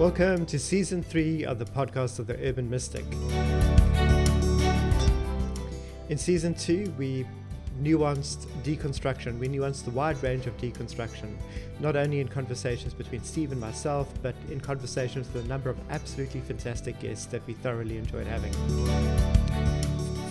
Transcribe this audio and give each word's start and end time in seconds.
Welcome 0.00 0.46
to 0.46 0.58
season 0.58 1.02
three 1.02 1.44
of 1.44 1.58
the 1.58 1.66
podcast 1.66 2.20
of 2.20 2.26
the 2.26 2.34
Urban 2.42 2.70
Mystic. 2.70 3.04
In 6.08 6.16
season 6.16 6.54
two, 6.54 6.90
we 6.96 7.26
nuanced 7.82 8.46
deconstruction. 8.62 9.38
We 9.38 9.46
nuanced 9.48 9.84
the 9.84 9.90
wide 9.90 10.22
range 10.22 10.46
of 10.46 10.56
deconstruction, 10.56 11.36
not 11.80 11.96
only 11.96 12.20
in 12.20 12.28
conversations 12.28 12.94
between 12.94 13.22
Steve 13.22 13.52
and 13.52 13.60
myself, 13.60 14.10
but 14.22 14.34
in 14.48 14.58
conversations 14.58 15.30
with 15.34 15.44
a 15.44 15.48
number 15.48 15.68
of 15.68 15.76
absolutely 15.90 16.40
fantastic 16.40 16.98
guests 16.98 17.26
that 17.26 17.46
we 17.46 17.52
thoroughly 17.52 17.98
enjoyed 17.98 18.26
having. 18.26 18.54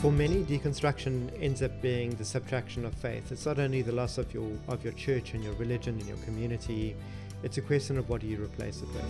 For 0.02 0.12
many, 0.12 0.44
deconstruction 0.46 1.30
ends 1.40 1.62
up 1.62 1.80
being 1.80 2.16
the 2.16 2.26
subtraction 2.26 2.86
of 2.86 2.96
faith. 2.96 3.32
It's 3.32 3.46
not 3.46 3.60
only 3.60 3.84
the 3.84 3.92
loss 3.92 4.18
of 4.18 4.34
your 4.34 4.50
of 4.68 4.84
your 4.84 4.94
church 4.94 5.36
and 5.36 5.44
your 5.44 5.54
religion 5.54 6.00
and 6.00 6.08
your 6.08 6.18
community, 6.26 6.96
it's 7.44 7.58
a 7.58 7.62
question 7.62 7.98
of 7.98 8.10
what 8.10 8.22
do 8.22 8.28
you 8.28 8.42
replace 8.44 8.82
it 8.82 8.88
with. 8.90 9.06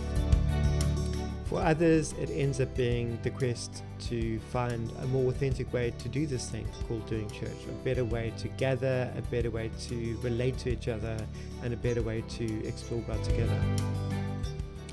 For 1.46 1.60
others, 1.60 2.12
it 2.12 2.30
ends 2.30 2.60
up 2.60 2.76
being 2.76 3.18
the 3.24 3.30
quest 3.30 3.82
to 4.08 4.38
find 4.52 4.88
a 5.02 5.06
more 5.06 5.30
authentic 5.30 5.72
way 5.72 5.92
to 5.98 6.08
do 6.08 6.24
this 6.24 6.48
thing 6.48 6.64
called 6.86 7.04
doing 7.06 7.28
church, 7.28 7.66
a 7.68 7.72
better 7.84 8.04
way 8.04 8.32
to 8.38 8.46
gather, 8.50 9.12
a 9.18 9.22
better 9.22 9.50
way 9.50 9.68
to 9.88 10.16
relate 10.22 10.58
to 10.58 10.70
each 10.70 10.86
other, 10.86 11.16
and 11.64 11.74
a 11.74 11.76
better 11.76 12.02
way 12.02 12.22
to 12.28 12.66
explore 12.66 13.00
God 13.00 13.22
together. 13.24 13.60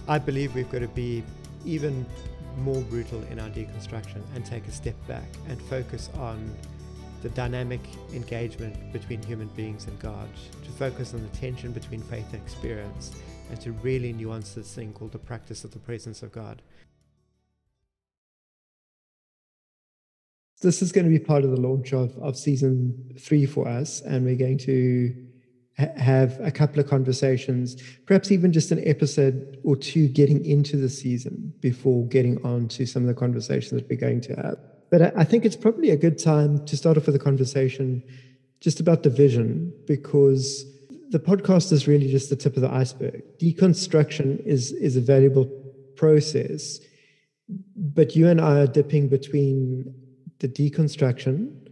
I 0.07 0.17
believe 0.17 0.55
we've 0.55 0.71
got 0.71 0.79
to 0.79 0.87
be 0.87 1.23
even 1.63 2.07
more 2.57 2.81
brutal 2.81 3.21
in 3.29 3.39
our 3.39 3.49
deconstruction 3.49 4.23
and 4.33 4.43
take 4.43 4.67
a 4.67 4.71
step 4.71 4.95
back 5.07 5.27
and 5.47 5.61
focus 5.63 6.09
on 6.17 6.55
the 7.21 7.29
dynamic 7.29 7.81
engagement 8.13 8.93
between 8.93 9.21
human 9.23 9.47
beings 9.49 9.87
and 9.87 9.99
God, 9.99 10.29
to 10.63 10.69
focus 10.71 11.13
on 11.13 11.21
the 11.21 11.37
tension 11.37 11.71
between 11.71 12.01
faith 12.01 12.31
and 12.33 12.41
experience, 12.41 13.11
and 13.49 13.59
to 13.61 13.71
really 13.71 14.13
nuance 14.13 14.53
this 14.53 14.73
thing 14.73 14.93
called 14.93 15.11
the 15.11 15.17
practice 15.17 15.63
of 15.63 15.71
the 15.71 15.79
presence 15.79 16.21
of 16.21 16.31
God. 16.31 16.61
This 20.61 20.81
is 20.81 20.91
going 20.91 21.05
to 21.05 21.11
be 21.11 21.23
part 21.23 21.43
of 21.43 21.51
the 21.51 21.59
launch 21.59 21.93
of, 21.93 22.17
of 22.17 22.35
season 22.35 23.15
three 23.19 23.45
for 23.45 23.67
us, 23.67 24.01
and 24.01 24.25
we're 24.25 24.35
going 24.35 24.57
to 24.59 25.27
ha- 25.77 25.93
have 25.95 26.39
a 26.41 26.51
couple 26.51 26.79
of 26.79 26.87
conversations, 26.87 27.81
perhaps 28.05 28.31
even 28.31 28.51
just 28.51 28.71
an 28.71 28.81
episode 28.87 29.59
or 29.63 29.75
two 29.75 30.07
getting 30.07 30.43
into 30.45 30.77
the 30.77 30.89
season 30.89 31.53
before 31.59 32.07
getting 32.07 32.43
on 32.43 32.67
to 32.69 32.85
some 32.85 33.03
of 33.03 33.07
the 33.07 33.13
conversations 33.13 33.79
that 33.79 33.89
we're 33.89 33.99
going 33.99 34.21
to 34.21 34.35
have. 34.35 34.57
But 34.89 35.17
I, 35.17 35.23
think 35.25 35.43
it's 35.43 35.55
probably 35.55 35.89
a 35.89 35.97
good 35.97 36.17
time 36.17 36.65
to 36.65 36.77
start 36.77 36.97
off 36.97 37.07
with 37.07 37.15
a 37.15 37.19
conversation 37.19 38.03
just 38.61 38.79
about 38.79 39.03
the 39.03 39.09
vision 39.09 39.73
because 39.85 40.65
the 41.09 41.19
podcast 41.19 41.71
is 41.71 41.87
really 41.87 42.09
just 42.09 42.29
the 42.29 42.35
tip 42.35 42.55
of 42.55 42.61
the 42.61 42.71
iceberg. 42.71 43.21
Deconstruction 43.37 44.45
is 44.45 44.71
is 44.71 44.95
a 44.95 45.01
valuable 45.01 45.45
process, 45.95 46.79
but 47.75 48.15
you 48.15 48.27
and 48.27 48.39
I 48.39 48.61
are 48.61 48.67
dipping 48.67 49.09
between 49.09 49.93
the 50.39 50.47
deconstruction, 50.47 51.69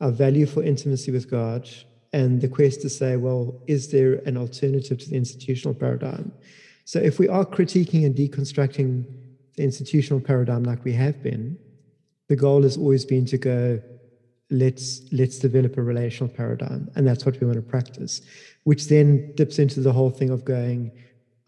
our 0.00 0.10
value 0.10 0.46
for 0.46 0.62
intimacy 0.62 1.10
with 1.10 1.30
God, 1.30 1.68
and 2.12 2.40
the 2.40 2.48
quest 2.48 2.82
to 2.82 2.88
say, 2.88 3.16
well, 3.16 3.62
is 3.66 3.90
there 3.90 4.14
an 4.26 4.36
alternative 4.36 4.98
to 4.98 5.10
the 5.10 5.16
institutional 5.16 5.74
paradigm? 5.74 6.32
So 6.84 6.98
if 6.98 7.18
we 7.18 7.28
are 7.28 7.44
critiquing 7.44 8.06
and 8.06 8.14
deconstructing 8.14 9.04
the 9.56 9.62
institutional 9.62 10.20
paradigm 10.20 10.64
like 10.64 10.84
we 10.84 10.94
have 10.94 11.22
been, 11.22 11.58
the 12.28 12.36
goal 12.36 12.62
has 12.62 12.76
always 12.76 13.04
been 13.04 13.26
to 13.26 13.38
go, 13.38 13.80
let's 14.50 15.02
let's 15.12 15.38
develop 15.38 15.76
a 15.76 15.82
relational 15.82 16.32
paradigm 16.32 16.90
and 16.96 17.06
that's 17.06 17.26
what 17.26 17.38
we 17.38 17.46
want 17.46 17.56
to 17.56 17.62
practice 17.62 18.22
which 18.64 18.88
then 18.88 19.30
dips 19.34 19.58
into 19.58 19.78
the 19.80 19.92
whole 19.92 20.08
thing 20.08 20.30
of 20.30 20.42
going 20.42 20.90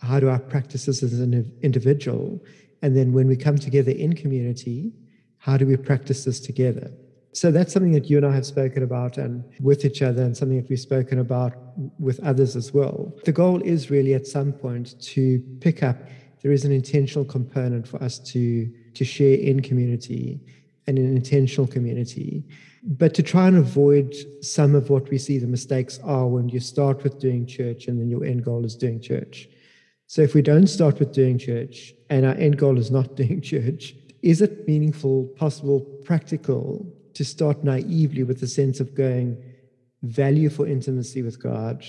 how 0.01 0.19
do 0.21 0.29
i 0.31 0.39
practice 0.39 0.87
this 0.87 1.03
as 1.03 1.21
an 1.21 1.53
individual? 1.63 2.43
And 2.83 2.97
then 2.97 3.13
when 3.13 3.29
we 3.29 3.37
come 3.37 3.59
together 3.59 3.91
in 3.91 4.15
community 4.15 4.93
how 5.39 5.57
do 5.57 5.67
we 5.67 5.77
practice 5.77 6.25
this 6.25 6.39
together? 6.39 6.91
So 7.33 7.51
that's 7.51 7.73
something 7.73 7.93
that 7.93 8.11
you 8.11 8.17
and 8.17 8.27
i 8.27 8.35
have 8.35 8.47
spoken 8.47 8.83
about 8.83 9.17
and 9.17 9.45
with 9.61 9.85
each 9.85 10.03
other 10.03 10.23
and 10.23 10.37
something 10.37 10.61
that 10.61 10.69
we've 10.69 10.81
spoken 10.81 11.19
about 11.19 11.53
with 11.99 12.21
others 12.21 12.57
as 12.57 12.75
well. 12.75 13.15
The 13.25 13.33
goal 13.33 13.63
is 13.63 13.91
really 13.91 14.15
at 14.15 14.27
some 14.27 14.53
point 14.53 15.01
to 15.13 15.41
pick 15.61 15.83
up 15.83 15.97
there 16.43 16.53
is 16.53 16.65
an 16.65 16.73
intentional 16.73 17.25
component 17.25 17.87
for 17.87 18.03
us 18.03 18.19
to 18.33 18.71
to 18.95 19.05
share 19.05 19.37
in 19.37 19.61
community 19.61 20.41
and 20.91 20.99
an 20.99 21.17
intentional 21.17 21.67
community 21.67 22.45
but 22.83 23.15
to 23.15 23.23
try 23.23 23.47
and 23.47 23.59
avoid 23.59 24.15
some 24.41 24.75
of 24.75 24.89
what 24.89 25.11
we 25.11 25.19
see 25.19 25.39
the 25.39 25.47
mistakes 25.47 25.99
are 26.03 26.27
when 26.27 26.49
you 26.49 26.61
start 26.61 27.03
with 27.03 27.19
doing 27.19 27.47
church 27.47 27.87
and 27.87 28.01
then 28.01 28.09
your 28.09 28.25
end 28.25 28.45
goal 28.45 28.65
is 28.65 28.75
doing 28.75 29.01
church. 29.01 29.49
So 30.07 30.23
if 30.23 30.35
we 30.35 30.43
don't 30.43 30.67
start 30.67 30.99
with 30.99 31.13
doing 31.13 31.39
church 31.39 31.93
and 32.09 32.25
our 32.25 32.35
end 32.35 32.59
goal 32.59 32.79
is 32.79 32.91
not 32.91 33.17
doing 33.23 33.41
church, 33.41 33.95
is 34.23 34.41
it 34.41 34.67
meaningful, 34.67 35.25
possible, 35.37 35.81
practical 36.05 36.87
to 37.15 37.25
start 37.25 37.65
naively 37.65 38.23
with 38.23 38.41
the 38.41 38.47
sense 38.47 38.81
of 38.81 38.95
going 38.95 39.37
value 40.03 40.49
for 40.49 40.67
intimacy 40.67 41.23
with 41.23 41.43
God, 41.43 41.85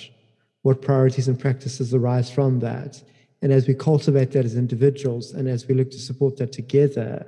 what 0.64 0.82
priorities 0.82 1.28
and 1.30 1.40
practices 1.40 1.94
arise 1.94 2.30
from 2.30 2.60
that? 2.60 3.02
And 3.42 3.52
as 3.54 3.68
we 3.68 3.74
cultivate 3.74 4.32
that 4.32 4.46
as 4.46 4.56
individuals 4.56 5.32
and 5.32 5.48
as 5.48 5.68
we 5.68 5.74
look 5.74 5.90
to 5.92 6.00
support 6.00 6.38
that 6.38 6.52
together, 6.52 7.26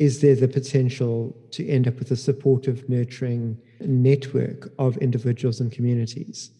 is 0.00 0.22
there 0.22 0.34
the 0.34 0.48
potential 0.48 1.36
to 1.50 1.68
end 1.68 1.86
up 1.86 1.98
with 1.98 2.10
a 2.10 2.16
supportive, 2.16 2.88
nurturing 2.88 3.60
network 3.80 4.72
of 4.78 4.96
individuals 4.96 5.60
and 5.60 5.70
communities? 5.70 6.50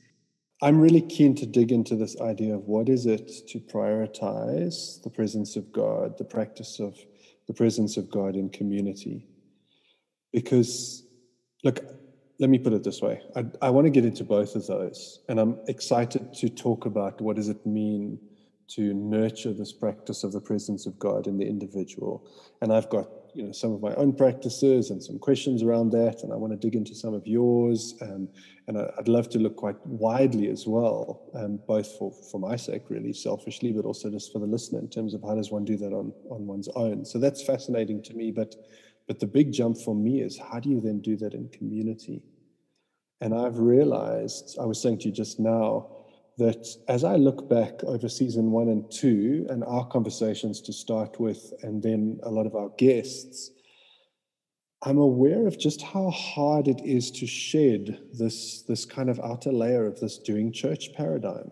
I'm 0.62 0.78
really 0.78 1.00
keen 1.00 1.34
to 1.36 1.46
dig 1.46 1.72
into 1.72 1.96
this 1.96 2.20
idea 2.20 2.54
of 2.54 2.68
what 2.68 2.90
is 2.90 3.06
it 3.06 3.48
to 3.48 3.58
prioritize 3.58 5.02
the 5.02 5.08
presence 5.08 5.56
of 5.56 5.72
God, 5.72 6.18
the 6.18 6.24
practice 6.24 6.78
of 6.80 6.98
the 7.46 7.54
presence 7.54 7.96
of 7.96 8.10
God 8.10 8.36
in 8.36 8.50
community. 8.50 9.26
Because, 10.34 11.02
look, 11.64 11.80
let 12.40 12.50
me 12.50 12.58
put 12.58 12.74
it 12.74 12.84
this 12.84 13.00
way 13.00 13.22
I, 13.34 13.46
I 13.62 13.70
want 13.70 13.86
to 13.86 13.90
get 13.90 14.04
into 14.04 14.22
both 14.22 14.54
of 14.54 14.66
those. 14.66 15.20
And 15.30 15.40
I'm 15.40 15.58
excited 15.66 16.34
to 16.34 16.50
talk 16.50 16.84
about 16.84 17.22
what 17.22 17.36
does 17.36 17.48
it 17.48 17.64
mean 17.64 18.18
to 18.72 18.92
nurture 18.92 19.54
this 19.54 19.72
practice 19.72 20.24
of 20.24 20.32
the 20.32 20.40
presence 20.42 20.86
of 20.86 20.98
God 20.98 21.26
in 21.26 21.38
the 21.38 21.46
individual. 21.46 22.28
And 22.60 22.70
I've 22.70 22.90
got 22.90 23.08
you 23.34 23.42
know 23.44 23.52
some 23.52 23.72
of 23.72 23.80
my 23.80 23.94
own 23.94 24.12
practices 24.12 24.90
and 24.90 25.02
some 25.02 25.18
questions 25.18 25.62
around 25.62 25.90
that, 25.90 26.22
and 26.22 26.32
I 26.32 26.36
want 26.36 26.52
to 26.52 26.56
dig 26.56 26.74
into 26.74 26.94
some 26.94 27.14
of 27.14 27.26
yours. 27.26 27.94
Um, 28.02 28.28
and 28.66 28.78
I'd 28.78 29.08
love 29.08 29.28
to 29.30 29.38
look 29.38 29.56
quite 29.56 29.84
widely 29.84 30.48
as 30.48 30.66
well, 30.66 31.28
um, 31.34 31.58
both 31.66 31.98
for 31.98 32.12
for 32.30 32.38
my 32.38 32.56
sake, 32.56 32.82
really 32.88 33.12
selfishly, 33.12 33.72
but 33.72 33.84
also 33.84 34.10
just 34.10 34.32
for 34.32 34.38
the 34.38 34.46
listener 34.46 34.78
in 34.78 34.88
terms 34.88 35.12
of 35.14 35.22
how 35.22 35.34
does 35.34 35.50
one 35.50 35.64
do 35.64 35.76
that 35.76 35.92
on 35.92 36.12
on 36.30 36.46
one's 36.46 36.68
own. 36.76 37.04
So 37.04 37.18
that's 37.18 37.42
fascinating 37.42 38.02
to 38.04 38.14
me. 38.14 38.30
But 38.30 38.54
but 39.08 39.18
the 39.18 39.26
big 39.26 39.52
jump 39.52 39.76
for 39.78 39.94
me 39.94 40.20
is 40.20 40.38
how 40.38 40.60
do 40.60 40.70
you 40.70 40.80
then 40.80 41.00
do 41.00 41.16
that 41.16 41.34
in 41.34 41.48
community? 41.48 42.22
And 43.20 43.34
I've 43.34 43.58
realized, 43.58 44.56
I 44.60 44.64
was 44.64 44.80
saying 44.80 44.98
to 44.98 45.08
you 45.08 45.12
just 45.12 45.38
now, 45.38 45.99
that 46.40 46.66
as 46.88 47.04
I 47.04 47.16
look 47.16 47.48
back 47.48 47.84
over 47.84 48.08
season 48.08 48.50
one 48.50 48.68
and 48.68 48.90
two 48.90 49.46
and 49.48 49.62
our 49.64 49.86
conversations 49.86 50.60
to 50.62 50.72
start 50.72 51.20
with, 51.20 51.52
and 51.62 51.82
then 51.82 52.18
a 52.22 52.30
lot 52.30 52.46
of 52.46 52.54
our 52.54 52.70
guests, 52.78 53.50
I'm 54.82 54.98
aware 54.98 55.46
of 55.46 55.58
just 55.58 55.82
how 55.82 56.10
hard 56.10 56.66
it 56.66 56.80
is 56.82 57.10
to 57.12 57.26
shed 57.26 58.00
this, 58.18 58.62
this 58.62 58.86
kind 58.86 59.10
of 59.10 59.20
outer 59.20 59.52
layer 59.52 59.86
of 59.86 60.00
this 60.00 60.18
doing 60.18 60.52
church 60.52 60.94
paradigm. 60.94 61.50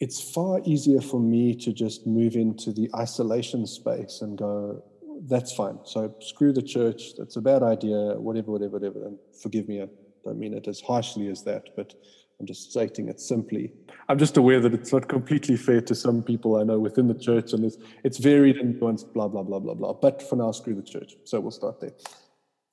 It's 0.00 0.20
far 0.32 0.60
easier 0.64 1.00
for 1.00 1.20
me 1.20 1.54
to 1.56 1.72
just 1.72 2.06
move 2.06 2.34
into 2.34 2.72
the 2.72 2.90
isolation 2.96 3.66
space 3.66 4.22
and 4.22 4.36
go, 4.36 4.82
that's 5.28 5.52
fine. 5.54 5.78
So 5.84 6.14
screw 6.20 6.52
the 6.52 6.62
church. 6.62 7.14
That's 7.16 7.36
a 7.36 7.42
bad 7.42 7.62
idea, 7.62 8.18
whatever, 8.18 8.50
whatever, 8.50 8.72
whatever. 8.72 9.06
And 9.06 9.18
forgive 9.40 9.68
me, 9.68 9.82
I 9.82 9.88
don't 10.24 10.38
mean 10.38 10.54
it 10.54 10.66
as 10.66 10.80
harshly 10.80 11.28
as 11.28 11.44
that, 11.44 11.76
but 11.76 11.94
I'm 12.42 12.46
just 12.46 12.72
stating 12.72 13.08
it 13.08 13.20
simply. 13.20 13.72
I'm 14.08 14.18
just 14.18 14.36
aware 14.36 14.58
that 14.58 14.74
it's 14.74 14.92
not 14.92 15.06
completely 15.06 15.56
fair 15.56 15.80
to 15.82 15.94
some 15.94 16.24
people 16.24 16.56
I 16.56 16.64
know 16.64 16.80
within 16.80 17.06
the 17.06 17.14
church, 17.14 17.52
and 17.52 17.64
it's, 17.64 17.76
it's 18.02 18.18
varied 18.18 18.56
and 18.56 18.74
nuanced, 18.74 19.12
blah, 19.12 19.28
blah, 19.28 19.44
blah, 19.44 19.60
blah, 19.60 19.74
blah. 19.74 19.92
But 19.92 20.20
for 20.20 20.34
now, 20.34 20.50
screw 20.50 20.74
the 20.74 20.82
church. 20.82 21.14
So 21.22 21.38
we'll 21.38 21.52
start 21.52 21.80
there. 21.80 21.92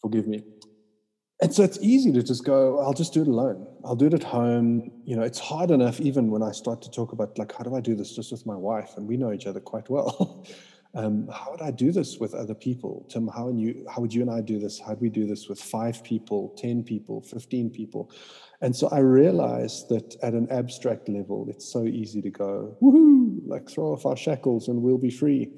Forgive 0.02 0.28
me. 0.28 0.42
And 1.44 1.54
so 1.54 1.62
it's 1.62 1.78
easy 1.84 2.12
to 2.14 2.24
just 2.24 2.44
go, 2.46 2.80
I'll 2.80 2.96
just 2.96 3.14
do 3.14 3.22
it 3.22 3.28
alone. 3.28 3.68
I'll 3.86 3.96
do 3.96 4.08
it 4.08 4.16
at 4.16 4.24
home. 4.24 4.90
You 5.06 5.16
know, 5.16 5.22
it's 5.22 5.38
hard 5.38 5.70
enough 5.70 6.02
even 6.02 6.32
when 6.32 6.42
I 6.42 6.52
start 6.52 6.82
to 6.82 6.90
talk 6.90 7.12
about, 7.12 7.38
like, 7.38 7.56
how 7.56 7.64
do 7.64 7.76
I 7.76 7.80
do 7.80 7.94
this 7.94 8.16
just 8.16 8.32
with 8.32 8.48
my 8.48 8.56
wife? 8.56 8.98
And 8.98 9.08
we 9.08 9.18
know 9.18 9.32
each 9.32 9.46
other 9.46 9.60
quite 9.60 9.88
well. 9.88 10.48
um, 10.96 11.28
how 11.32 11.52
would 11.52 11.62
I 11.62 11.70
do 11.70 11.92
this 11.92 12.18
with 12.18 12.34
other 12.34 12.56
people? 12.56 13.06
Tim, 13.08 13.28
how, 13.28 13.50
and 13.50 13.62
you, 13.62 13.86
how 13.88 14.02
would 14.02 14.16
you 14.16 14.24
and 14.24 14.32
I 14.32 14.42
do 14.42 14.58
this? 14.58 14.80
How 14.80 14.96
do 14.96 15.00
we 15.00 15.10
do 15.10 15.28
this 15.28 15.48
with 15.48 15.62
five 15.62 16.04
people, 16.04 16.56
10 16.58 16.84
people, 16.84 17.22
15 17.22 17.70
people? 17.70 18.12
And 18.62 18.76
so 18.76 18.90
I 18.90 19.00
realized 19.00 19.88
that 19.90 20.16
at 20.22 20.34
an 20.34 20.48
abstract 20.52 21.08
level, 21.08 21.48
it's 21.50 21.72
so 21.72 21.86
easy 21.86 22.22
to 22.22 22.30
go, 22.30 22.78
woohoo, 22.82 23.40
like 23.48 23.70
throw 23.70 23.94
off 23.94 24.06
our 24.06 24.18
shackles 24.18 24.68
and 24.68 24.82
we'll 24.82 24.98
be 24.98 25.10
free. 25.10 25.50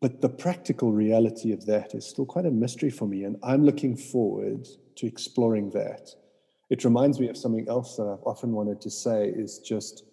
But 0.00 0.22
the 0.22 0.30
practical 0.30 0.92
reality 0.92 1.52
of 1.52 1.66
that 1.66 1.94
is 1.94 2.06
still 2.06 2.24
quite 2.24 2.46
a 2.46 2.50
mystery 2.50 2.88
for 2.90 3.06
me. 3.06 3.24
And 3.24 3.36
I'm 3.42 3.64
looking 3.64 3.94
forward 3.96 4.66
to 4.96 5.06
exploring 5.06 5.70
that. 5.70 6.08
It 6.70 6.84
reminds 6.84 7.20
me 7.20 7.28
of 7.28 7.36
something 7.36 7.68
else 7.68 7.96
that 7.96 8.04
I've 8.04 8.24
often 8.24 8.52
wanted 8.52 8.80
to 8.82 8.90
say 8.90 9.26
is 9.28 9.58
just 9.58 10.04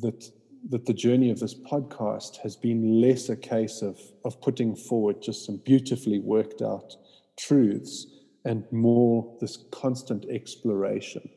that 0.00 0.30
that 0.70 0.86
the 0.86 0.94
journey 0.94 1.30
of 1.30 1.40
this 1.40 1.54
podcast 1.54 2.36
has 2.36 2.54
been 2.54 3.00
less 3.00 3.28
a 3.28 3.36
case 3.36 3.82
of, 3.82 3.98
of 4.24 4.40
putting 4.40 4.76
forward 4.76 5.20
just 5.20 5.44
some 5.44 5.60
beautifully 5.64 6.20
worked 6.20 6.62
out 6.62 6.94
truths 7.36 8.06
and 8.44 8.64
more 8.72 9.36
this 9.40 9.58
constant 9.70 10.26
exploration. 10.28 11.28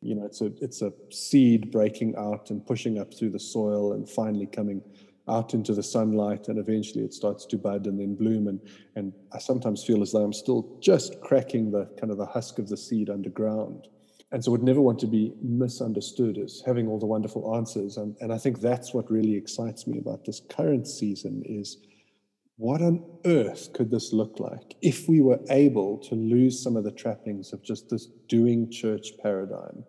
You 0.00 0.16
know, 0.16 0.26
it's 0.26 0.40
a, 0.40 0.52
it's 0.60 0.82
a 0.82 0.92
seed 1.10 1.70
breaking 1.70 2.16
out 2.16 2.50
and 2.50 2.64
pushing 2.64 2.98
up 2.98 3.14
through 3.14 3.30
the 3.30 3.40
soil 3.40 3.92
and 3.92 4.08
finally 4.08 4.46
coming 4.46 4.82
out 5.28 5.54
into 5.54 5.72
the 5.72 5.82
sunlight 5.82 6.48
and 6.48 6.58
eventually 6.58 7.04
it 7.04 7.14
starts 7.14 7.46
to 7.46 7.56
bud 7.56 7.86
and 7.86 7.98
then 8.00 8.14
bloom. 8.14 8.48
And 8.48 8.60
and 8.96 9.12
I 9.32 9.38
sometimes 9.38 9.84
feel 9.84 10.02
as 10.02 10.12
though 10.12 10.24
I'm 10.24 10.32
still 10.32 10.76
just 10.80 11.20
cracking 11.20 11.70
the 11.70 11.86
kind 11.98 12.10
of 12.10 12.18
the 12.18 12.26
husk 12.26 12.58
of 12.58 12.68
the 12.68 12.76
seed 12.76 13.08
underground. 13.08 13.88
And 14.32 14.42
so 14.42 14.50
would 14.50 14.62
never 14.62 14.80
want 14.80 14.98
to 15.00 15.06
be 15.06 15.34
misunderstood 15.42 16.38
as 16.38 16.62
having 16.64 16.88
all 16.88 16.98
the 16.98 17.06
wonderful 17.06 17.54
answers. 17.54 17.98
And, 17.98 18.16
and 18.20 18.32
i 18.32 18.38
think 18.38 18.60
that's 18.60 18.92
what 18.92 19.10
really 19.10 19.36
excites 19.36 19.86
me 19.86 19.98
about 19.98 20.24
this 20.24 20.40
current 20.48 20.88
season 20.88 21.42
is 21.44 21.78
what 22.62 22.80
on 22.80 23.04
earth 23.24 23.72
could 23.72 23.90
this 23.90 24.12
look 24.12 24.38
like 24.38 24.76
if 24.82 25.08
we 25.08 25.20
were 25.20 25.40
able 25.50 25.98
to 25.98 26.14
lose 26.14 26.62
some 26.62 26.76
of 26.76 26.84
the 26.84 26.92
trappings 26.92 27.52
of 27.52 27.60
just 27.60 27.90
this 27.90 28.06
doing 28.28 28.70
church 28.70 29.08
paradigm? 29.20 29.82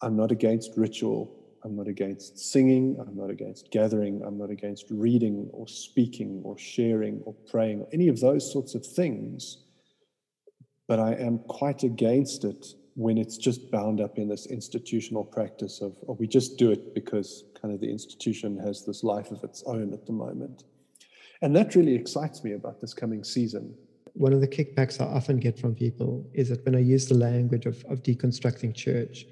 I'm 0.00 0.16
not 0.16 0.32
against 0.32 0.78
ritual. 0.78 1.30
I'm 1.62 1.76
not 1.76 1.86
against 1.86 2.38
singing. 2.38 2.96
I'm 2.98 3.14
not 3.14 3.28
against 3.28 3.70
gathering. 3.70 4.22
I'm 4.24 4.38
not 4.38 4.48
against 4.48 4.86
reading 4.88 5.50
or 5.52 5.68
speaking 5.68 6.40
or 6.42 6.56
sharing 6.56 7.20
or 7.26 7.34
praying 7.50 7.82
or 7.82 7.88
any 7.92 8.08
of 8.08 8.18
those 8.18 8.50
sorts 8.50 8.74
of 8.74 8.86
things. 8.86 9.58
But 10.86 11.00
i 11.00 11.12
am 11.12 11.38
quite 11.48 11.82
against 11.82 12.44
it 12.44 12.64
when 12.94 13.18
it's 13.18 13.36
just 13.36 13.70
bound 13.70 14.00
up 14.00 14.16
in 14.16 14.26
this 14.26 14.46
institutional 14.46 15.22
practice 15.22 15.82
of, 15.82 15.94
oh, 16.08 16.16
we 16.18 16.28
just 16.28 16.56
do 16.56 16.70
it 16.70 16.94
because 16.94 17.44
kind 17.60 17.74
of 17.74 17.80
the 17.80 17.90
institution 17.90 18.58
has 18.58 18.86
this 18.86 19.04
life 19.04 19.30
of 19.30 19.44
its 19.44 19.62
own 19.66 19.92
at 19.92 20.06
the 20.06 20.12
moment. 20.12 20.64
And 21.42 21.54
that 21.56 21.74
really 21.74 21.94
excites 21.94 22.42
me 22.42 22.52
about 22.52 22.80
this 22.80 22.94
coming 22.94 23.24
season. 23.24 23.74
One 24.14 24.32
of 24.32 24.40
the 24.40 24.48
kickbacks 24.48 25.00
I 25.00 25.04
often 25.04 25.38
get 25.38 25.58
from 25.58 25.74
people 25.74 26.28
is 26.34 26.48
that 26.48 26.64
when 26.64 26.74
I 26.74 26.80
use 26.80 27.06
the 27.06 27.14
language 27.14 27.66
of, 27.66 27.84
of 27.88 28.02
deconstructing 28.02 28.74
church, 28.74 29.26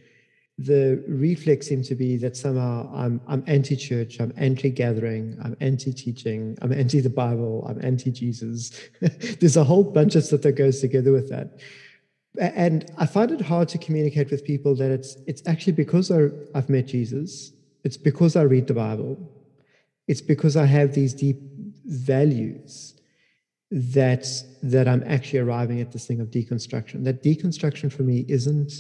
the 0.59 1.05
reflex 1.07 1.67
seems 1.67 1.89
to 1.89 1.95
be 1.95 2.17
that 2.19 2.37
somehow 2.37 2.91
I'm, 2.95 3.21
I'm 3.27 3.45
anti 3.47 3.77
church, 3.77 4.21
I'm 4.21 4.33
anti 4.37 4.71
gathering, 4.71 5.37
I'm 5.43 5.57
anti 5.61 5.93
teaching, 5.93 6.57
I'm 6.63 6.73
anti 6.73 7.01
the 7.01 7.11
Bible, 7.11 7.67
I'm 7.69 7.85
anti 7.85 8.11
Jesus. 8.11 8.71
There's 9.41 9.57
a 9.57 9.65
whole 9.65 9.85
bunch 9.85 10.15
of 10.15 10.25
stuff 10.25 10.43
that 10.43 10.53
goes 10.53 10.81
together 10.81 11.13
with 11.13 11.29
that 11.29 11.59
and 12.39 12.91
I 12.99 13.07
find 13.07 13.31
it 13.31 13.41
hard 13.41 13.69
to 13.71 13.79
communicate 13.79 14.31
with 14.31 14.45
people 14.45 14.75
that 14.77 14.91
it's 14.91 15.17
it's 15.27 15.43
actually 15.47 15.73
because 15.73 16.11
I, 16.11 16.29
I've 16.55 16.69
met 16.69 16.87
Jesus. 16.87 17.53
It's 17.85 17.97
because 17.97 18.37
I 18.37 18.43
read 18.43 18.67
the 18.67 18.75
Bible. 18.75 19.17
It's 20.09 20.21
because 20.21 20.57
I 20.57 20.67
have 20.67 20.93
these 20.93 21.15
deep 21.15 21.39
values 21.87 22.95
that 23.71 24.27
that 24.63 24.87
I'm 24.87 25.03
actually 25.07 25.41
arriving 25.41 25.81
at 25.81 25.93
this 25.93 26.07
thing 26.07 26.21
of 26.21 26.29
deconstruction. 26.29 27.05
That 27.05 27.23
deconstruction 27.23 27.93
for 27.93 28.03
me 28.03 28.25
isn't 28.29 28.73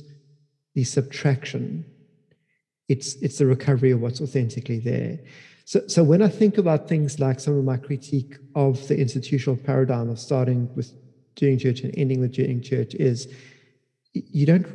the 0.74 0.84
subtraction. 0.84 1.84
It's 2.88 3.14
it's 3.16 3.38
the 3.38 3.46
recovery 3.46 3.90
of 3.90 4.00
what's 4.00 4.20
authentically 4.20 4.78
there. 4.78 5.18
So, 5.64 5.86
so 5.88 6.04
when 6.04 6.22
I 6.22 6.28
think 6.28 6.58
about 6.58 6.88
things 6.88 7.18
like 7.18 7.40
some 7.40 7.58
of 7.58 7.64
my 7.64 7.76
critique 7.76 8.36
of 8.54 8.86
the 8.86 8.96
institutional 8.96 9.56
paradigm 9.56 10.08
of 10.08 10.20
starting 10.20 10.72
with 10.76 10.92
doing 11.34 11.58
church 11.58 11.80
and 11.80 11.92
ending 11.98 12.20
with 12.20 12.32
doing 12.32 12.62
church 12.62 12.94
is 12.94 13.28
you 14.12 14.46
don't 14.46 14.66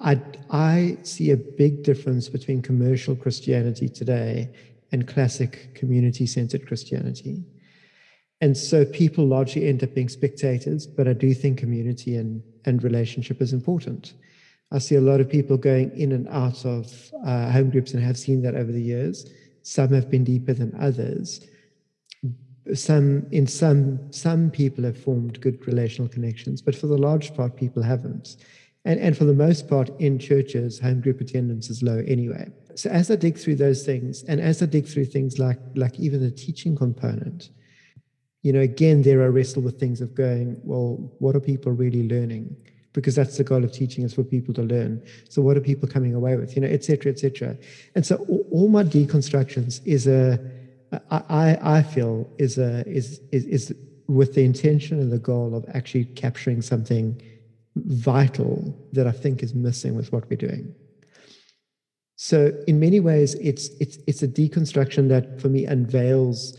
I, 0.00 0.20
I 0.50 0.98
see 1.04 1.30
a 1.30 1.36
big 1.36 1.84
difference 1.84 2.28
between 2.28 2.62
commercial 2.62 3.14
Christianity 3.14 3.88
today 3.88 4.50
and 4.92 5.06
classic 5.06 5.74
community 5.74 6.26
centered 6.26 6.66
Christianity. 6.66 7.44
And 8.40 8.56
so 8.56 8.84
people 8.84 9.26
largely 9.26 9.68
end 9.68 9.82
up 9.82 9.94
being 9.94 10.08
spectators, 10.08 10.86
but 10.86 11.08
I 11.08 11.12
do 11.12 11.34
think 11.34 11.58
community 11.58 12.16
and, 12.16 12.42
and 12.64 12.82
relationship 12.82 13.42
is 13.42 13.52
important. 13.52 14.14
I 14.70 14.78
see 14.78 14.94
a 14.94 15.00
lot 15.00 15.20
of 15.20 15.28
people 15.28 15.56
going 15.56 15.90
in 15.98 16.12
and 16.12 16.28
out 16.28 16.64
of 16.64 16.92
uh, 17.26 17.50
home 17.50 17.70
groups 17.70 17.94
and 17.94 18.02
have 18.02 18.18
seen 18.18 18.42
that 18.42 18.54
over 18.54 18.70
the 18.70 18.82
years. 18.82 19.30
Some 19.62 19.92
have 19.92 20.10
been 20.10 20.24
deeper 20.24 20.52
than 20.52 20.74
others 20.78 21.46
some 22.74 23.26
in 23.30 23.46
some 23.46 24.12
some 24.12 24.50
people 24.50 24.84
have 24.84 24.98
formed 24.98 25.40
good 25.40 25.66
relational 25.66 26.08
connections 26.08 26.60
but 26.60 26.74
for 26.74 26.86
the 26.86 26.98
large 26.98 27.34
part 27.34 27.56
people 27.56 27.82
haven't 27.82 28.36
and, 28.88 28.98
and 29.00 29.16
for 29.16 29.26
the 29.26 29.34
most 29.34 29.68
part 29.68 29.90
in 30.00 30.18
churches 30.18 30.80
home 30.80 31.00
group 31.02 31.20
attendance 31.20 31.68
is 31.68 31.82
low 31.82 32.02
anyway. 32.08 32.50
So 32.74 32.88
as 32.90 33.10
i 33.10 33.16
dig 33.16 33.36
through 33.36 33.56
those 33.56 33.84
things 33.84 34.24
and 34.24 34.40
as 34.40 34.62
i 34.62 34.66
dig 34.66 34.86
through 34.86 35.06
things 35.06 35.38
like 35.38 35.58
like 35.74 35.98
even 35.98 36.22
the 36.22 36.30
teaching 36.30 36.74
component 36.76 37.50
you 38.42 38.52
know 38.52 38.60
again 38.60 39.02
there 39.02 39.22
i 39.22 39.26
wrestle 39.26 39.62
with 39.62 39.78
things 39.80 40.00
of 40.00 40.14
going 40.14 40.60
well 40.62 41.12
what 41.18 41.36
are 41.36 41.40
people 41.40 41.72
really 41.72 42.08
learning? 42.08 42.56
Because 42.94 43.14
that's 43.14 43.36
the 43.36 43.44
goal 43.44 43.62
of 43.62 43.72
teaching 43.72 44.04
is 44.04 44.14
for 44.14 44.24
people 44.24 44.54
to 44.54 44.62
learn. 44.62 45.02
So 45.28 45.42
what 45.42 45.56
are 45.56 45.60
people 45.60 45.86
coming 45.88 46.14
away 46.14 46.36
with? 46.36 46.56
You 46.56 46.62
know 46.62 46.68
et 46.68 46.82
cetera 46.82 47.12
et 47.12 47.18
cetera. 47.18 47.56
And 47.94 48.06
so 48.06 48.16
all, 48.28 48.46
all 48.50 48.68
my 48.68 48.84
deconstructions 48.84 49.80
is 49.84 50.06
a 50.06 50.40
I, 51.10 51.58
I 51.60 51.82
feel 51.82 52.30
is, 52.38 52.56
a, 52.56 52.82
is, 52.88 53.20
is, 53.30 53.44
is 53.44 53.74
with 54.06 54.34
the 54.34 54.42
intention 54.42 54.98
and 54.98 55.12
the 55.12 55.18
goal 55.18 55.54
of 55.54 55.66
actually 55.74 56.06
capturing 56.06 56.62
something 56.62 57.20
vital 57.86 58.76
that 58.92 59.06
I 59.06 59.12
think 59.12 59.42
is 59.42 59.54
missing 59.54 59.94
with 59.94 60.12
what 60.12 60.28
we're 60.28 60.36
doing. 60.36 60.74
So 62.16 62.52
in 62.66 62.80
many 62.80 63.00
ways, 63.00 63.34
it's 63.34 63.68
it's 63.80 63.98
it's 64.06 64.22
a 64.22 64.28
deconstruction 64.28 65.08
that 65.08 65.40
for 65.40 65.48
me 65.48 65.66
unveils 65.66 66.58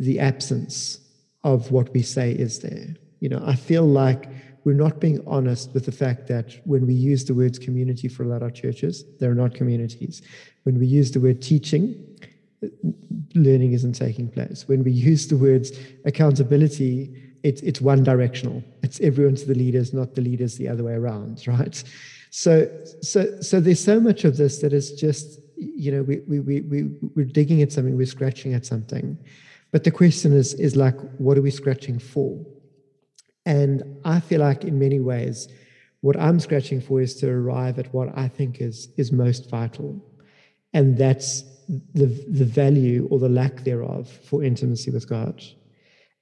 the 0.00 0.18
absence 0.18 0.98
of 1.44 1.70
what 1.70 1.92
we 1.92 2.02
say 2.02 2.32
is 2.32 2.58
there. 2.60 2.96
You 3.20 3.28
know, 3.28 3.42
I 3.46 3.54
feel 3.54 3.86
like 3.86 4.28
we're 4.64 4.72
not 4.72 4.98
being 4.98 5.22
honest 5.26 5.72
with 5.74 5.84
the 5.84 5.92
fact 5.92 6.26
that 6.28 6.58
when 6.64 6.86
we 6.86 6.94
use 6.94 7.24
the 7.24 7.34
words 7.34 7.58
community 7.58 8.08
for 8.08 8.24
a 8.24 8.26
lot 8.26 8.42
of 8.42 8.54
churches, 8.54 9.04
they're 9.20 9.34
not 9.34 9.54
communities. 9.54 10.22
When 10.64 10.78
we 10.78 10.86
use 10.86 11.10
the 11.12 11.20
word 11.20 11.42
teaching, 11.42 12.18
learning 13.34 13.72
isn't 13.72 13.92
taking 13.92 14.28
place. 14.30 14.66
When 14.66 14.82
we 14.82 14.90
use 14.90 15.28
the 15.28 15.36
words 15.36 15.72
accountability, 16.04 17.23
it's, 17.44 17.60
it's 17.60 17.80
one 17.80 18.02
directional. 18.02 18.64
It's 18.82 18.98
everyone 19.00 19.36
to 19.36 19.46
the 19.46 19.54
leaders, 19.54 19.92
not 19.92 20.14
the 20.14 20.22
leaders 20.22 20.56
the 20.56 20.66
other 20.66 20.82
way 20.82 20.94
around, 20.94 21.44
right? 21.46 21.84
So, 22.30 22.68
so, 23.02 23.40
so 23.40 23.60
there's 23.60 23.84
so 23.84 24.00
much 24.00 24.24
of 24.24 24.36
this 24.36 24.60
that 24.62 24.72
is 24.72 24.92
just, 24.92 25.38
you 25.56 25.92
know, 25.92 26.02
we, 26.02 26.20
we, 26.26 26.40
we, 26.40 26.60
we, 26.62 26.82
we're 27.14 27.26
digging 27.26 27.62
at 27.62 27.70
something, 27.70 27.96
we're 27.96 28.06
scratching 28.06 28.54
at 28.54 28.66
something. 28.66 29.18
But 29.70 29.84
the 29.84 29.90
question 29.90 30.32
is, 30.32 30.54
is 30.54 30.74
like, 30.74 30.96
what 31.18 31.36
are 31.36 31.42
we 31.42 31.50
scratching 31.50 31.98
for? 31.98 32.44
And 33.46 34.00
I 34.04 34.20
feel 34.20 34.40
like 34.40 34.64
in 34.64 34.78
many 34.78 34.98
ways, 34.98 35.48
what 36.00 36.18
I'm 36.18 36.40
scratching 36.40 36.80
for 36.80 37.02
is 37.02 37.14
to 37.16 37.30
arrive 37.30 37.78
at 37.78 37.92
what 37.92 38.16
I 38.16 38.26
think 38.26 38.60
is, 38.60 38.88
is 38.96 39.12
most 39.12 39.50
vital. 39.50 40.02
And 40.72 40.96
that's 40.96 41.42
the, 41.68 42.06
the 42.28 42.44
value 42.44 43.06
or 43.10 43.18
the 43.18 43.28
lack 43.28 43.64
thereof 43.64 44.08
for 44.08 44.42
intimacy 44.42 44.90
with 44.90 45.08
God 45.08 45.42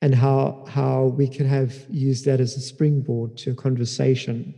and 0.02 0.14
how, 0.14 0.64
how 0.68 1.04
we 1.16 1.28
can 1.28 1.46
have 1.46 1.86
used 1.88 2.24
that 2.26 2.40
as 2.40 2.56
a 2.56 2.60
springboard 2.60 3.36
to 3.38 3.52
a 3.52 3.54
conversation, 3.54 4.52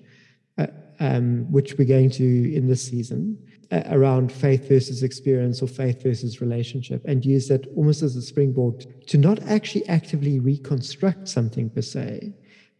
uh, 0.56 0.66
um, 1.00 1.52
which 1.52 1.76
we're 1.78 1.84
going 1.84 2.10
to 2.10 2.54
in 2.54 2.66
this 2.66 2.82
season, 2.82 3.38
uh, 3.70 3.82
around 3.90 4.32
faith 4.32 4.66
versus 4.68 5.02
experience 5.02 5.60
or 5.60 5.68
faith 5.68 6.02
versus 6.02 6.40
relationship, 6.40 7.04
and 7.04 7.26
use 7.26 7.46
that 7.48 7.66
almost 7.76 8.02
as 8.02 8.16
a 8.16 8.22
springboard 8.22 8.86
to 9.06 9.18
not 9.18 9.38
actually 9.42 9.86
actively 9.86 10.40
reconstruct 10.40 11.28
something 11.28 11.68
per 11.68 11.82
se, 11.82 12.32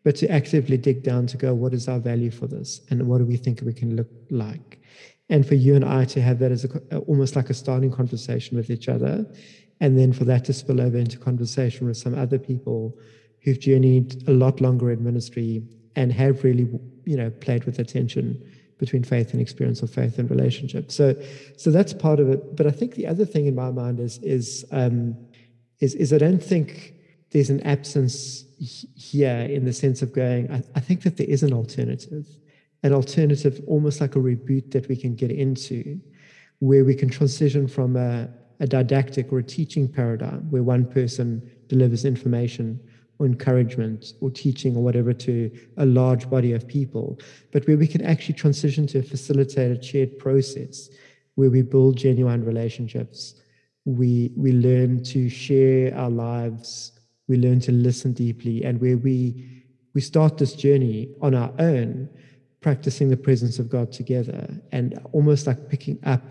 but 0.02 0.16
to 0.16 0.30
actively 0.30 0.78
dig 0.78 1.02
down 1.02 1.26
to 1.26 1.36
go, 1.36 1.52
what 1.54 1.74
is 1.74 1.86
our 1.86 1.98
value 1.98 2.30
for 2.30 2.46
this? 2.46 2.80
And 2.88 3.06
what 3.06 3.18
do 3.18 3.26
we 3.26 3.36
think 3.36 3.60
we 3.60 3.74
can 3.74 3.94
look 3.94 4.08
like? 4.30 4.80
and 5.30 5.46
for 5.46 5.54
you 5.54 5.74
and 5.74 5.84
I 5.84 6.04
to 6.06 6.20
have 6.20 6.38
that 6.40 6.52
as 6.52 6.64
a, 6.64 6.98
almost 6.98 7.34
like 7.34 7.48
a 7.50 7.54
starting 7.54 7.90
conversation 7.90 8.56
with 8.56 8.70
each 8.70 8.88
other, 8.88 9.26
and 9.80 9.98
then 9.98 10.12
for 10.12 10.24
that 10.24 10.44
to 10.46 10.52
spill 10.52 10.80
over 10.80 10.96
into 10.96 11.18
conversation 11.18 11.86
with 11.86 11.96
some 11.96 12.16
other 12.16 12.38
people 12.38 12.96
who've 13.42 13.58
journeyed 13.58 14.26
a 14.28 14.32
lot 14.32 14.60
longer 14.60 14.90
in 14.90 15.02
ministry 15.04 15.62
and 15.96 16.12
have 16.12 16.44
really, 16.44 16.68
you 17.04 17.16
know, 17.16 17.30
played 17.30 17.64
with 17.64 17.76
the 17.76 17.84
tension 17.84 18.42
between 18.78 19.04
faith 19.04 19.32
and 19.32 19.40
experience 19.40 19.82
or 19.82 19.86
faith 19.86 20.18
and 20.18 20.30
relationship. 20.30 20.90
So, 20.90 21.14
so 21.56 21.70
that's 21.70 21.92
part 21.92 22.20
of 22.20 22.28
it. 22.28 22.56
But 22.56 22.66
I 22.66 22.70
think 22.70 22.94
the 22.94 23.06
other 23.06 23.24
thing 23.24 23.46
in 23.46 23.54
my 23.54 23.70
mind 23.70 24.00
is 24.00 24.18
is 24.18 24.64
um, 24.72 25.16
is, 25.80 25.94
is 25.94 26.12
I 26.12 26.18
don't 26.18 26.42
think 26.42 26.94
there's 27.30 27.50
an 27.50 27.60
absence 27.62 28.44
here 28.58 29.40
in 29.50 29.64
the 29.64 29.72
sense 29.72 30.02
of 30.02 30.12
going. 30.12 30.50
I, 30.50 30.62
I 30.74 30.80
think 30.80 31.02
that 31.02 31.16
there 31.16 31.28
is 31.28 31.42
an 31.42 31.52
alternative 31.52 32.26
an 32.84 32.92
alternative, 32.92 33.62
almost 33.66 34.00
like 34.00 34.14
a 34.14 34.18
reboot 34.18 34.70
that 34.70 34.86
we 34.88 34.94
can 34.94 35.16
get 35.16 35.30
into, 35.30 35.98
where 36.58 36.84
we 36.84 36.94
can 36.94 37.08
transition 37.08 37.66
from 37.66 37.96
a, 37.96 38.28
a 38.60 38.66
didactic 38.66 39.32
or 39.32 39.38
a 39.38 39.42
teaching 39.42 39.88
paradigm 39.88 40.50
where 40.50 40.62
one 40.62 40.84
person 40.84 41.50
delivers 41.68 42.04
information 42.04 42.80
or 43.18 43.26
encouragement 43.26 44.12
or 44.20 44.30
teaching 44.30 44.76
or 44.76 44.82
whatever 44.82 45.12
to 45.12 45.50
a 45.76 45.86
large 45.86 46.28
body 46.28 46.52
of 46.52 46.66
people, 46.66 47.18
but 47.52 47.66
where 47.66 47.76
we 47.76 47.86
can 47.86 48.04
actually 48.04 48.34
transition 48.34 48.86
to 48.86 48.98
a 48.98 49.02
facilitated 49.02 49.84
shared 49.84 50.18
process 50.18 50.90
where 51.36 51.50
we 51.50 51.62
build 51.62 51.96
genuine 51.96 52.44
relationships. 52.44 53.40
We 53.84 54.32
we 54.36 54.52
learn 54.52 55.02
to 55.04 55.28
share 55.28 55.94
our 55.96 56.10
lives. 56.10 56.92
We 57.28 57.36
learn 57.36 57.60
to 57.60 57.72
listen 57.72 58.12
deeply, 58.12 58.64
and 58.64 58.80
where 58.80 58.96
we 58.96 59.62
we 59.94 60.00
start 60.00 60.38
this 60.38 60.54
journey 60.54 61.14
on 61.20 61.34
our 61.34 61.52
own, 61.58 62.08
practicing 62.60 63.08
the 63.10 63.16
presence 63.16 63.58
of 63.58 63.68
God 63.68 63.92
together, 63.92 64.48
and 64.72 64.98
almost 65.12 65.46
like 65.46 65.68
picking 65.68 65.98
up 66.04 66.22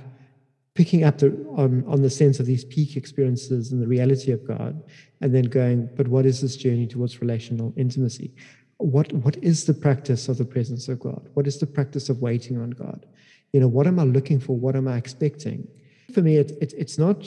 picking 0.76 1.04
up 1.04 1.20
the, 1.20 1.30
on, 1.56 1.84
on 1.88 2.02
the 2.02 2.10
sense 2.10 2.40
of 2.40 2.46
these 2.46 2.66
peak 2.66 2.98
experiences 2.98 3.72
and 3.72 3.82
the 3.82 3.88
reality 3.88 4.32
of 4.32 4.46
God, 4.48 4.82
and 5.22 5.34
then 5.34 5.46
going, 5.46 5.90
but 5.96 6.08
what 6.08 6.26
is 6.26 6.42
this 6.42 6.56
journey 6.56 6.88
towards 6.88 7.22
relational 7.22 7.74
intimacy? 7.78 8.34
What, 8.78 9.14
what 9.14 9.38
is 9.44 9.66
the 9.66 9.74
practice 9.74 10.28
of 10.28 10.38
the 10.38 10.46
presence 10.46 10.88
of 10.90 11.00
God? 11.00 11.30
What 11.36 11.48
is 11.48 11.60
the 11.60 11.68
practice 11.68 12.10
of 12.10 12.22
waiting 12.22 12.60
on 12.60 12.72
God? 12.72 13.06
You 13.54 13.60
know, 13.60 13.68
what 13.68 13.86
am 13.86 14.00
I 14.00 14.04
looking 14.04 14.40
for? 14.40 14.58
What 14.58 14.76
am 14.76 14.88
I 14.88 14.98
expecting? 14.98 15.68
For 16.12 16.22
me, 16.22 16.38
it, 16.38 16.52
it, 16.60 16.74
it's 16.76 16.98
not 16.98 17.24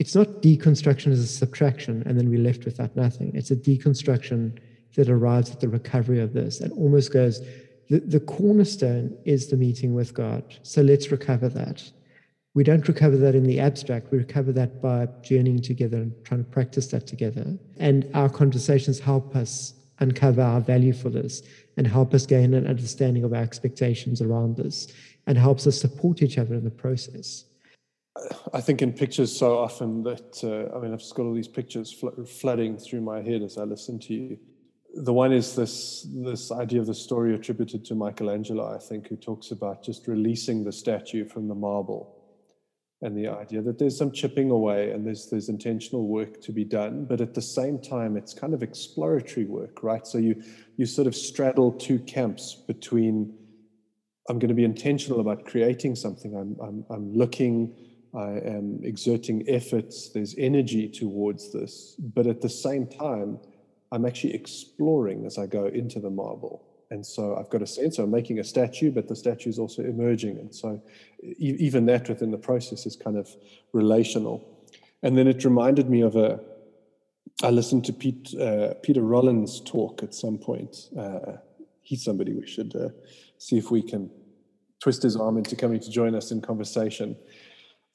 it's 0.00 0.14
not 0.14 0.40
deconstruction 0.40 1.12
as 1.12 1.18
a 1.20 1.26
subtraction 1.26 2.02
and 2.06 2.18
then 2.18 2.30
we're 2.30 2.40
left 2.40 2.64
without 2.64 2.96
nothing. 2.96 3.32
It's 3.34 3.50
a 3.50 3.56
deconstruction 3.56 4.58
that 4.96 5.10
arrives 5.10 5.50
at 5.50 5.60
the 5.60 5.68
recovery 5.68 6.20
of 6.20 6.32
this 6.32 6.60
and 6.60 6.72
almost 6.72 7.12
goes, 7.12 7.46
the, 7.90 8.00
the 8.00 8.20
cornerstone 8.20 9.14
is 9.26 9.48
the 9.48 9.58
meeting 9.58 9.92
with 9.92 10.14
God. 10.14 10.42
So 10.62 10.80
let's 10.80 11.10
recover 11.10 11.50
that 11.50 11.82
we 12.60 12.64
don't 12.64 12.86
recover 12.86 13.16
that 13.16 13.34
in 13.34 13.44
the 13.44 13.58
abstract. 13.58 14.12
We 14.12 14.18
recover 14.18 14.52
that 14.52 14.82
by 14.82 15.08
journeying 15.22 15.62
together 15.62 15.96
and 15.96 16.12
trying 16.26 16.44
to 16.44 16.50
practice 16.50 16.88
that 16.88 17.06
together. 17.06 17.56
And 17.78 18.06
our 18.12 18.28
conversations 18.28 19.00
help 19.00 19.34
us 19.34 19.72
uncover 20.00 20.42
our 20.42 20.60
value 20.60 20.92
for 20.92 21.08
this 21.08 21.42
and 21.78 21.86
help 21.86 22.12
us 22.12 22.26
gain 22.26 22.52
an 22.52 22.66
understanding 22.66 23.24
of 23.24 23.32
our 23.32 23.40
expectations 23.40 24.20
around 24.20 24.58
this 24.58 24.92
and 25.26 25.38
helps 25.38 25.66
us 25.66 25.80
support 25.80 26.20
each 26.20 26.36
other 26.36 26.54
in 26.54 26.62
the 26.62 26.70
process. 26.70 27.46
I 28.52 28.60
think 28.60 28.82
in 28.82 28.92
pictures 28.92 29.34
so 29.34 29.56
often 29.56 30.02
that, 30.02 30.44
uh, 30.44 30.76
I 30.76 30.82
mean, 30.82 30.92
I've 30.92 30.98
just 30.98 31.14
got 31.14 31.22
all 31.22 31.32
these 31.32 31.48
pictures 31.48 31.90
fl- 31.90 32.24
flooding 32.26 32.76
through 32.76 33.00
my 33.00 33.22
head 33.22 33.40
as 33.40 33.56
I 33.56 33.62
listen 33.62 33.98
to 34.00 34.12
you. 34.12 34.38
The 34.96 35.14
one 35.14 35.32
is 35.32 35.56
this, 35.56 36.06
this 36.14 36.52
idea 36.52 36.80
of 36.80 36.88
the 36.88 36.94
story 36.94 37.34
attributed 37.34 37.86
to 37.86 37.94
Michelangelo, 37.94 38.70
I 38.70 38.78
think, 38.78 39.08
who 39.08 39.16
talks 39.16 39.50
about 39.50 39.82
just 39.82 40.06
releasing 40.06 40.62
the 40.62 40.72
statue 40.72 41.24
from 41.24 41.48
the 41.48 41.54
marble 41.54 42.19
and 43.02 43.16
the 43.16 43.28
idea 43.28 43.62
that 43.62 43.78
there's 43.78 43.96
some 43.96 44.12
chipping 44.12 44.50
away 44.50 44.90
and 44.90 45.06
there's 45.06 45.28
there's 45.30 45.48
intentional 45.48 46.06
work 46.06 46.40
to 46.42 46.52
be 46.52 46.64
done 46.64 47.04
but 47.04 47.20
at 47.20 47.34
the 47.34 47.42
same 47.42 47.78
time 47.78 48.16
it's 48.16 48.34
kind 48.34 48.54
of 48.54 48.62
exploratory 48.62 49.46
work 49.46 49.82
right? 49.82 50.06
So 50.06 50.18
you 50.18 50.42
you 50.76 50.86
sort 50.86 51.06
of 51.06 51.14
straddle 51.14 51.72
two 51.72 51.98
camps 52.00 52.54
between 52.66 53.34
i'm 54.28 54.38
going 54.38 54.48
to 54.48 54.54
be 54.54 54.64
intentional 54.64 55.20
about 55.20 55.44
creating 55.44 55.96
something. 55.96 56.34
I'm 56.36 56.56
i'm, 56.62 56.84
I'm 56.90 57.12
looking 57.12 57.74
i 58.14 58.30
am 58.56 58.80
exerting 58.82 59.44
efforts 59.48 60.10
there's 60.10 60.34
energy 60.36 60.88
towards 60.88 61.52
this 61.52 61.96
but 61.98 62.26
at 62.26 62.40
the 62.40 62.48
same 62.48 62.86
time 62.86 63.38
i'm 63.92 64.04
actually 64.04 64.34
exploring 64.34 65.26
as 65.26 65.38
i 65.38 65.46
go 65.46 65.66
into 65.66 66.00
the 66.00 66.10
marble 66.10 66.69
and 66.90 67.06
so 67.06 67.36
I've 67.36 67.48
got 67.50 67.62
a 67.62 67.66
sense 67.66 67.98
making 68.00 68.40
a 68.40 68.44
statue, 68.44 68.90
but 68.90 69.06
the 69.06 69.14
statue 69.14 69.48
is 69.48 69.58
also 69.58 69.82
emerging. 69.82 70.38
And 70.38 70.52
so 70.52 70.82
e- 71.22 71.56
even 71.58 71.86
that 71.86 72.08
within 72.08 72.32
the 72.32 72.38
process 72.38 72.84
is 72.84 72.96
kind 72.96 73.16
of 73.16 73.28
relational. 73.72 74.66
And 75.02 75.16
then 75.16 75.28
it 75.28 75.44
reminded 75.44 75.88
me 75.88 76.00
of 76.00 76.16
a, 76.16 76.40
I 77.42 77.50
listened 77.50 77.84
to 77.86 77.92
Pete, 77.92 78.34
uh, 78.34 78.74
Peter 78.82 79.02
Rollins 79.02 79.60
talk 79.60 80.02
at 80.02 80.14
some 80.14 80.36
point. 80.36 80.88
Uh, 80.98 81.36
he's 81.80 82.04
somebody 82.04 82.34
we 82.34 82.46
should 82.46 82.74
uh, 82.74 82.88
see 83.38 83.56
if 83.56 83.70
we 83.70 83.82
can 83.82 84.10
twist 84.82 85.02
his 85.02 85.14
arm 85.14 85.38
into 85.38 85.54
coming 85.54 85.78
to 85.78 85.90
join 85.90 86.16
us 86.16 86.32
in 86.32 86.40
conversation. 86.40 87.16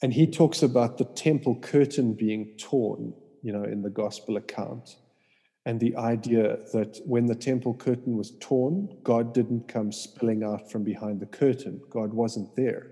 And 0.01 0.13
he 0.13 0.25
talks 0.25 0.63
about 0.63 0.97
the 0.97 1.05
temple 1.05 1.59
curtain 1.59 2.13
being 2.13 2.55
torn, 2.57 3.13
you 3.43 3.51
know, 3.51 3.63
in 3.63 3.81
the 3.81 3.89
gospel 3.89 4.37
account 4.37 4.95
and 5.65 5.79
the 5.79 5.95
idea 5.95 6.59
that 6.73 7.01
when 7.05 7.25
the 7.25 7.35
temple 7.35 7.73
curtain 7.73 8.15
was 8.15 8.33
torn, 8.39 8.95
God 9.03 9.33
didn't 9.33 9.67
come 9.67 9.91
spilling 9.91 10.43
out 10.43 10.71
from 10.71 10.83
behind 10.83 11.19
the 11.19 11.25
curtain. 11.25 11.81
God 11.89 12.13
wasn't 12.13 12.55
there. 12.55 12.91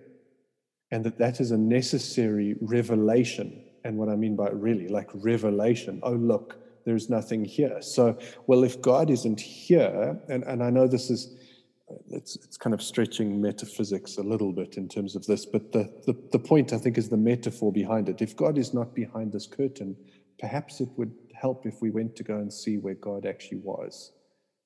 And 0.89 1.03
that 1.03 1.19
that 1.19 1.39
is 1.39 1.51
a 1.51 1.57
necessary 1.57 2.55
revelation. 2.61 3.63
And 3.83 3.97
what 3.97 4.09
I 4.09 4.15
mean 4.15 4.35
by 4.35 4.49
really, 4.49 4.87
like 4.87 5.09
revelation. 5.13 5.99
Oh, 6.01 6.13
look, 6.13 6.57
there's 6.85 7.09
nothing 7.09 7.45
here. 7.45 7.79
So, 7.81 8.17
well, 8.47 8.63
if 8.63 8.81
God 8.81 9.09
isn't 9.11 9.39
here, 9.39 10.19
and, 10.27 10.43
and 10.43 10.63
I 10.63 10.71
know 10.71 10.87
this 10.87 11.11
is, 11.11 11.37
it's, 12.09 12.35
it's 12.37 12.57
kind 12.57 12.73
of 12.73 12.81
stretching 12.81 13.39
metaphysics 13.39 14.17
a 14.17 14.23
little 14.23 14.51
bit 14.51 14.77
in 14.77 14.87
terms 14.87 15.15
of 15.15 15.25
this, 15.27 15.45
but 15.45 15.71
the, 15.71 15.93
the, 16.07 16.15
the 16.31 16.39
point 16.39 16.73
I 16.73 16.77
think 16.77 16.97
is 16.97 17.09
the 17.09 17.17
metaphor 17.17 17.71
behind 17.71 18.09
it. 18.09 18.21
If 18.21 18.35
God 18.35 18.57
is 18.57 18.73
not 18.73 18.95
behind 18.95 19.31
this 19.31 19.45
curtain, 19.45 19.95
perhaps 20.39 20.81
it 20.81 20.89
would 20.97 21.13
help 21.43 21.65
if 21.65 21.81
we 21.81 21.91
went 21.91 22.15
to 22.15 22.23
go 22.23 22.37
and 22.37 22.51
see 22.51 22.77
where 22.77 22.95
God 22.95 23.25
actually 23.25 23.57
was. 23.57 24.13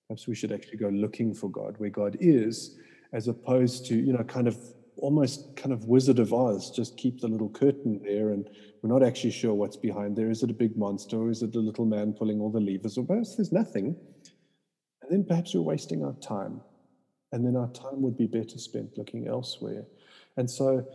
Perhaps 0.07 0.27
we 0.27 0.36
should 0.36 0.51
actually 0.51 0.77
go 0.77 0.89
looking 0.89 1.34
for 1.34 1.50
God, 1.50 1.74
where 1.79 1.89
God 1.89 2.15
is, 2.19 2.77
as 3.13 3.27
opposed 3.27 3.88
to, 3.88 3.96
you 3.96 4.13
know, 4.13 4.24
kind 4.24 4.48
of 4.48 4.55
almost 4.98 5.55
kind 5.55 5.74
of 5.74 5.86
Wizard 5.86 6.19
of 6.19 6.34
Oz, 6.34 6.69
just 6.69 6.96
keep 6.96 7.19
the 7.19 7.27
little 7.27 7.50
curtain 7.50 8.00
there 8.03 8.29
and 8.29 8.50
we're 8.81 8.93
not 8.93 9.03
actually 9.03 9.31
sure 9.31 9.53
what's 9.55 9.77
behind 9.77 10.15
there. 10.15 10.29
Is 10.29 10.43
it 10.43 10.51
a 10.51 10.62
big 10.63 10.77
monster 10.77 11.17
or 11.17 11.29
is 11.29 11.41
it 11.41 11.55
a 11.55 11.60
little 11.60 11.86
man 11.86 12.13
pulling 12.13 12.39
all 12.39 12.51
the 12.51 12.60
levers? 12.60 12.98
Or 12.98 13.05
perhaps 13.05 13.36
there's 13.36 13.51
nothing. 13.51 13.96
And 15.01 15.12
then 15.12 15.24
perhaps 15.24 15.53
we're 15.53 15.62
wasting 15.62 16.03
our 16.03 16.17
time. 16.36 16.62
And 17.31 17.46
then 17.46 17.55
our 17.55 17.69
time 17.69 18.01
would 18.03 18.17
be 18.17 18.27
better 18.27 18.57
spent 18.57 18.98
looking 18.98 19.27
elsewhere. 19.27 19.84
And 20.38 20.50
so 20.50 20.88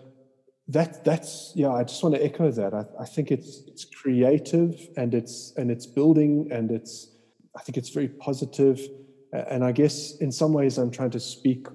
that 0.69 1.05
that's 1.05 1.53
yeah 1.55 1.73
i 1.73 1.83
just 1.83 2.03
want 2.03 2.15
to 2.15 2.25
echo 2.25 2.51
that. 2.51 2.73
I, 2.73 2.85
I 3.01 3.05
think 3.05 3.31
it's 3.31 3.63
it's 3.67 3.85
creative 3.85 4.75
and 4.97 5.15
it's 5.15 5.53
and 5.57 5.71
it's 5.71 5.87
building 5.87 6.49
and 6.53 6.71
it's 6.71 7.11
i 7.57 7.61
think 7.63 7.77
it's 7.77 7.91
very 7.91 8.09
positive. 8.09 8.81
And 9.33 9.65
i 9.65 9.73
guess 9.73 10.19
in 10.19 10.31
some 10.31 10.53
ways 10.53 10.77
i'm 10.79 10.91
trying 10.91 11.11
to 11.13 11.21
speak 11.21 11.67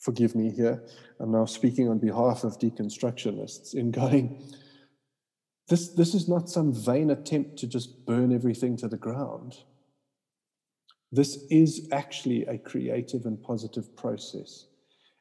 forgive 0.00 0.34
me 0.34 0.50
here 0.50 0.82
i'm 1.20 1.30
now 1.30 1.44
speaking 1.44 1.90
on 1.90 1.98
behalf 1.98 2.42
of 2.42 2.58
deconstructionists 2.58 3.74
in 3.74 3.90
going 3.90 4.42
this 5.70 5.88
this 5.90 6.14
is 6.14 6.28
not 6.28 6.50
some 6.50 6.74
vain 6.74 7.10
attempt 7.10 7.56
to 7.58 7.66
just 7.66 8.04
burn 8.04 8.32
everything 8.34 8.76
to 8.78 8.88
the 8.88 8.96
ground. 8.96 9.58
This 11.12 11.46
is 11.48 11.88
actually 11.92 12.44
a 12.46 12.58
creative 12.58 13.24
and 13.24 13.40
positive 13.40 13.94
process 13.96 14.66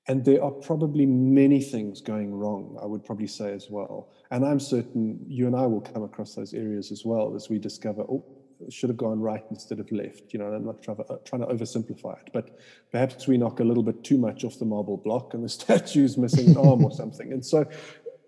and 0.09 0.25
there 0.25 0.43
are 0.43 0.49
probably 0.49 1.05
many 1.05 1.61
things 1.61 2.01
going 2.01 2.33
wrong, 2.33 2.75
I 2.81 2.87
would 2.87 3.05
probably 3.05 3.27
say 3.27 3.53
as 3.53 3.67
well. 3.69 4.09
And 4.31 4.43
I'm 4.43 4.59
certain 4.59 5.23
you 5.27 5.45
and 5.45 5.55
I 5.55 5.67
will 5.67 5.81
come 5.81 6.03
across 6.03 6.33
those 6.33 6.55
areas 6.55 6.91
as 6.91 7.05
well 7.05 7.35
as 7.35 7.47
we 7.47 7.59
discover, 7.59 8.01
oh, 8.01 8.25
should 8.69 8.89
have 8.89 8.97
gone 8.97 9.19
right 9.19 9.43
instead 9.51 9.79
of 9.79 9.89
left. 9.91 10.33
You 10.33 10.39
know, 10.39 10.47
I'm 10.47 10.65
not 10.65 10.81
trying 10.81 10.97
to, 10.97 11.19
trying 11.25 11.43
to 11.43 11.47
oversimplify 11.47 12.19
it, 12.21 12.31
but 12.33 12.57
perhaps 12.91 13.27
we 13.27 13.37
knock 13.37 13.59
a 13.59 13.63
little 13.63 13.83
bit 13.83 14.03
too 14.03 14.17
much 14.17 14.43
off 14.43 14.57
the 14.57 14.65
marble 14.65 14.97
block 14.97 15.35
and 15.35 15.43
the 15.43 15.49
statue's 15.59 16.17
missing 16.17 16.49
an 16.49 16.57
arm 16.57 16.83
or 16.83 16.91
something. 17.03 17.31
And 17.31 17.45
so 17.45 17.69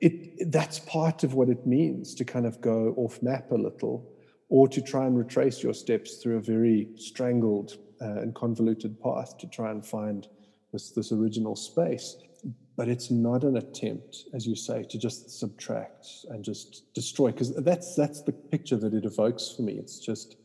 it, 0.01 0.51
that's 0.51 0.77
part 0.77 1.23
of 1.23 1.33
what 1.33 1.49
it 1.49 1.65
means 1.65 2.13
to 2.13 2.23
kind 2.23 2.45
of 2.45 2.61
go 2.61 2.93
off 2.95 3.23
map 3.23 3.49
a 3.49 3.55
little 3.55 4.07
or 4.49 4.67
to 4.67 4.81
try 4.81 5.07
and 5.07 5.17
retrace 5.17 5.63
your 5.63 5.73
steps 5.73 6.17
through 6.17 6.37
a 6.37 6.41
very 6.41 6.89
strangled 6.95 7.77
uh, 8.01 8.19
and 8.21 8.35
convoluted 8.35 9.01
path 9.01 9.35
to 9.39 9.47
try 9.47 9.71
and 9.71 9.83
find 9.83 10.27
this, 10.71 10.91
this 10.91 11.11
original 11.11 11.55
space. 11.55 12.17
But 12.77 12.87
it's 12.87 13.11
not 13.11 13.43
an 13.43 13.57
attempt, 13.57 14.25
as 14.33 14.47
you 14.47 14.55
say, 14.55 14.83
to 14.89 14.97
just 14.97 15.39
subtract 15.39 16.07
and 16.29 16.43
just 16.43 16.93
destroy, 16.95 17.31
because 17.31 17.53
that's 17.55 17.95
that's 17.95 18.23
the 18.23 18.31
picture 18.31 18.77
that 18.77 18.93
it 18.93 19.05
evokes 19.05 19.53
for 19.55 19.61
me. 19.61 19.73
It's 19.73 19.99
just, 19.99 20.37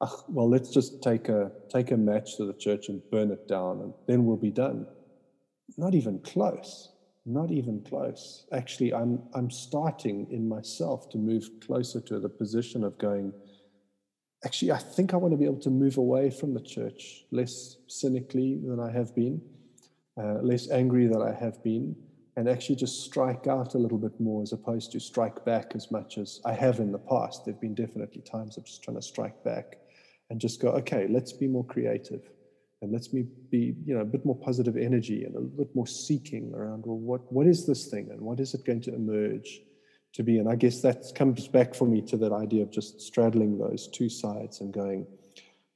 ah, 0.00 0.22
well, 0.28 0.48
let's 0.48 0.70
just 0.70 1.02
take 1.02 1.28
a 1.28 1.50
take 1.68 1.90
a 1.90 1.96
match 1.96 2.36
to 2.36 2.46
the 2.46 2.54
church 2.54 2.88
and 2.88 3.02
burn 3.10 3.30
it 3.30 3.46
down, 3.46 3.80
and 3.82 3.92
then 4.06 4.24
we'll 4.24 4.38
be 4.38 4.50
done. 4.50 4.86
Not 5.76 5.94
even 5.94 6.20
close. 6.20 6.92
Not 7.26 7.50
even 7.50 7.82
close. 7.82 8.46
Actually, 8.52 8.94
I'm 8.94 9.24
I'm 9.34 9.50
starting 9.50 10.28
in 10.30 10.48
myself 10.48 11.10
to 11.10 11.18
move 11.18 11.50
closer 11.66 12.00
to 12.02 12.20
the 12.20 12.30
position 12.30 12.84
of 12.84 12.96
going 12.96 13.34
actually, 14.44 14.70
I 14.72 14.78
think 14.78 15.12
I 15.12 15.16
want 15.16 15.32
to 15.32 15.38
be 15.38 15.44
able 15.44 15.60
to 15.60 15.70
move 15.70 15.98
away 15.98 16.30
from 16.30 16.54
the 16.54 16.60
church 16.60 17.24
less 17.30 17.76
cynically 17.88 18.60
than 18.64 18.78
I 18.80 18.90
have 18.92 19.14
been, 19.14 19.42
uh, 20.18 20.40
less 20.42 20.70
angry 20.70 21.06
than 21.06 21.22
I 21.22 21.32
have 21.32 21.62
been, 21.62 21.96
and 22.36 22.48
actually 22.48 22.76
just 22.76 23.04
strike 23.04 23.46
out 23.46 23.74
a 23.74 23.78
little 23.78 23.98
bit 23.98 24.18
more 24.20 24.42
as 24.42 24.52
opposed 24.52 24.92
to 24.92 25.00
strike 25.00 25.44
back 25.44 25.72
as 25.74 25.90
much 25.90 26.18
as 26.18 26.40
I 26.44 26.52
have 26.52 26.80
in 26.80 26.92
the 26.92 26.98
past. 26.98 27.44
There 27.44 27.54
have 27.54 27.60
been 27.60 27.74
definitely 27.74 28.22
times 28.22 28.56
of 28.56 28.64
just 28.64 28.82
trying 28.82 28.96
to 28.96 29.02
strike 29.02 29.42
back 29.42 29.78
and 30.30 30.40
just 30.40 30.60
go, 30.60 30.68
okay, 30.70 31.06
let's 31.08 31.32
be 31.32 31.46
more 31.46 31.64
creative 31.64 32.22
and 32.82 32.92
let's 32.92 33.08
be, 33.08 33.22
be 33.50 33.74
you 33.84 33.94
know, 33.94 34.00
a 34.00 34.04
bit 34.04 34.24
more 34.24 34.36
positive 34.36 34.76
energy 34.76 35.24
and 35.24 35.34
a 35.36 35.40
bit 35.40 35.74
more 35.74 35.86
seeking 35.86 36.52
around, 36.54 36.84
well, 36.84 36.98
what, 36.98 37.32
what 37.32 37.46
is 37.46 37.66
this 37.66 37.86
thing 37.86 38.10
and 38.10 38.20
what 38.20 38.38
is 38.38 38.54
it 38.54 38.64
going 38.64 38.82
to 38.82 38.94
emerge 38.94 39.62
to 40.12 40.22
be? 40.22 40.38
And 40.38 40.48
I 40.48 40.56
guess 40.56 40.82
that 40.82 41.12
comes 41.14 41.48
back 41.48 41.74
for 41.74 41.86
me 41.86 42.02
to 42.02 42.16
that 42.18 42.32
idea 42.32 42.62
of 42.62 42.70
just 42.70 43.00
straddling 43.00 43.56
those 43.56 43.88
two 43.88 44.10
sides 44.10 44.60
and 44.60 44.74
going, 44.74 45.06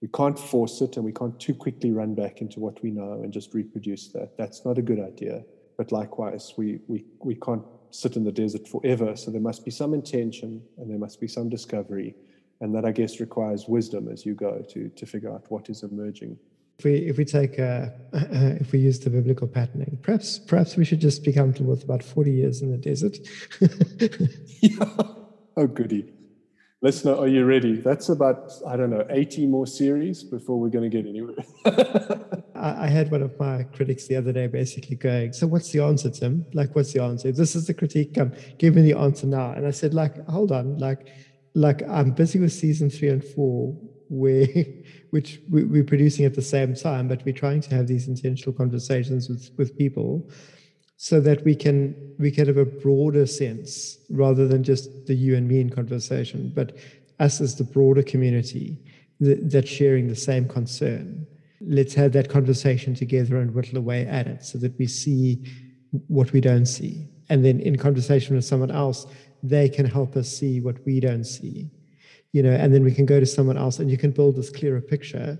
we 0.00 0.08
can't 0.08 0.38
force 0.38 0.80
it 0.80 0.96
and 0.96 1.04
we 1.04 1.12
can't 1.12 1.38
too 1.38 1.54
quickly 1.54 1.90
run 1.90 2.14
back 2.14 2.40
into 2.40 2.58
what 2.58 2.82
we 2.82 2.90
know 2.90 3.20
and 3.22 3.32
just 3.32 3.52
reproduce 3.52 4.08
that. 4.08 4.36
That's 4.38 4.64
not 4.64 4.78
a 4.78 4.82
good 4.82 5.00
idea. 5.00 5.44
But 5.76 5.92
likewise, 5.92 6.54
we, 6.56 6.80
we, 6.88 7.04
we 7.22 7.34
can't 7.34 7.64
sit 7.90 8.16
in 8.16 8.24
the 8.24 8.32
desert 8.32 8.66
forever. 8.66 9.14
So 9.16 9.30
there 9.30 9.40
must 9.40 9.64
be 9.64 9.70
some 9.70 9.92
intention 9.92 10.62
and 10.78 10.90
there 10.90 10.98
must 10.98 11.20
be 11.20 11.28
some 11.28 11.48
discovery. 11.48 12.14
And 12.62 12.74
that, 12.74 12.84
I 12.84 12.92
guess, 12.92 13.20
requires 13.20 13.66
wisdom 13.68 14.08
as 14.08 14.24
you 14.24 14.34
go 14.34 14.62
to, 14.70 14.88
to 14.88 15.06
figure 15.06 15.32
out 15.32 15.44
what 15.50 15.68
is 15.68 15.82
emerging. 15.82 16.38
If 16.78 16.84
we, 16.84 16.94
if 16.94 17.18
we 17.18 17.26
take 17.26 17.58
uh, 17.58 17.88
if 18.12 18.72
we 18.72 18.78
use 18.78 19.00
the 19.00 19.10
biblical 19.10 19.46
patterning, 19.46 19.98
perhaps 20.00 20.38
perhaps 20.38 20.76
we 20.76 20.84
should 20.86 21.00
just 21.00 21.22
be 21.22 21.30
comfortable 21.30 21.72
with 21.72 21.84
about 21.84 22.02
forty 22.02 22.32
years 22.32 22.62
in 22.62 22.70
the 22.70 22.78
desert. 22.78 23.18
yeah. 24.62 24.84
Oh 25.56 25.66
goody. 25.66 26.10
Listener, 26.82 27.14
are 27.14 27.28
you 27.28 27.44
ready? 27.44 27.76
That's 27.76 28.08
about, 28.08 28.50
I 28.66 28.74
don't 28.74 28.88
know, 28.88 29.04
80 29.10 29.46
more 29.48 29.66
series 29.66 30.24
before 30.24 30.58
we're 30.58 30.70
going 30.70 30.90
to 30.90 30.96
get 30.96 31.06
anywhere. 31.06 31.34
I 32.54 32.86
had 32.86 33.10
one 33.10 33.20
of 33.20 33.38
my 33.38 33.64
critics 33.64 34.06
the 34.06 34.16
other 34.16 34.32
day 34.32 34.46
basically 34.46 34.96
going, 34.96 35.34
So, 35.34 35.46
what's 35.46 35.70
the 35.72 35.80
answer, 35.80 36.08
Tim? 36.08 36.46
Like, 36.54 36.74
what's 36.74 36.94
the 36.94 37.02
answer? 37.02 37.32
this 37.32 37.54
is 37.54 37.66
the 37.66 37.74
critique, 37.74 38.14
come, 38.14 38.32
give 38.56 38.74
me 38.74 38.80
the 38.80 38.98
answer 38.98 39.26
now. 39.26 39.52
And 39.52 39.66
I 39.66 39.72
said, 39.72 39.92
like, 39.92 40.26
hold 40.26 40.52
on, 40.52 40.78
like, 40.78 41.06
like 41.52 41.82
I'm 41.86 42.12
busy 42.12 42.38
with 42.38 42.52
season 42.52 42.88
three 42.88 43.08
and 43.08 43.22
four, 43.22 43.76
where 44.08 44.46
which 45.10 45.40
we're 45.50 45.84
producing 45.84 46.24
at 46.24 46.34
the 46.34 46.40
same 46.40 46.74
time, 46.74 47.08
but 47.08 47.22
we're 47.26 47.34
trying 47.34 47.60
to 47.60 47.74
have 47.74 47.88
these 47.88 48.08
intentional 48.08 48.54
conversations 48.54 49.28
with, 49.28 49.50
with 49.58 49.76
people 49.76 50.30
so 51.02 51.18
that 51.18 51.42
we 51.46 51.54
can 51.54 51.94
we 52.18 52.30
can 52.30 52.46
have 52.46 52.58
a 52.58 52.64
broader 52.66 53.26
sense 53.26 53.96
rather 54.10 54.46
than 54.46 54.62
just 54.62 55.06
the 55.06 55.14
you 55.14 55.34
and 55.34 55.48
me 55.48 55.58
in 55.58 55.70
conversation, 55.70 56.52
but 56.54 56.76
us 57.18 57.40
as 57.40 57.56
the 57.56 57.64
broader 57.64 58.02
community 58.02 58.76
that, 59.18 59.50
that's 59.50 59.70
sharing 59.70 60.08
the 60.08 60.14
same 60.14 60.46
concern. 60.46 61.26
Let's 61.62 61.94
have 61.94 62.12
that 62.12 62.28
conversation 62.28 62.94
together 62.94 63.38
and 63.38 63.54
whittle 63.54 63.78
away 63.78 64.04
at 64.04 64.26
it 64.26 64.44
so 64.44 64.58
that 64.58 64.78
we 64.78 64.86
see 64.86 65.42
what 66.08 66.34
we 66.34 66.40
don't 66.42 66.66
see. 66.66 67.08
And 67.30 67.42
then 67.42 67.60
in 67.60 67.78
conversation 67.78 68.36
with 68.36 68.44
someone 68.44 68.70
else, 68.70 69.06
they 69.42 69.70
can 69.70 69.86
help 69.86 70.16
us 70.16 70.28
see 70.28 70.60
what 70.60 70.84
we 70.84 71.00
don't 71.00 71.24
see. 71.24 71.70
You 72.32 72.42
know, 72.42 72.52
and 72.52 72.74
then 72.74 72.84
we 72.84 72.92
can 72.92 73.06
go 73.06 73.20
to 73.20 73.26
someone 73.26 73.56
else 73.56 73.78
and 73.78 73.90
you 73.90 73.96
can 73.96 74.10
build 74.10 74.36
this 74.36 74.50
clearer 74.50 74.82
picture 74.82 75.38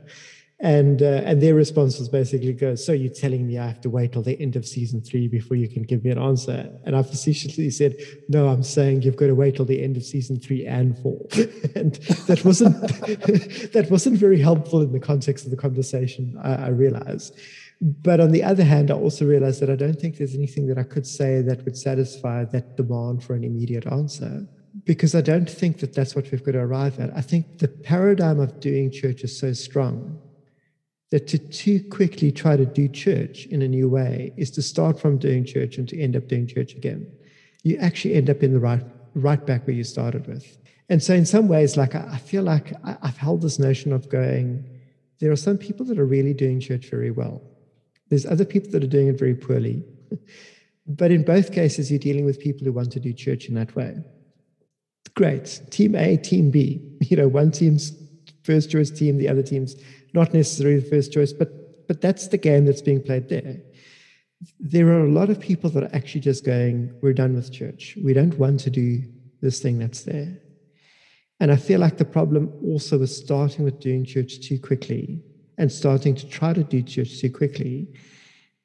and 0.61 1.00
uh, 1.00 1.23
and 1.25 1.43
their 1.43 1.55
response 1.55 1.99
was 1.99 2.09
basically 2.09 2.52
go 2.52 2.75
so 2.75 2.93
you're 2.93 3.12
telling 3.12 3.47
me 3.47 3.59
i 3.59 3.67
have 3.67 3.81
to 3.81 3.88
wait 3.88 4.12
till 4.12 4.23
the 4.23 4.38
end 4.40 4.57
of 4.57 4.67
season 4.67 5.00
three 5.00 5.26
before 5.26 5.57
you 5.57 5.69
can 5.69 5.83
give 5.83 6.05
me 6.05 6.11
an 6.11 6.19
answer? 6.19 6.71
And 6.85 6.95
i 6.95 7.02
facetiously 7.02 7.71
said 7.71 7.97
no 8.29 8.49
i'm 8.49 8.62
saying 8.62 9.02
you've 9.02 9.17
got 9.17 9.29
to 9.29 9.35
wait 9.35 9.57
till 9.57 9.64
the 9.64 9.83
end 9.83 9.97
of 9.97 10.05
season 10.05 10.38
three 10.38 10.67
and 10.67 10.97
four. 10.99 11.19
And 11.75 11.95
that 12.26 12.43
wasn't 12.45 12.81
that 13.73 13.88
wasn't 13.90 14.19
very 14.19 14.40
helpful 14.40 14.83
in 14.83 14.93
the 14.93 15.00
context 15.00 15.45
of 15.45 15.50
the 15.50 15.57
conversation 15.57 16.38
i, 16.43 16.67
I 16.67 16.69
realize. 16.69 17.33
But 17.81 18.21
on 18.21 18.31
the 18.31 18.43
other 18.43 18.64
hand 18.64 18.90
i 18.90 18.95
also 18.95 19.25
realized 19.25 19.61
that 19.62 19.71
i 19.71 19.76
don't 19.76 19.99
think 19.99 20.19
there's 20.19 20.35
anything 20.35 20.67
that 20.67 20.79
i 20.79 20.83
could 20.83 21.07
say 21.07 21.40
that 21.40 21.64
would 21.64 21.76
satisfy 21.76 22.45
that 22.47 22.76
demand 22.76 23.25
for 23.25 23.35
an 23.35 23.45
immediate 23.45 23.87
answer 23.87 24.47
because 24.85 25.17
I 25.17 25.21
don't 25.21 25.50
think 25.50 25.81
that 25.81 25.95
that's 25.95 26.14
what 26.14 26.31
we've 26.31 26.45
got 26.45 26.52
to 26.52 26.61
arrive 26.61 27.00
at. 27.00 27.11
I 27.17 27.23
think 27.23 27.59
the 27.59 27.67
paradigm 27.67 28.38
of 28.38 28.61
doing 28.61 28.93
church 28.93 29.25
is 29.25 29.37
so 29.37 29.52
strong 29.52 30.21
that 31.11 31.26
to 31.29 31.38
too 31.38 31.83
quickly 31.90 32.31
try 32.31 32.57
to 32.57 32.64
do 32.64 32.88
church 32.88 33.47
in 33.47 33.62
a 33.62 33.69
new 33.69 33.88
way 33.88 34.33
is 34.37 34.50
to 34.52 34.62
start 34.62 34.99
from 35.00 35.19
doing 35.19 35.45
church 35.45 35.76
and 35.76 35.88
to 35.88 36.00
end 36.00 36.17
up 36.17 36.29
doing 36.29 36.47
church 36.47 36.75
again. 36.75 37.11
You 37.62 37.76
actually 37.79 38.14
end 38.14 38.31
up 38.31 38.43
in 38.43 38.52
the 38.52 38.61
right 38.61 38.83
right 39.14 39.45
back 39.45 39.67
where 39.67 39.75
you 39.75 39.85
started 39.85 40.26
with. 40.29 40.57
And 40.88 41.02
so 41.02 41.14
in 41.14 41.26
some 41.26 41.49
ways, 41.49 41.76
like 41.76 41.95
I 41.95 42.19
feel 42.19 42.43
like 42.43 42.73
I've 42.85 43.17
held 43.17 43.43
this 43.43 43.59
notion 43.59 43.93
of 43.93 44.09
going, 44.09 44.64
there 45.21 45.31
are 45.31 45.37
some 45.37 45.59
people 45.59 45.85
that 45.87 45.99
are 45.99 46.05
really 46.07 46.35
doing 46.35 46.61
church 46.61 46.87
very 46.90 47.11
well. 47.11 47.43
There's 48.09 48.26
other 48.26 48.45
people 48.45 48.71
that 48.73 48.83
are 48.83 48.88
doing 48.88 49.09
it 49.09 49.19
very 49.19 49.35
poorly. 49.35 49.85
but 50.87 51.11
in 51.11 51.23
both 51.25 51.52
cases, 51.52 51.90
you're 51.90 52.00
dealing 52.00 52.25
with 52.25 52.40
people 52.40 52.64
who 52.64 52.73
want 52.73 52.90
to 52.93 53.00
do 53.00 53.12
church 53.12 53.49
in 53.49 53.55
that 53.55 53.75
way. 53.76 53.99
Great. 55.15 55.61
Team 55.71 55.95
A, 55.95 56.17
team 56.17 56.50
B. 56.50 56.87
You 57.02 57.17
know, 57.17 57.28
one 57.28 57.50
team's 57.50 57.93
first 58.45 58.71
choice 58.71 58.91
team, 58.91 59.17
the 59.17 59.28
other 59.28 59.43
team's 59.43 59.75
not 60.12 60.34
necessarily 60.34 60.80
the 60.80 60.88
first 60.88 61.12
choice, 61.12 61.32
but 61.32 61.60
but 61.90 62.00
that's 62.00 62.28
the 62.28 62.38
game 62.38 62.66
that's 62.66 62.82
being 62.82 63.02
played 63.02 63.28
there. 63.28 63.56
There 64.60 64.86
are 64.90 65.04
a 65.04 65.10
lot 65.10 65.28
of 65.28 65.40
people 65.40 65.70
that 65.70 65.82
are 65.82 65.90
actually 65.92 66.20
just 66.20 66.44
going, 66.44 66.94
we're 67.02 67.12
done 67.12 67.34
with 67.34 67.52
church. 67.52 67.99
We 68.00 68.12
don't 68.12 68.38
want 68.38 68.60
to 68.60 68.70
do 68.70 69.02
this 69.40 69.58
thing 69.58 69.80
that's 69.80 70.04
there. 70.04 70.38
And 71.40 71.50
I 71.50 71.56
feel 71.56 71.80
like 71.80 71.99
the 71.99 72.04
problem 72.04 72.52
also 72.64 73.02
is 73.02 73.16
starting 73.16 73.64
with 73.64 73.80
doing 73.80 74.04
church 74.04 74.38
too 74.40 74.60
quickly 74.60 75.20
and 75.58 75.73
starting 75.73 76.14
to 76.14 76.28
try 76.28 76.52
to 76.52 76.62
do 76.62 76.80
church 76.80 77.18
too 77.20 77.32
quickly 77.32 77.88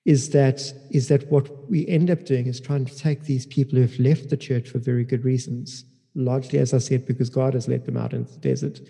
is 0.05 0.29
that 0.29 0.61
is 0.91 1.07
that 1.07 1.27
what 1.31 1.67
we 1.67 1.87
end 1.87 2.11
up 2.11 2.25
doing 2.25 2.45
is 2.45 2.61
trying 2.61 2.85
to 2.85 2.95
take 2.95 3.23
these 3.23 3.47
people 3.47 3.77
who 3.77 3.81
have 3.81 3.99
left 3.99 4.29
the 4.29 4.37
church 4.37 4.69
for 4.69 4.77
very 4.77 5.03
good 5.03 5.25
reasons, 5.25 5.83
largely 6.13 6.59
as 6.59 6.75
I 6.75 6.77
said, 6.77 7.07
because 7.07 7.31
God 7.31 7.55
has 7.55 7.67
let 7.67 7.85
them 7.85 7.97
out 7.97 8.13
into 8.13 8.33
the 8.33 8.37
desert. 8.37 8.81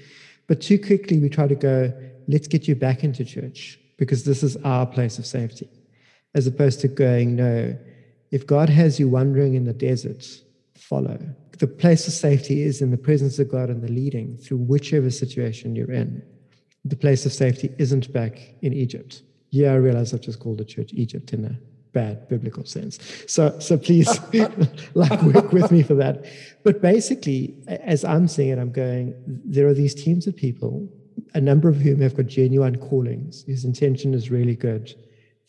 But 0.47 0.59
too 0.59 0.77
quickly 0.77 1.19
we 1.19 1.29
try 1.29 1.47
to 1.47 1.55
go, 1.55 1.93
let's 2.27 2.47
get 2.47 2.67
you 2.67 2.75
back 2.75 3.03
into 3.03 3.23
church 3.23 3.79
because 3.97 4.23
this 4.23 4.43
is 4.43 4.57
our 4.57 4.85
place 4.85 5.19
of 5.19 5.25
safety, 5.25 5.69
as 6.33 6.47
opposed 6.47 6.81
to 6.81 6.87
going, 6.87 7.35
no, 7.35 7.77
if 8.31 8.45
God 8.45 8.69
has 8.69 8.99
you 8.99 9.07
wandering 9.07 9.53
in 9.53 9.65
the 9.65 9.73
desert, 9.73 10.25
follow. 10.77 11.17
The 11.59 11.67
place 11.67 12.07
of 12.07 12.13
safety 12.13 12.63
is 12.63 12.81
in 12.81 12.91
the 12.91 12.97
presence 12.97 13.39
of 13.39 13.49
God 13.49 13.69
and 13.69 13.81
the 13.81 13.91
leading 13.91 14.37
through 14.37 14.57
whichever 14.57 15.09
situation 15.09 15.75
you're 15.75 15.91
in. 15.91 16.21
The 16.83 16.97
place 16.97 17.25
of 17.25 17.31
safety 17.31 17.73
isn't 17.77 18.11
back 18.11 18.39
in 18.61 18.73
Egypt. 18.73 19.21
Yeah, 19.51 19.71
I 19.71 19.75
realize 19.75 20.13
I've 20.13 20.21
just 20.21 20.39
called 20.39 20.57
the 20.57 20.65
church 20.65 20.91
Egypt 20.93 21.31
in 21.31 21.45
a 21.45 21.57
bad 21.93 22.27
biblical 22.27 22.65
sense. 22.65 22.99
So, 23.25 23.57
so 23.59 23.77
please, 23.77 24.19
like, 24.93 25.21
work 25.21 25.53
with 25.53 25.71
me 25.71 25.81
for 25.81 25.95
that. 25.95 26.25
But 26.63 26.81
basically, 26.81 27.55
as 27.67 28.03
I'm 28.03 28.27
seeing 28.27 28.49
it, 28.49 28.59
I'm 28.59 28.71
going, 28.71 29.15
there 29.25 29.65
are 29.67 29.73
these 29.73 29.95
teams 29.95 30.27
of 30.27 30.35
people 30.35 30.89
a 31.35 31.41
number 31.41 31.69
of 31.69 31.75
whom 31.75 32.01
have 32.01 32.15
got 32.15 32.27
genuine 32.27 32.77
callings, 32.77 33.43
whose 33.43 33.65
intention 33.65 34.13
is 34.13 34.31
really 34.31 34.55
good, 34.55 34.95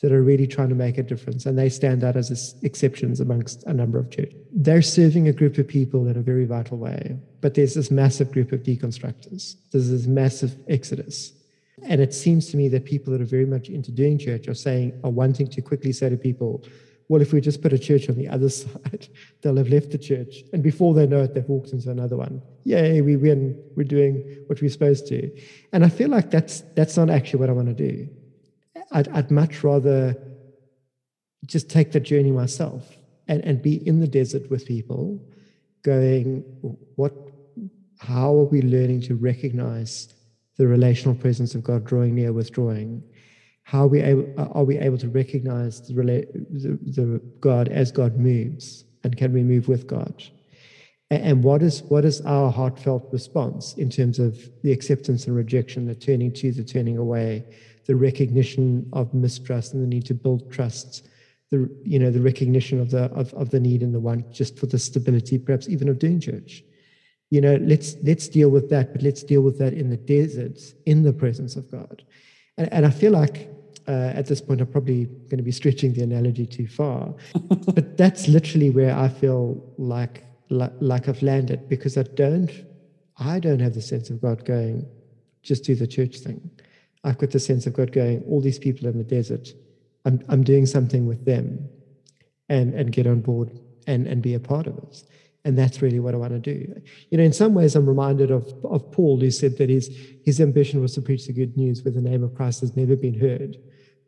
that 0.02 0.12
are 0.12 0.22
really 0.22 0.46
trying 0.46 0.68
to 0.68 0.74
make 0.74 0.98
a 0.98 1.02
difference. 1.02 1.46
And 1.46 1.56
they 1.56 1.70
stand 1.70 2.04
out 2.04 2.16
as 2.16 2.54
exceptions 2.62 3.20
amongst 3.20 3.62
a 3.64 3.72
number 3.72 3.98
of 3.98 4.10
churches. 4.10 4.34
They're 4.52 4.82
serving 4.82 5.28
a 5.28 5.32
group 5.32 5.56
of 5.56 5.66
people 5.68 6.08
in 6.08 6.16
a 6.18 6.22
very 6.22 6.44
vital 6.44 6.76
way. 6.76 7.16
But 7.40 7.54
there's 7.54 7.74
this 7.74 7.90
massive 7.90 8.32
group 8.32 8.52
of 8.52 8.64
deconstructors. 8.64 9.54
There's 9.70 9.88
this 9.88 10.06
massive 10.06 10.56
exodus. 10.68 11.32
And 11.84 12.00
it 12.00 12.12
seems 12.12 12.48
to 12.50 12.56
me 12.56 12.68
that 12.70 12.84
people 12.84 13.12
that 13.12 13.22
are 13.22 13.26
very 13.26 13.46
much 13.46 13.68
into 13.68 13.92
doing 13.92 14.18
church 14.18 14.48
are 14.48 14.54
saying, 14.54 15.00
are 15.04 15.10
wanting 15.10 15.46
to 15.48 15.62
quickly 15.62 15.92
say 15.92 16.08
to 16.10 16.16
people, 16.16 16.64
well, 17.08 17.22
if 17.22 17.32
we 17.32 17.40
just 17.40 17.62
put 17.62 17.72
a 17.72 17.78
church 17.78 18.08
on 18.08 18.16
the 18.16 18.28
other 18.28 18.48
side, 18.60 19.08
they'll 19.42 19.56
have 19.56 19.68
left 19.68 19.90
the 19.90 19.98
church. 19.98 20.42
And 20.52 20.62
before 20.62 20.94
they 20.94 21.06
know 21.06 21.22
it, 21.22 21.34
they've 21.34 21.48
walked 21.48 21.70
into 21.70 21.90
another 21.90 22.16
one. 22.16 22.42
Yay, 22.64 23.00
we 23.00 23.16
win. 23.16 23.62
We're 23.76 23.84
doing 23.84 24.44
what 24.46 24.60
we're 24.60 24.70
supposed 24.70 25.06
to. 25.08 25.30
And 25.72 25.84
I 25.84 25.88
feel 25.88 26.08
like 26.08 26.30
that's 26.30 26.62
that's 26.74 26.96
not 26.96 27.10
actually 27.10 27.40
what 27.40 27.50
I 27.50 27.52
want 27.52 27.68
to 27.68 27.74
do. 27.74 28.08
I'd, 28.92 29.08
I'd 29.08 29.30
much 29.30 29.62
rather 29.64 30.16
just 31.44 31.70
take 31.70 31.92
the 31.92 32.00
journey 32.00 32.32
myself 32.32 32.96
and, 33.28 33.44
and 33.44 33.62
be 33.62 33.86
in 33.86 34.00
the 34.00 34.08
desert 34.08 34.50
with 34.50 34.66
people 34.66 35.20
going, 35.82 36.42
what 36.96 37.12
how 37.98 38.34
are 38.34 38.44
we 38.44 38.60
learning 38.60 39.00
to 39.02 39.14
recognize 39.14 40.12
the 40.58 40.66
relational 40.66 41.14
presence 41.14 41.54
of 41.54 41.62
God 41.62 41.84
drawing 41.84 42.14
near, 42.14 42.32
withdrawing? 42.32 43.02
How 43.66 43.82
are 43.82 43.88
we 43.88 44.00
able, 44.00 44.32
uh, 44.38 44.46
are 44.52 44.62
we 44.62 44.78
able 44.78 44.96
to 44.96 45.08
recognize 45.08 45.84
the, 45.88 45.92
the, 45.92 46.78
the 46.92 47.20
God 47.40 47.66
as 47.66 47.90
God 47.90 48.16
moves? 48.16 48.84
And 49.02 49.16
can 49.16 49.32
we 49.32 49.42
move 49.42 49.66
with 49.66 49.88
God? 49.88 50.22
And 51.10 51.42
what 51.42 51.64
is, 51.64 51.82
what 51.82 52.04
is 52.04 52.20
our 52.20 52.52
heartfelt 52.52 53.08
response 53.12 53.74
in 53.74 53.90
terms 53.90 54.20
of 54.20 54.38
the 54.62 54.70
acceptance 54.70 55.26
and 55.26 55.34
rejection, 55.34 55.84
the 55.84 55.96
turning 55.96 56.32
to, 56.34 56.52
the 56.52 56.62
turning 56.62 56.96
away, 56.96 57.44
the 57.86 57.96
recognition 57.96 58.88
of 58.92 59.12
mistrust 59.12 59.74
and 59.74 59.82
the 59.82 59.88
need 59.88 60.06
to 60.06 60.14
build 60.14 60.48
trust, 60.52 61.08
the, 61.50 61.68
you 61.82 61.98
know, 61.98 62.12
the 62.12 62.22
recognition 62.22 62.80
of 62.80 62.92
the, 62.92 63.06
of, 63.06 63.34
of 63.34 63.50
the 63.50 63.58
need 63.58 63.82
in 63.82 63.90
the 63.90 63.98
one 63.98 64.24
just 64.32 64.56
for 64.60 64.66
the 64.66 64.78
stability, 64.78 65.38
perhaps 65.38 65.68
even 65.68 65.88
of 65.88 65.98
doing 65.98 66.20
church. 66.20 66.62
You 67.30 67.40
know, 67.40 67.56
let's, 67.56 67.96
let's 68.04 68.28
deal 68.28 68.48
with 68.48 68.70
that, 68.70 68.92
but 68.92 69.02
let's 69.02 69.24
deal 69.24 69.40
with 69.40 69.58
that 69.58 69.72
in 69.72 69.90
the 69.90 69.96
deserts, 69.96 70.74
in 70.86 71.02
the 71.02 71.12
presence 71.12 71.56
of 71.56 71.68
God. 71.68 72.04
And, 72.56 72.72
and 72.72 72.86
I 72.86 72.90
feel 72.90 73.10
like 73.10 73.50
uh, 73.88 74.12
at 74.14 74.26
this 74.26 74.40
point, 74.40 74.60
I'm 74.60 74.66
probably 74.66 75.04
going 75.04 75.36
to 75.36 75.42
be 75.42 75.52
stretching 75.52 75.92
the 75.92 76.02
analogy 76.02 76.46
too 76.46 76.66
far, 76.66 77.14
but 77.74 77.96
that's 77.96 78.28
literally 78.28 78.70
where 78.70 78.96
I 78.96 79.08
feel 79.08 79.62
like, 79.78 80.24
like 80.50 80.72
like 80.80 81.08
I've 81.08 81.22
landed 81.22 81.68
because 81.68 81.96
I 81.96 82.02
don't 82.02 82.50
I 83.18 83.38
don't 83.38 83.60
have 83.60 83.74
the 83.74 83.82
sense 83.82 84.10
of 84.10 84.20
God 84.20 84.44
going, 84.44 84.86
just 85.42 85.64
do 85.64 85.74
the 85.74 85.86
church 85.86 86.18
thing. 86.18 86.50
I've 87.04 87.18
got 87.18 87.30
the 87.30 87.40
sense 87.40 87.66
of 87.66 87.74
God 87.74 87.92
going, 87.92 88.22
all 88.28 88.40
these 88.40 88.58
people 88.58 88.88
in 88.88 88.98
the 88.98 89.04
desert, 89.04 89.48
I'm 90.04 90.22
I'm 90.28 90.42
doing 90.42 90.66
something 90.66 91.06
with 91.06 91.24
them, 91.24 91.68
and 92.48 92.74
and 92.74 92.90
get 92.90 93.06
on 93.06 93.20
board 93.20 93.56
and 93.86 94.06
and 94.06 94.20
be 94.20 94.34
a 94.34 94.40
part 94.40 94.66
of 94.66 94.78
it. 94.78 95.04
And 95.44 95.56
that's 95.56 95.80
really 95.80 96.00
what 96.00 96.12
I 96.12 96.16
want 96.16 96.32
to 96.32 96.40
do. 96.40 96.82
You 97.10 97.18
know, 97.18 97.22
in 97.22 97.32
some 97.32 97.54
ways, 97.54 97.76
I'm 97.76 97.88
reminded 97.88 98.32
of, 98.32 98.52
of 98.64 98.90
Paul, 98.90 99.20
who 99.20 99.30
said 99.30 99.58
that 99.58 99.70
his, 99.70 99.88
his 100.24 100.40
ambition 100.40 100.80
was 100.80 100.94
to 100.94 101.00
preach 101.00 101.28
the 101.28 101.32
good 101.32 101.56
news 101.56 101.84
where 101.84 101.92
the 101.92 102.00
name 102.00 102.24
of 102.24 102.34
Christ 102.34 102.62
has 102.62 102.76
never 102.76 102.96
been 102.96 103.16
heard 103.16 103.56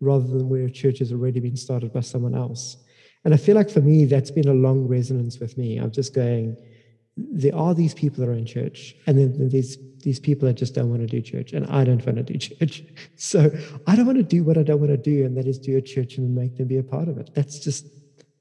rather 0.00 0.26
than 0.26 0.48
where 0.48 0.64
a 0.64 0.70
church 0.70 0.98
has 1.00 1.12
already 1.12 1.40
been 1.40 1.56
started 1.56 1.92
by 1.92 2.00
someone 2.00 2.34
else. 2.34 2.76
And 3.24 3.34
I 3.34 3.36
feel 3.36 3.56
like 3.56 3.70
for 3.70 3.80
me, 3.80 4.04
that's 4.04 4.30
been 4.30 4.48
a 4.48 4.54
long 4.54 4.86
resonance 4.86 5.38
with 5.38 5.58
me. 5.58 5.76
I'm 5.76 5.90
just 5.90 6.14
going, 6.14 6.56
there 7.16 7.54
are 7.54 7.74
these 7.74 7.94
people 7.94 8.24
that 8.24 8.30
are 8.30 8.34
in 8.34 8.46
church, 8.46 8.94
and 9.06 9.18
then 9.18 9.48
there's 9.48 9.76
these 9.98 10.20
people 10.20 10.46
that 10.46 10.54
just 10.54 10.74
don't 10.74 10.88
want 10.88 11.02
to 11.02 11.06
do 11.06 11.20
church, 11.20 11.52
and 11.52 11.66
I 11.66 11.84
don't 11.84 12.04
want 12.06 12.18
to 12.18 12.22
do 12.22 12.38
church. 12.38 12.84
So 13.16 13.50
I 13.86 13.96
don't 13.96 14.06
want 14.06 14.18
to 14.18 14.24
do 14.24 14.44
what 14.44 14.56
I 14.56 14.62
don't 14.62 14.80
want 14.80 14.92
to 14.92 14.96
do, 14.96 15.24
and 15.24 15.36
that 15.36 15.46
is 15.46 15.58
do 15.58 15.76
a 15.76 15.82
church 15.82 16.16
and 16.18 16.34
make 16.34 16.56
them 16.56 16.68
be 16.68 16.78
a 16.78 16.82
part 16.82 17.08
of 17.08 17.18
it. 17.18 17.30
That's 17.34 17.58
just 17.58 17.86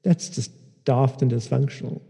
that's 0.04 0.28
just 0.28 0.52
daft 0.84 1.22
and 1.22 1.30
dysfunctional. 1.30 2.00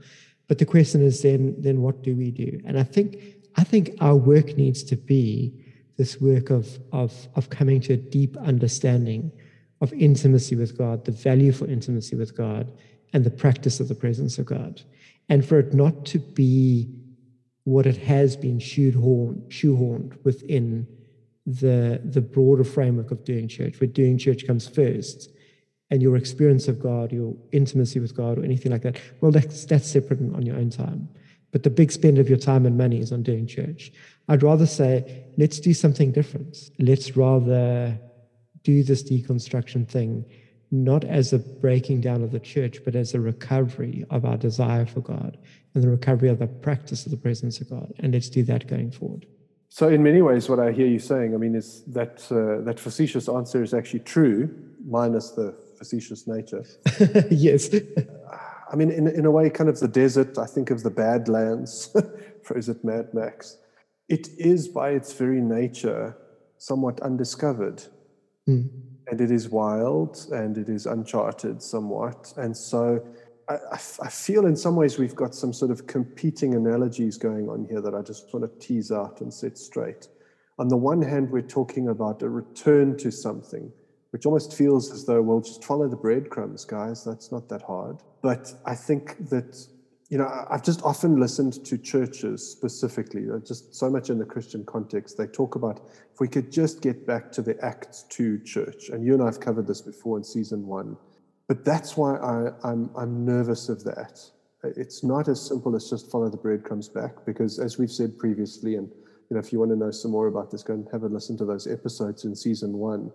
But 0.47 0.59
the 0.59 0.67
question 0.67 1.03
is 1.03 1.23
then 1.23 1.57
then 1.59 1.81
what 1.81 2.03
do 2.03 2.15
we 2.15 2.31
do? 2.31 2.61
And 2.67 2.79
I 2.79 2.83
think 2.83 3.17
I 3.57 3.65
think 3.65 3.97
our 4.01 4.17
work 4.17 4.57
needs 4.57 4.83
to 4.85 4.97
be 4.97 5.65
this 5.97 6.21
work 6.21 6.51
of 6.51 6.79
of 6.93 7.29
of 7.35 7.49
coming 7.49 7.81
to 7.83 7.95
a 7.95 7.97
deep 7.97 8.37
understanding 8.37 9.33
of 9.81 9.93
intimacy 9.93 10.57
with 10.57 10.77
God, 10.77 11.05
the 11.05 11.13
value 11.13 11.53
for 11.53 11.67
intimacy 11.67 12.17
with 12.17 12.37
God, 12.37 12.73
and 13.13 13.25
the 13.25 13.31
practice 13.31 13.81
of 13.81 13.89
the 13.89 13.95
presence 13.95 14.39
of 14.39 14.47
God. 14.47 14.83
And 15.29 15.45
for 15.45 15.59
it 15.59 15.75
not 15.75 16.05
to 16.07 16.19
be 16.19 16.91
what 17.65 17.87
it 17.87 17.99
has 17.99 18.37
been 18.37 18.59
shoehorned, 18.59 19.49
shoehorned 19.49 20.25
within 20.25 20.87
the, 21.47 22.01
the 22.05 22.21
broader 22.21 22.65
framework 22.65 23.11
of 23.11 23.25
doing 23.25 23.49
church, 23.49 23.81
where 23.81 23.89
doing 23.89 24.19
church 24.19 24.47
comes 24.47 24.67
first, 24.67 25.31
and 25.91 26.03
your 26.03 26.17
experience 26.17 26.69
of 26.69 26.81
God, 26.81 27.13
your 27.13 27.35
intimacy 27.53 27.99
with 27.99 28.17
God, 28.17 28.39
or 28.39 28.45
anything 28.45 28.73
like 28.73 28.83
that, 28.83 29.01
well, 29.21 29.31
that's, 29.31 29.65
that's 29.65 29.91
separate 29.91 30.21
on 30.35 30.45
your 30.45 30.57
own 30.57 30.71
time. 30.71 31.09
But 31.51 31.63
the 31.63 31.71
big 31.71 31.91
spend 31.91 32.19
of 32.19 32.29
your 32.29 32.39
time 32.39 32.67
and 32.67 32.77
money 32.77 33.01
is 33.01 33.11
on 33.11 33.23
doing 33.23 33.47
church. 33.47 33.91
I'd 34.29 34.43
rather 34.43 34.67
say, 34.67 35.25
let's 35.39 35.61
do 35.61 35.73
something 35.73 36.13
different. 36.13 36.71
Let's 36.79 37.17
rather 37.17 37.99
do 38.69 38.83
this 38.83 39.03
deconstruction 39.03 39.89
thing 39.89 40.25
not 40.71 41.03
as 41.03 41.33
a 41.33 41.39
breaking 41.39 42.03
down 42.03 42.23
of 42.23 42.31
the 42.31 42.41
church, 42.55 42.85
but 42.85 42.95
as 42.95 43.15
a 43.15 43.21
recovery 43.21 44.05
of 44.11 44.27
our 44.27 44.37
desire 44.37 44.85
for 44.85 45.01
God 45.01 45.39
and 45.75 45.83
the 45.83 45.89
recovery 45.89 46.29
of 46.29 46.39
the 46.39 46.47
practice 46.47 47.07
of 47.07 47.11
the 47.11 47.17
presence 47.17 47.63
of 47.63 47.71
God. 47.71 47.91
And 48.01 48.13
let's 48.13 48.29
do 48.29 48.43
that 48.43 48.67
going 48.67 48.91
forward. 48.91 49.25
So, 49.71 49.89
in 49.89 50.03
many 50.03 50.21
ways, 50.21 50.49
what 50.51 50.61
I 50.61 50.73
hear 50.73 50.87
you 50.87 50.99
saying, 50.99 51.35
I 51.35 51.39
mean, 51.39 51.55
is 51.55 51.85
that 51.87 52.15
uh, 52.31 52.63
that 52.65 52.79
facetious 52.79 53.29
answer 53.29 53.63
is 53.63 53.73
actually 53.73 54.01
true, 54.01 54.55
minus 54.87 55.31
the 55.31 55.55
facetious 55.79 56.27
nature. 56.27 56.65
yes. 57.31 57.71
I 58.71 58.77
mean, 58.77 58.91
in, 58.91 59.09
in 59.09 59.25
a 59.25 59.31
way, 59.31 59.49
kind 59.49 59.71
of 59.71 59.81
the 59.81 59.89
desert, 59.89 60.37
I 60.37 60.47
think 60.47 60.71
of 60.71 60.83
the 60.83 60.91
Badlands, 60.91 61.97
phrase 62.43 62.69
it 62.69 62.85
Mad 62.85 63.15
Max. 63.15 63.57
It 64.09 64.29
is 64.39 64.69
by 64.69 64.91
its 64.91 65.13
very 65.15 65.41
nature 65.41 66.17
somewhat 66.59 67.01
undiscovered. 67.01 67.85
Mm. 68.49 68.69
And 69.11 69.21
it 69.21 69.31
is 69.31 69.49
wild 69.49 70.27
and 70.33 70.59
it 70.59 70.69
is 70.69 70.87
uncharted 70.87 71.63
somewhat. 71.63 72.33
And 72.37 72.57
so 72.57 73.05
I, 73.49 73.57
I, 73.75 74.09
feel 74.09 74.47
in 74.47 74.57
some 74.57 74.77
ways 74.77 74.99
we've 74.99 75.15
got 75.15 75.35
some 75.35 75.53
sort 75.53 75.71
of 75.71 75.87
competing 75.87 76.55
analogies 76.55 77.17
going 77.17 77.49
on 77.49 77.65
here 77.65 77.81
that 77.81 77.95
I 77.95 78.03
just 78.03 78.33
want 78.33 78.45
to 78.45 78.67
tease 78.67 78.93
out 78.93 79.21
and 79.23 79.33
set 79.33 79.57
straight. 79.57 80.09
On 80.59 80.69
the 80.69 80.77
one 80.77 81.01
hand, 81.01 81.31
we're 81.31 81.41
talking 81.41 81.89
about 81.89 82.23
a 82.23 82.29
return 82.29 82.97
to 82.99 83.11
something, 83.11 83.73
which 84.11 84.27
almost 84.27 84.55
feels 84.55 84.93
as 84.93 85.07
though, 85.07 85.23
well, 85.23 85.41
just 85.41 85.65
follow 85.65 85.89
the 85.89 85.97
breadcrumbs, 85.97 86.65
guys. 86.65 87.05
That's 87.05 87.33
not 87.33 87.49
that 87.49 87.63
hard. 87.63 87.99
But 88.23 88.53
I 88.67 88.75
think 88.75 89.29
that 89.31 89.57
you 90.09 90.17
know, 90.17 90.47
I've 90.51 90.63
just 90.63 90.83
often 90.83 91.21
listened 91.21 91.65
to 91.67 91.77
churches 91.77 92.51
specifically, 92.51 93.27
uh, 93.31 93.39
just 93.47 93.75
so 93.75 93.91
much 93.91 94.09
in 94.09 94.19
the 94.19 94.25
Christian 94.25 94.65
context. 94.65 95.19
They 95.19 95.27
talk 95.27 95.55
about 95.55 95.81
if 96.13 96.19
we 96.19 96.29
could 96.29 96.51
just 96.51 96.81
get 96.81 97.07
back 97.07 97.31
to 97.33 97.43
the 97.43 97.63
Acts 97.63 98.05
2 98.09 98.39
church. 98.41 98.89
And 98.89 99.05
you 99.05 99.13
and 99.13 99.23
I 99.23 99.27
have 99.27 99.41
covered 99.41 99.67
this 99.67 99.83
before 99.83 100.17
in 100.17 100.25
season 100.25 100.67
one. 100.67 100.97
But 101.47 101.65
that's 101.65 101.97
why 101.97 102.17
I, 102.17 102.53
I'm, 102.65 102.91
I'm 102.97 103.25
nervous 103.25 103.69
of 103.69 103.85
that. 103.85 104.21
It's 104.63 105.05
not 105.05 105.29
as 105.29 105.41
simple 105.41 105.77
as 105.77 105.91
just 105.91 106.11
follow 106.11 106.29
the 106.29 106.37
breadcrumbs 106.37 106.89
back, 106.89 107.25
because 107.27 107.59
as 107.59 107.79
we've 107.79 107.93
said 107.93 108.19
previously, 108.19 108.77
and 108.77 108.89
you 108.89 109.35
know, 109.35 109.39
if 109.41 109.53
you 109.53 109.59
want 109.59 109.71
to 109.71 109.77
know 109.77 109.91
some 109.91 110.11
more 110.11 110.27
about 110.27 110.51
this, 110.51 110.63
go 110.63 110.73
and 110.75 110.89
have 110.91 111.03
a 111.03 111.07
listen 111.07 111.37
to 111.37 111.45
those 111.45 111.67
episodes 111.67 112.25
in 112.25 112.35
season 112.35 112.79
one 112.79 113.13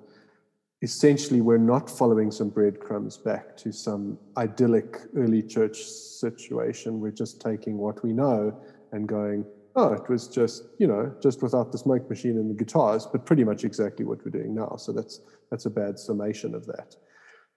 essentially 0.83 1.39
we're 1.39 1.57
not 1.57 1.89
following 1.89 2.29
some 2.29 2.49
breadcrumbs 2.49 3.17
back 3.17 3.55
to 3.55 3.71
some 3.71 4.19
idyllic 4.35 4.99
early 5.15 5.41
church 5.41 5.81
situation. 5.81 6.99
We're 6.99 7.11
just 7.11 7.39
taking 7.39 7.77
what 7.77 8.03
we 8.03 8.11
know 8.11 8.53
and 8.91 9.07
going, 9.07 9.45
oh, 9.77 9.93
it 9.93 10.07
was 10.09 10.27
just, 10.27 10.65
you 10.79 10.85
know, 10.85 11.15
just 11.23 11.41
without 11.41 11.71
the 11.71 11.77
smoke 11.77 12.09
machine 12.09 12.37
and 12.37 12.49
the 12.49 12.53
guitars, 12.53 13.07
but 13.09 13.25
pretty 13.25 13.45
much 13.45 13.63
exactly 13.63 14.03
what 14.03 14.23
we're 14.25 14.31
doing 14.31 14.53
now. 14.53 14.75
So 14.75 14.91
that's 14.91 15.21
that's 15.49 15.65
a 15.65 15.69
bad 15.69 15.97
summation 15.97 16.53
of 16.53 16.65
that. 16.65 16.97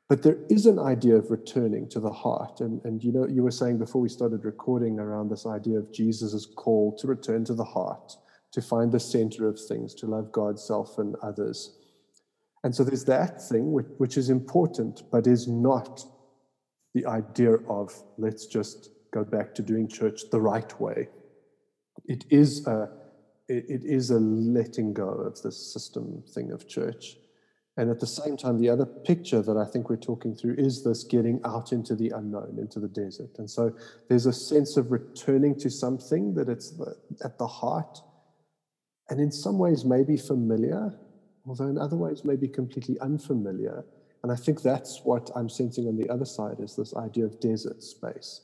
But 0.09 0.23
there 0.23 0.39
is 0.49 0.67
an 0.67 0.79
idea 0.79 1.17
of 1.17 1.33
returning 1.33 1.89
to 1.89 1.99
the 1.99 2.13
heart. 2.13 2.61
And, 2.61 2.81
and 2.85 3.03
you 3.03 3.11
know, 3.11 3.27
you 3.27 3.43
were 3.43 3.51
saying 3.51 3.79
before 3.79 4.01
we 4.01 4.09
started 4.09 4.45
recording 4.45 5.01
around 5.01 5.31
this 5.31 5.47
idea 5.47 5.79
of 5.79 5.93
Jesus' 5.93 6.47
call 6.47 6.97
to 6.99 7.09
return 7.09 7.45
to 7.47 7.55
the 7.55 7.65
heart, 7.65 8.17
to 8.53 8.63
find 8.63 8.93
the 8.93 9.01
center 9.01 9.49
of 9.49 9.59
things, 9.59 9.95
to 9.95 10.07
love 10.07 10.31
God, 10.31 10.61
self, 10.61 10.99
and 10.99 11.17
others. 11.25 11.79
And 12.67 12.75
so 12.75 12.83
there's 12.83 13.05
that 13.05 13.41
thing 13.41 13.71
which, 13.71 13.87
which 13.99 14.17
is 14.17 14.29
important, 14.29 15.05
but 15.13 15.29
is 15.29 15.47
not 15.47 16.05
the 16.95 17.07
idea 17.07 17.59
of 17.69 17.95
let's 18.19 18.45
just 18.47 18.91
go 19.15 19.23
back 19.23 19.55
to 19.55 19.63
doing 19.63 19.87
church 19.87 20.23
the 20.33 20.41
right 20.41 20.81
way. 20.81 21.09
It 22.07 22.25
is 22.29 22.67
a 22.67 22.91
it, 23.47 23.85
is 23.85 24.11
a 24.11 24.19
letting 24.19 24.93
go 24.93 25.11
of 25.11 25.41
the 25.43 25.53
system 25.53 26.25
thing 26.35 26.51
of 26.51 26.67
church. 26.67 27.19
And 27.77 27.89
at 27.89 28.01
the 28.01 28.07
same 28.09 28.37
time, 28.37 28.59
the 28.59 28.71
other 28.71 28.85
picture 28.85 29.43
that 29.43 29.57
I 29.57 29.65
think 29.65 29.89
we're 29.89 29.97
talking 30.11 30.35
through 30.35 30.57
is 30.59 30.83
this 30.83 31.05
getting 31.05 31.41
out 31.45 31.71
into 31.71 31.95
the 31.95 32.11
unknown, 32.17 32.57
into 32.59 32.81
the 32.81 32.89
desert. 32.89 33.39
And 33.39 33.49
so 33.49 33.77
there's 34.09 34.27
a 34.27 34.33
sense 34.33 34.77
of 34.77 34.91
returning 34.91 35.57
to 35.61 35.71
something 35.71 36.35
that 36.35 36.49
it's 36.49 36.75
at 37.23 37.39
the 37.39 37.47
heart, 37.47 38.01
and 39.09 39.21
in 39.21 39.31
some 39.31 39.57
ways 39.57 39.85
maybe 39.85 40.17
familiar, 40.17 40.99
although 41.47 41.69
in 41.69 41.79
other 41.79 41.97
ways 41.97 42.25
may 42.25 42.37
be 42.37 42.49
completely 42.49 42.99
unfamiliar. 43.01 43.85
And 44.23 44.33
I 44.33 44.37
think 44.37 44.63
that's 44.63 45.03
what 45.05 45.31
I'm 45.37 45.49
sensing 45.49 45.87
on 45.87 45.97
the 45.97 46.09
other 46.09 46.25
side 46.25 46.61
is 46.61 46.75
this 46.75 46.95
idea 46.97 47.25
of 47.25 47.41
desert 47.41 47.83
space, 47.83 48.41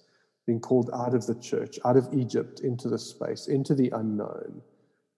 being 0.47 0.61
called 0.61 0.91
out 0.95 1.15
of 1.15 1.27
the 1.27 1.35
church, 1.35 1.79
out 1.85 1.97
of 1.97 2.09
Egypt 2.13 2.61
into 2.61 2.89
the 2.89 2.99
space, 2.99 3.49
into 3.49 3.75
the 3.75 3.91
unknown, 3.91 4.63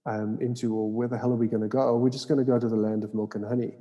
um, 0.06 0.38
into, 0.40 0.74
well, 0.74 0.88
where 0.88 1.08
the 1.08 1.18
hell 1.18 1.32
are 1.32 1.36
we 1.36 1.48
going 1.48 1.62
to 1.62 1.68
go? 1.68 1.88
Oh, 1.88 1.98
we're 1.98 2.10
just 2.10 2.28
going 2.28 2.38
to 2.38 2.44
go 2.44 2.58
to 2.58 2.68
the 2.68 2.76
land 2.76 3.04
of 3.04 3.14
milk 3.14 3.34
and 3.34 3.44
honey. 3.44 3.74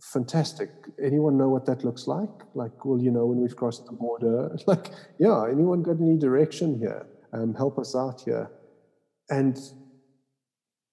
Fantastic. 0.00 0.70
Anyone 1.02 1.36
know 1.36 1.48
what 1.48 1.66
that 1.66 1.84
looks 1.84 2.06
like? 2.06 2.30
Like, 2.54 2.84
well, 2.84 3.00
you 3.00 3.10
know, 3.10 3.26
when 3.26 3.38
we've 3.38 3.56
crossed 3.56 3.86
the 3.86 3.92
border, 3.92 4.56
like, 4.66 4.90
yeah, 5.18 5.44
anyone 5.50 5.82
got 5.82 6.00
any 6.00 6.18
direction 6.18 6.78
here? 6.78 7.06
Um, 7.32 7.54
help 7.54 7.78
us 7.78 7.94
out 7.94 8.22
here. 8.22 8.50
And 9.30 9.58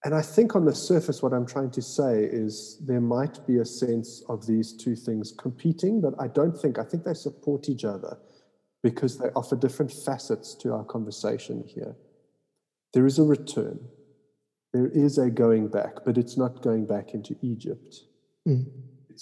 and 0.04 0.16
I 0.16 0.22
think 0.22 0.56
on 0.56 0.66
the 0.66 0.74
surface, 0.74 1.22
what 1.22 1.32
I'm 1.32 1.46
trying 1.46 1.70
to 1.72 1.82
say 1.82 2.24
is 2.24 2.80
there 2.82 3.02
might 3.02 3.46
be 3.46 3.58
a 3.58 3.66
sense 3.66 4.24
of 4.28 4.48
these 4.48 4.74
two 4.74 4.96
things 4.96 5.32
competing, 5.32 6.02
but 6.02 6.16
I 6.20 6.28
don't 6.28 6.58
think, 6.58 6.80
I 6.80 6.84
think 6.84 7.04
they 7.04 7.14
support 7.14 7.70
each 7.70 7.86
other 7.86 8.18
because 8.82 9.20
they 9.20 9.28
offer 9.36 9.56
different 9.56 9.92
facets 9.92 10.56
to 10.56 10.74
our 10.74 10.84
conversation 10.84 11.64
here. 11.68 11.96
There 12.94 13.06
is 13.06 13.20
a 13.20 13.24
return, 13.24 13.80
there 14.74 14.88
is 14.88 15.20
a 15.20 15.30
going 15.30 15.68
back, 15.68 16.04
but 16.04 16.18
it's 16.18 16.36
not 16.36 16.64
going 16.64 16.88
back 16.88 17.14
into 17.14 17.36
Egypt. 17.44 18.02
Mm. 18.48 18.66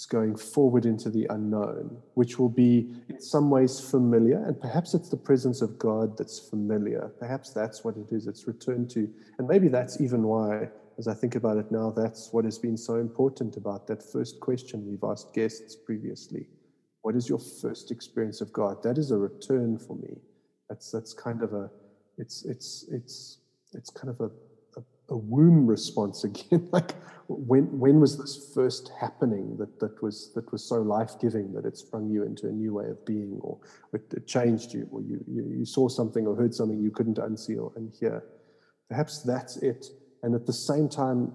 It's 0.00 0.06
going 0.06 0.34
forward 0.34 0.86
into 0.86 1.10
the 1.10 1.26
unknown, 1.28 1.98
which 2.14 2.38
will 2.38 2.48
be 2.48 2.88
in 3.10 3.20
some 3.20 3.50
ways 3.50 3.78
familiar. 3.78 4.42
And 4.46 4.58
perhaps 4.58 4.94
it's 4.94 5.10
the 5.10 5.16
presence 5.18 5.60
of 5.60 5.78
God 5.78 6.16
that's 6.16 6.38
familiar. 6.38 7.12
Perhaps 7.18 7.50
that's 7.50 7.84
what 7.84 7.98
it 7.98 8.10
is. 8.10 8.26
It's 8.26 8.46
returned 8.46 8.88
to. 8.92 9.12
And 9.36 9.46
maybe 9.46 9.68
that's 9.68 10.00
even 10.00 10.22
why, 10.22 10.70
as 10.96 11.06
I 11.06 11.12
think 11.12 11.34
about 11.34 11.58
it 11.58 11.70
now, 11.70 11.90
that's 11.90 12.32
what 12.32 12.46
has 12.46 12.58
been 12.58 12.78
so 12.78 12.94
important 12.94 13.58
about 13.58 13.86
that 13.88 14.02
first 14.02 14.40
question 14.40 14.88
we've 14.88 15.04
asked 15.04 15.34
guests 15.34 15.76
previously. 15.76 16.46
What 17.02 17.14
is 17.14 17.28
your 17.28 17.38
first 17.60 17.90
experience 17.90 18.40
of 18.40 18.54
God? 18.54 18.82
That 18.82 18.96
is 18.96 19.10
a 19.10 19.18
return 19.18 19.76
for 19.76 19.96
me. 19.96 20.16
That's 20.70 20.90
that's 20.90 21.12
kind 21.12 21.42
of 21.42 21.52
a 21.52 21.68
it's 22.16 22.46
it's 22.46 22.86
it's 22.90 23.40
it's 23.74 23.90
kind 23.90 24.08
of 24.08 24.18
a 24.22 24.30
a 25.10 25.16
womb 25.16 25.66
response 25.66 26.24
again. 26.30 26.68
like 26.72 26.94
when 27.28 27.78
when 27.78 28.00
was 28.00 28.18
this 28.18 28.52
first 28.54 28.90
happening 29.00 29.56
that 29.56 29.78
that 29.78 30.02
was 30.02 30.32
that 30.34 30.50
was 30.50 30.64
so 30.64 30.82
life 30.82 31.12
giving 31.20 31.52
that 31.52 31.64
it 31.64 31.76
sprung 31.76 32.10
you 32.10 32.24
into 32.24 32.48
a 32.48 32.52
new 32.52 32.74
way 32.74 32.88
of 32.88 33.04
being, 33.06 33.38
or 33.42 33.58
it, 33.92 34.02
it 34.12 34.26
changed 34.26 34.72
you, 34.72 34.88
or 34.90 35.00
you, 35.00 35.22
you 35.28 35.44
you 35.58 35.64
saw 35.64 35.88
something 35.88 36.26
or 36.26 36.34
heard 36.34 36.54
something 36.54 36.80
you 36.80 36.90
couldn't 36.90 37.18
unsee 37.18 37.56
or 37.56 37.70
unhear. 37.72 38.22
Perhaps 38.88 39.22
that's 39.22 39.58
it. 39.58 39.86
And 40.22 40.34
at 40.34 40.44
the 40.46 40.52
same 40.52 40.88
time, 40.88 41.32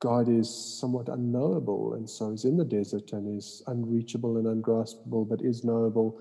God 0.00 0.28
is 0.28 0.48
somewhat 0.80 1.08
unknowable, 1.08 1.94
and 1.94 2.08
so 2.08 2.32
is 2.32 2.44
in 2.44 2.56
the 2.56 2.64
desert 2.64 3.12
and 3.12 3.38
is 3.38 3.62
unreachable 3.68 4.38
and 4.38 4.46
ungraspable, 4.46 5.24
but 5.24 5.42
is 5.42 5.62
knowable. 5.62 6.20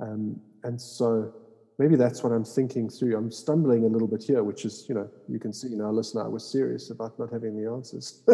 Um, 0.00 0.40
and 0.64 0.80
so 0.80 1.32
maybe 1.80 1.96
that's 1.96 2.22
what 2.22 2.30
I'm 2.30 2.44
thinking 2.44 2.90
through. 2.90 3.16
I'm 3.16 3.32
stumbling 3.32 3.84
a 3.84 3.86
little 3.86 4.06
bit 4.06 4.22
here, 4.22 4.44
which 4.44 4.66
is, 4.66 4.84
you 4.86 4.94
know, 4.94 5.08
you 5.28 5.38
can 5.38 5.50
see 5.50 5.70
now, 5.70 5.90
listen, 5.90 6.20
I 6.20 6.28
was 6.28 6.44
serious 6.44 6.90
about 6.90 7.18
not 7.18 7.32
having 7.32 7.56
the 7.56 7.70
answers. 7.70 8.22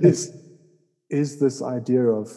is, 0.00 0.32
is 1.10 1.40
this 1.40 1.60
idea 1.60 2.04
of 2.04 2.30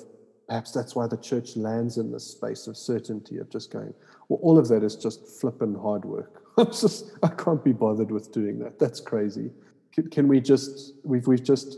perhaps 0.48 0.72
that's 0.72 0.96
why 0.96 1.06
the 1.06 1.18
church 1.18 1.56
lands 1.56 2.00
in 2.00 2.12
this 2.12 2.26
space 2.26 2.66
of 2.66 2.76
certainty 2.76 3.38
of 3.38 3.52
just 3.52 3.72
going, 3.72 3.94
well, 4.30 4.40
all 4.42 4.58
of 4.58 4.68
that 4.70 4.84
is 4.84 4.96
just 4.96 5.28
flipping 5.40 5.76
hard 5.76 6.06
work. 6.06 6.42
I'm 6.58 6.72
just, 6.72 7.12
I 7.22 7.28
can't 7.28 7.64
be 7.64 7.72
bothered 7.72 8.10
with 8.10 8.32
doing 8.34 8.58
that. 8.60 8.80
That's 8.80 9.00
crazy. 9.00 9.52
Can, 9.94 10.10
can 10.10 10.28
we 10.28 10.42
just, 10.42 10.94
we've, 11.04 11.28
we've 11.28 11.44
just, 11.44 11.78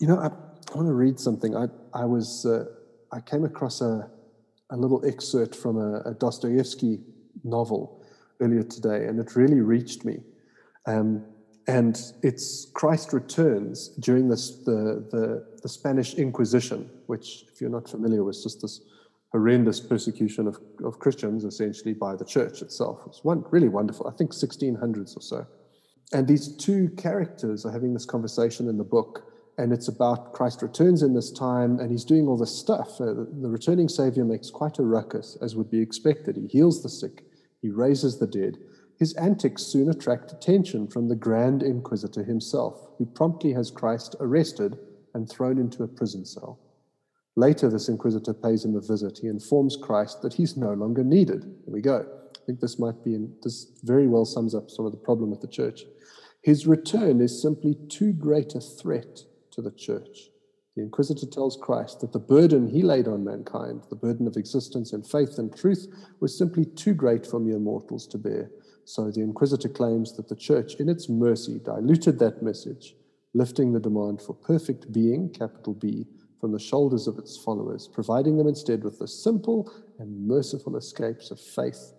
you 0.00 0.06
know, 0.06 0.20
I, 0.20 0.26
I 0.26 0.76
want 0.76 0.86
to 0.86 0.94
read 0.94 1.18
something. 1.18 1.56
I, 1.56 1.66
I 1.92 2.04
was, 2.04 2.46
uh, 2.46 2.66
I 3.10 3.20
came 3.20 3.44
across 3.44 3.80
a, 3.80 4.08
a 4.70 4.76
little 4.76 5.04
excerpt 5.04 5.56
from 5.56 5.78
a, 5.78 6.00
a 6.02 6.14
Dostoevsky 6.14 7.00
novel 7.42 8.02
earlier 8.44 8.62
today, 8.62 9.06
and 9.06 9.18
it 9.18 9.34
really 9.36 9.60
reached 9.60 10.04
me. 10.04 10.20
Um, 10.86 11.24
and 11.66 11.98
it's 12.22 12.70
Christ 12.74 13.12
returns 13.12 13.88
during 14.00 14.28
this 14.28 14.62
the, 14.64 15.06
the, 15.10 15.46
the 15.62 15.68
Spanish 15.68 16.14
Inquisition, 16.14 16.90
which, 17.06 17.44
if 17.52 17.60
you're 17.60 17.70
not 17.70 17.88
familiar, 17.88 18.22
was 18.22 18.42
just 18.42 18.60
this 18.60 18.82
horrendous 19.32 19.80
persecution 19.80 20.46
of, 20.46 20.58
of 20.84 20.98
Christians, 20.98 21.44
essentially 21.44 21.94
by 21.94 22.14
the 22.14 22.24
church 22.24 22.62
itself. 22.62 23.02
It's 23.06 23.24
one 23.24 23.44
really 23.50 23.68
wonderful. 23.68 24.06
I 24.06 24.12
think 24.16 24.32
1600s 24.32 25.16
or 25.16 25.20
so. 25.20 25.46
And 26.12 26.28
these 26.28 26.54
two 26.56 26.90
characters 26.96 27.64
are 27.64 27.72
having 27.72 27.94
this 27.94 28.04
conversation 28.04 28.68
in 28.68 28.76
the 28.76 28.84
book, 28.84 29.24
and 29.56 29.72
it's 29.72 29.88
about 29.88 30.32
Christ 30.34 30.62
returns 30.62 31.02
in 31.02 31.14
this 31.14 31.32
time, 31.32 31.80
and 31.80 31.90
he's 31.90 32.04
doing 32.04 32.28
all 32.28 32.36
this 32.36 32.54
stuff. 32.54 33.00
Uh, 33.00 33.06
the 33.40 33.48
returning 33.48 33.88
Savior 33.88 34.24
makes 34.24 34.50
quite 34.50 34.78
a 34.78 34.82
ruckus, 34.82 35.38
as 35.40 35.56
would 35.56 35.70
be 35.70 35.80
expected. 35.80 36.36
He 36.36 36.46
heals 36.46 36.82
the 36.82 36.88
sick, 36.88 37.24
he 37.64 37.70
raises 37.70 38.18
the 38.18 38.26
dead. 38.26 38.58
His 38.98 39.14
antics 39.14 39.62
soon 39.62 39.88
attract 39.88 40.30
attention 40.30 40.86
from 40.86 41.08
the 41.08 41.16
Grand 41.16 41.62
Inquisitor 41.62 42.22
himself, 42.22 42.90
who 42.98 43.06
promptly 43.06 43.54
has 43.54 43.70
Christ 43.70 44.14
arrested 44.20 44.78
and 45.14 45.26
thrown 45.26 45.56
into 45.56 45.82
a 45.82 45.88
prison 45.88 46.26
cell. 46.26 46.60
Later, 47.36 47.70
this 47.70 47.88
inquisitor 47.88 48.34
pays 48.34 48.66
him 48.66 48.76
a 48.76 48.82
visit. 48.82 49.16
He 49.16 49.28
informs 49.28 49.78
Christ 49.78 50.20
that 50.20 50.34
he's 50.34 50.58
no 50.58 50.74
longer 50.74 51.02
needed. 51.02 51.44
Here 51.64 51.72
we 51.72 51.80
go. 51.80 52.06
I 52.36 52.44
think 52.44 52.60
this 52.60 52.78
might 52.78 53.02
be, 53.02 53.14
in, 53.14 53.34
this 53.42 53.72
very 53.82 54.08
well 54.08 54.26
sums 54.26 54.54
up 54.54 54.70
some 54.70 54.84
of 54.84 54.92
the 54.92 54.98
problem 54.98 55.30
with 55.30 55.40
the 55.40 55.48
church. 55.48 55.84
His 56.42 56.66
return 56.66 57.22
is 57.22 57.40
simply 57.40 57.78
too 57.88 58.12
great 58.12 58.54
a 58.54 58.60
threat 58.60 59.20
to 59.52 59.62
the 59.62 59.72
church. 59.72 60.28
The 60.76 60.82
inquisitor 60.82 61.26
tells 61.26 61.56
Christ 61.56 62.00
that 62.00 62.12
the 62.12 62.18
burden 62.18 62.66
he 62.66 62.82
laid 62.82 63.06
on 63.06 63.24
mankind, 63.24 63.84
the 63.90 63.96
burden 63.96 64.26
of 64.26 64.36
existence 64.36 64.92
and 64.92 65.06
faith 65.06 65.38
and 65.38 65.54
truth, 65.56 65.86
was 66.20 66.36
simply 66.36 66.64
too 66.64 66.94
great 66.94 67.24
for 67.24 67.38
mere 67.38 67.60
mortals 67.60 68.08
to 68.08 68.18
bear. 68.18 68.50
So 68.84 69.10
the 69.10 69.20
inquisitor 69.20 69.68
claims 69.68 70.16
that 70.16 70.28
the 70.28 70.34
church, 70.34 70.74
in 70.74 70.88
its 70.88 71.08
mercy, 71.08 71.60
diluted 71.60 72.18
that 72.18 72.42
message, 72.42 72.96
lifting 73.34 73.72
the 73.72 73.80
demand 73.80 74.20
for 74.20 74.34
perfect 74.34 74.92
being, 74.92 75.30
capital 75.30 75.74
B, 75.74 76.06
from 76.40 76.52
the 76.52 76.58
shoulders 76.58 77.06
of 77.06 77.18
its 77.18 77.36
followers, 77.36 77.88
providing 77.88 78.36
them 78.36 78.48
instead 78.48 78.82
with 78.82 78.98
the 78.98 79.08
simple 79.08 79.72
and 79.98 80.26
merciful 80.26 80.76
escapes 80.76 81.30
of 81.30 81.40
faith 81.40 81.94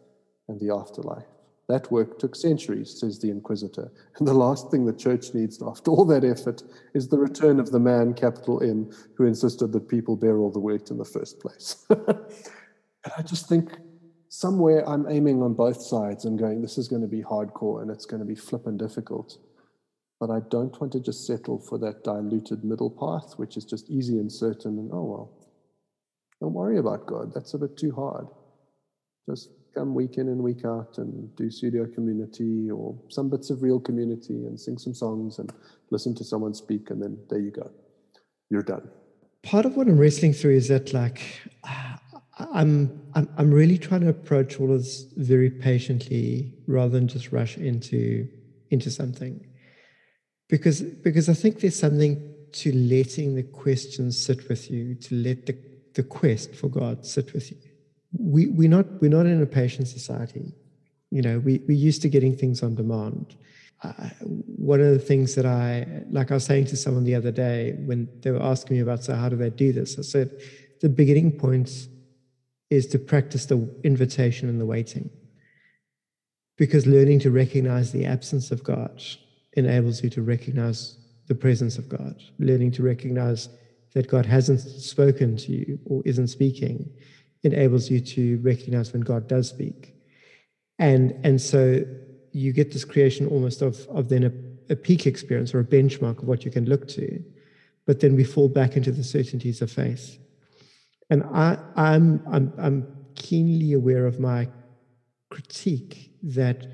and 0.48 0.60
the 0.60 0.74
afterlife. 0.74 1.35
That 1.68 1.92
work 1.92 2.20
took 2.20 2.36
centuries, 2.36 3.00
says 3.00 3.20
the 3.20 3.32
Inquisitor, 3.32 3.92
and 4.18 4.28
the 4.28 4.34
last 4.34 4.70
thing 4.70 4.86
the 4.86 4.94
church 4.94 5.34
needs 5.34 5.62
after 5.62 5.92
all 5.92 6.06
that 6.06 6.24
effort 6.24 6.64
is 6.94 7.08
the 7.08 7.18
return 7.18 7.60
of 7.60 7.72
the 7.72 7.80
man, 7.80 8.14
capital 8.14 8.62
M, 8.62 8.92
who 9.16 9.26
insisted 9.26 9.72
that 9.72 9.90
people 9.90 10.16
bear 10.16 10.38
all 10.38 10.52
the 10.52 10.60
weight 10.60 10.90
in 10.92 10.98
the 10.98 11.06
first 11.06 11.40
place. 11.40 11.86
and 11.90 13.14
I 13.18 13.22
just 13.24 13.50
think 13.50 13.72
somewhere 14.30 14.88
I'm 14.88 15.10
aiming 15.10 15.42
on 15.42 15.54
both 15.54 15.82
sides 15.82 16.26
and 16.26 16.38
going, 16.38 16.62
this 16.62 16.78
is 16.78 16.88
going 16.88 17.02
to 17.02 17.08
be 17.08 17.24
hardcore 17.24 17.82
and 17.82 17.90
it's 17.90 18.06
going 18.06 18.20
to 18.20 18.26
be 18.26 18.36
flippin' 18.36 18.78
difficult. 18.78 19.38
But 20.20 20.30
I 20.30 20.40
don't 20.50 20.80
want 20.80 20.94
to 20.94 21.00
just 21.00 21.26
settle 21.26 21.60
for 21.60 21.78
that 21.80 22.04
diluted 22.04 22.64
middle 22.64 22.90
path, 22.90 23.34
which 23.38 23.58
is 23.58 23.66
just 23.66 23.90
easy 23.90 24.18
and 24.18 24.32
certain. 24.32 24.78
And 24.78 24.90
oh, 24.94 25.04
well, 25.04 25.32
don't 26.40 26.54
worry 26.54 26.78
about 26.78 27.06
God. 27.06 27.34
That's 27.34 27.54
a 27.54 27.58
bit 27.58 27.78
too 27.78 27.92
hard. 27.92 28.28
Just 29.30 29.50
come 29.76 29.94
week 29.94 30.18
in 30.18 30.30
and 30.30 30.42
week 30.42 30.64
out 30.66 30.98
and 30.98 31.36
do 31.36 31.52
studio 31.52 31.86
community 31.86 32.72
or 32.72 32.98
some 33.10 33.30
bits 33.30 33.50
of 33.50 33.62
real 33.62 33.80
community 33.80 34.46
and 34.46 34.60
sing 34.60 34.78
some 34.78 34.94
songs 34.94 35.40
and 35.40 35.52
listen 35.92 36.16
to 36.16 36.24
someone 36.24 36.54
speak. 36.54 36.90
And 36.90 37.02
then 37.02 37.18
there 37.30 37.40
you 37.40 37.52
go. 37.52 37.70
You're 38.50 38.64
done. 38.64 38.90
Part 39.44 39.66
of 39.66 39.76
what 39.76 39.88
I'm 39.88 40.00
wrestling 40.00 40.34
through 40.34 40.56
is 40.56 40.70
that, 40.70 40.94
like, 40.94 41.22
I'm, 42.40 43.02
I'm 43.14 43.30
I'm 43.38 43.52
really 43.52 43.78
trying 43.78 44.02
to 44.02 44.10
approach 44.10 44.60
all 44.60 44.68
this 44.68 45.04
very 45.16 45.50
patiently 45.50 46.54
rather 46.68 46.94
than 46.98 47.08
just 47.08 47.32
rush 47.32 47.58
into 47.58 48.28
into 48.72 48.90
something. 48.90 49.46
Because 50.50 50.82
because 50.82 51.30
I 51.30 51.34
think 51.34 51.60
there's 51.60 51.78
something 51.78 52.34
to 52.54 52.72
letting 52.74 53.36
the 53.36 53.44
questions 53.44 54.18
sit 54.18 54.48
with 54.50 54.72
you, 54.72 54.96
to 54.96 55.16
let 55.16 55.46
the, 55.46 55.58
the 55.94 56.04
quest 56.04 56.56
for 56.56 56.70
God 56.70 57.06
sit 57.06 57.34
with 57.34 57.52
you. 57.52 57.58
We 58.18 58.48
we're 58.48 58.70
not 58.70 59.02
we're 59.02 59.10
not 59.10 59.26
in 59.26 59.42
a 59.42 59.46
patient 59.46 59.88
society. 59.88 60.54
You 61.12 61.22
know, 61.22 61.40
we 61.40 61.62
we're 61.68 61.78
used 61.78 62.02
to 62.04 62.10
getting 62.10 62.36
things 62.36 62.64
on 62.64 62.76
demand. 62.76 63.36
Uh, 63.84 64.10
one 64.22 64.80
of 64.80 64.92
the 64.92 65.00
things 65.00 65.36
that 65.36 65.46
I 65.46 65.86
like 66.10 66.32
I 66.32 66.36
was 66.36 66.46
saying 66.46 66.66
to 66.68 66.78
someone 66.78 67.04
the 67.04 67.16
other 67.16 67.32
day 67.32 67.76
when 67.86 68.08
they 68.22 68.32
were 68.32 68.42
asking 68.42 68.78
me 68.78 68.82
about 68.82 69.04
so 69.04 69.16
how 69.16 69.30
do 69.30 69.36
they 69.36 69.50
do 69.50 69.74
this? 69.74 70.00
I 70.00 70.02
said 70.02 70.32
the 70.82 70.90
beginning 70.90 71.38
point 71.38 71.88
is 72.70 72.88
to 72.88 73.00
practice 73.00 73.46
the 73.46 73.70
invitation 73.84 74.50
and 74.50 74.60
the 74.60 74.66
waiting. 74.66 75.10
Because 76.58 76.88
learning 76.88 77.20
to 77.20 77.32
recognize 77.32 77.92
the 77.92 78.06
absence 78.06 78.52
of 78.52 78.64
God 78.64 79.02
enables 79.54 80.04
you 80.04 80.10
to 80.12 80.22
recognize 80.22 80.98
the 81.28 81.36
presence 81.36 81.78
of 81.78 81.90
God. 81.90 82.16
Learning 82.40 82.72
to 82.72 82.84
recognize 82.84 83.50
that 83.94 84.10
God 84.10 84.26
hasn't 84.26 84.62
spoken 84.62 85.38
to 85.38 85.52
you 85.52 85.80
or 85.86 86.02
isn't 86.06 86.28
speaking 86.28 86.90
enables 87.46 87.90
you 87.90 88.00
to 88.00 88.40
recognize 88.42 88.92
when 88.92 89.02
God 89.02 89.28
does 89.28 89.50
speak. 89.50 89.94
And, 90.80 91.14
and 91.24 91.40
so 91.40 91.84
you 92.32 92.52
get 92.52 92.74
this 92.74 92.84
creation 92.84 93.28
almost 93.28 93.62
of, 93.62 93.88
of 93.88 94.10
then 94.10 94.24
a, 94.24 94.74
a 94.74 94.76
peak 94.76 95.08
experience 95.08 95.54
or 95.54 95.60
a 95.60 95.66
benchmark 95.66 96.20
of 96.20 96.28
what 96.28 96.44
you 96.44 96.52
can 96.52 96.66
look 96.66 96.88
to. 96.90 97.24
But 97.86 98.00
then 98.00 98.16
we 98.16 98.24
fall 98.24 98.50
back 98.50 98.76
into 98.76 98.92
the 98.92 99.04
certainties 99.04 99.62
of 99.62 99.72
faith 99.72 100.20
and 101.10 101.24
I, 101.24 101.58
I'm, 101.76 102.22
I'm, 102.32 102.54
I'm 102.58 102.88
keenly 103.16 103.74
aware 103.74 104.06
of 104.06 104.20
my 104.20 104.48
critique 105.30 106.12
that 106.24 106.68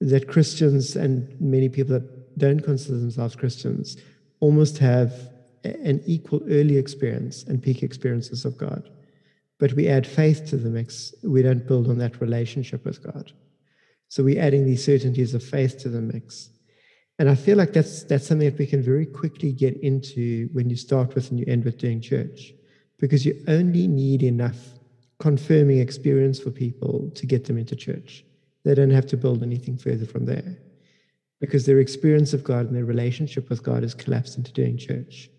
that 0.00 0.26
Christians 0.26 0.96
and 0.96 1.40
many 1.40 1.68
people 1.68 1.92
that 1.92 2.36
don't 2.36 2.58
consider 2.58 2.98
themselves 2.98 3.36
Christians 3.36 3.96
almost 4.40 4.78
have 4.78 5.12
an 5.62 6.02
equal 6.06 6.42
early 6.50 6.76
experience 6.76 7.44
and 7.44 7.62
peak 7.62 7.84
experiences 7.84 8.44
of 8.44 8.58
God. 8.58 8.90
But 9.62 9.74
we 9.74 9.86
add 9.86 10.08
faith 10.08 10.46
to 10.46 10.56
the 10.56 10.68
mix. 10.68 11.14
We 11.22 11.40
don't 11.40 11.68
build 11.68 11.88
on 11.88 11.98
that 11.98 12.20
relationship 12.20 12.84
with 12.84 13.00
God. 13.00 13.30
So 14.08 14.24
we're 14.24 14.42
adding 14.42 14.66
these 14.66 14.84
certainties 14.84 15.34
of 15.34 15.44
faith 15.44 15.78
to 15.82 15.88
the 15.88 16.00
mix. 16.00 16.50
And 17.20 17.30
I 17.30 17.36
feel 17.36 17.56
like 17.56 17.72
that's 17.72 18.02
that's 18.02 18.26
something 18.26 18.50
that 18.50 18.58
we 18.58 18.66
can 18.66 18.82
very 18.82 19.06
quickly 19.06 19.52
get 19.52 19.76
into 19.76 20.48
when 20.52 20.68
you 20.68 20.74
start 20.74 21.14
with 21.14 21.30
and 21.30 21.38
you 21.38 21.46
end 21.46 21.64
with 21.64 21.78
doing 21.78 22.00
church 22.00 22.52
because 22.98 23.24
you 23.24 23.40
only 23.46 23.86
need 23.86 24.24
enough 24.24 24.58
confirming 25.20 25.78
experience 25.78 26.40
for 26.40 26.50
people 26.50 27.12
to 27.14 27.24
get 27.24 27.44
them 27.44 27.56
into 27.56 27.76
church. 27.76 28.24
They 28.64 28.74
don't 28.74 28.90
have 28.90 29.06
to 29.06 29.16
build 29.16 29.44
anything 29.44 29.78
further 29.78 30.06
from 30.06 30.26
there 30.26 30.58
because 31.38 31.66
their 31.66 31.78
experience 31.78 32.34
of 32.34 32.42
God 32.42 32.66
and 32.66 32.74
their 32.74 32.84
relationship 32.84 33.48
with 33.48 33.62
God 33.62 33.84
has 33.84 33.94
collapsed 33.94 34.36
into 34.38 34.52
doing 34.52 34.76
church. 34.76 35.30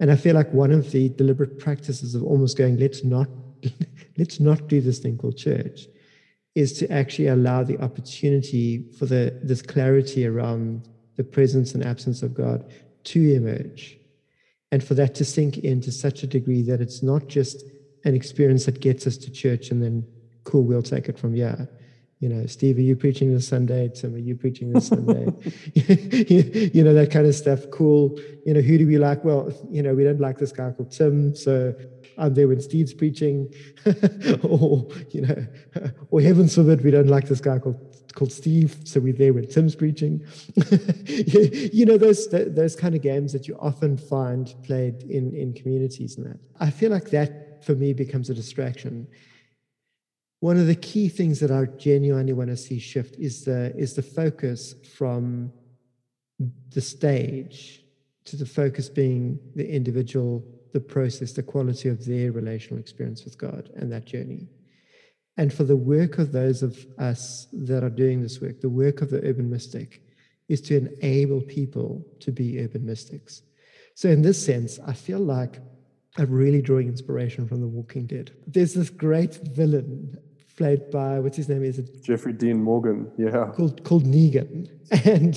And 0.00 0.10
I 0.10 0.16
feel 0.16 0.34
like 0.34 0.52
one 0.52 0.72
of 0.72 0.90
the 0.90 1.10
deliberate 1.10 1.58
practices 1.58 2.14
of 2.14 2.22
almost 2.22 2.56
going, 2.56 2.78
let's 2.78 3.04
not, 3.04 3.28
let's 4.18 4.40
not 4.40 4.66
do 4.66 4.80
this 4.80 4.98
thing 4.98 5.18
called 5.18 5.36
church, 5.36 5.86
is 6.54 6.72
to 6.78 6.90
actually 6.90 7.28
allow 7.28 7.62
the 7.62 7.78
opportunity 7.80 8.90
for 8.98 9.06
the 9.06 9.38
this 9.42 9.62
clarity 9.62 10.26
around 10.26 10.88
the 11.16 11.22
presence 11.22 11.74
and 11.74 11.84
absence 11.84 12.22
of 12.22 12.34
God 12.34 12.72
to 13.04 13.34
emerge. 13.34 13.98
And 14.72 14.82
for 14.82 14.94
that 14.94 15.14
to 15.16 15.24
sink 15.24 15.58
in 15.58 15.80
to 15.82 15.92
such 15.92 16.22
a 16.22 16.26
degree 16.26 16.62
that 16.62 16.80
it's 16.80 17.02
not 17.02 17.28
just 17.28 17.62
an 18.04 18.14
experience 18.14 18.64
that 18.64 18.80
gets 18.80 19.06
us 19.06 19.16
to 19.18 19.30
church 19.30 19.70
and 19.70 19.82
then 19.82 20.06
cool 20.44 20.62
we'll 20.62 20.82
take 20.82 21.08
it 21.08 21.18
from 21.18 21.34
here 21.34 21.68
you 22.20 22.28
know 22.28 22.46
steve 22.46 22.76
are 22.78 22.82
you 22.82 22.94
preaching 22.94 23.32
this 23.34 23.48
sunday 23.48 23.90
tim 23.94 24.14
are 24.14 24.18
you 24.18 24.36
preaching 24.36 24.72
this 24.72 24.88
sunday 24.88 25.24
you 25.74 26.84
know 26.84 26.94
that 26.94 27.10
kind 27.10 27.26
of 27.26 27.34
stuff 27.34 27.60
cool 27.72 28.16
you 28.46 28.54
know 28.54 28.60
who 28.60 28.78
do 28.78 28.86
we 28.86 28.98
like 28.98 29.24
well 29.24 29.52
you 29.70 29.82
know 29.82 29.94
we 29.94 30.04
don't 30.04 30.20
like 30.20 30.38
this 30.38 30.52
guy 30.52 30.70
called 30.70 30.92
tim 30.92 31.34
so 31.34 31.74
I'm 32.20 32.34
there 32.34 32.48
when 32.48 32.60
Steve's 32.60 32.92
preaching, 32.92 33.52
or 34.42 34.86
you 35.10 35.22
know, 35.22 35.46
or 36.10 36.20
heavens 36.20 36.54
forbid, 36.54 36.84
we 36.84 36.90
don't 36.90 37.08
like 37.08 37.26
this 37.26 37.40
guy 37.40 37.58
called 37.58 37.78
called 38.14 38.32
Steve, 38.32 38.76
so 38.84 39.00
we're 39.00 39.14
there 39.14 39.32
when 39.32 39.46
Tim's 39.46 39.74
preaching. 39.74 40.24
you 41.06 41.86
know, 41.86 41.96
those 41.96 42.28
those 42.28 42.76
kind 42.76 42.94
of 42.94 43.00
games 43.00 43.32
that 43.32 43.48
you 43.48 43.56
often 43.58 43.96
find 43.96 44.54
played 44.62 45.02
in 45.04 45.34
in 45.34 45.54
communities 45.54 46.16
and 46.16 46.26
that. 46.26 46.38
I 46.60 46.70
feel 46.70 46.90
like 46.90 47.10
that 47.10 47.64
for 47.64 47.74
me 47.74 47.92
becomes 47.94 48.28
a 48.28 48.34
distraction. 48.34 49.06
One 50.40 50.56
of 50.56 50.66
the 50.66 50.74
key 50.74 51.08
things 51.08 51.38
that 51.40 51.50
I 51.50 51.66
genuinely 51.76 52.32
want 52.32 52.50
to 52.50 52.56
see 52.56 52.78
shift 52.78 53.16
is 53.16 53.44
the 53.44 53.74
is 53.76 53.94
the 53.94 54.02
focus 54.02 54.74
from 54.96 55.52
the 56.70 56.80
stage 56.80 57.84
to 58.24 58.36
the 58.36 58.46
focus 58.46 58.88
being 58.88 59.38
the 59.54 59.68
individual 59.68 60.44
the 60.72 60.80
process, 60.80 61.32
the 61.32 61.42
quality 61.42 61.88
of 61.88 62.04
their 62.06 62.32
relational 62.32 62.78
experience 62.78 63.24
with 63.24 63.36
God 63.36 63.70
and 63.76 63.90
that 63.92 64.04
journey. 64.04 64.48
And 65.36 65.52
for 65.52 65.64
the 65.64 65.76
work 65.76 66.18
of 66.18 66.32
those 66.32 66.62
of 66.62 66.86
us 66.98 67.48
that 67.52 67.82
are 67.82 67.90
doing 67.90 68.22
this 68.22 68.40
work, 68.40 68.60
the 68.60 68.68
work 68.68 69.00
of 69.00 69.10
the 69.10 69.24
urban 69.24 69.50
mystic 69.50 70.02
is 70.48 70.60
to 70.62 70.76
enable 70.76 71.40
people 71.40 72.04
to 72.20 72.32
be 72.32 72.60
urban 72.62 72.84
mystics. 72.84 73.42
So, 73.94 74.08
in 74.08 74.22
this 74.22 74.44
sense, 74.44 74.78
I 74.86 74.92
feel 74.92 75.20
like 75.20 75.60
I'm 76.18 76.30
really 76.30 76.60
drawing 76.60 76.88
inspiration 76.88 77.46
from 77.46 77.60
The 77.60 77.68
Walking 77.68 78.06
Dead. 78.06 78.32
There's 78.46 78.74
this 78.74 78.90
great 78.90 79.34
villain 79.36 80.18
played 80.60 80.90
by 80.90 81.18
what's 81.18 81.38
his 81.38 81.48
name? 81.48 81.64
Is 81.64 81.78
it 81.78 82.04
Jeffrey 82.04 82.34
Dean 82.34 82.62
Morgan? 82.62 83.10
Yeah, 83.16 83.50
called 83.56 83.82
called 83.82 84.04
Negan. 84.04 84.68
And 85.14 85.34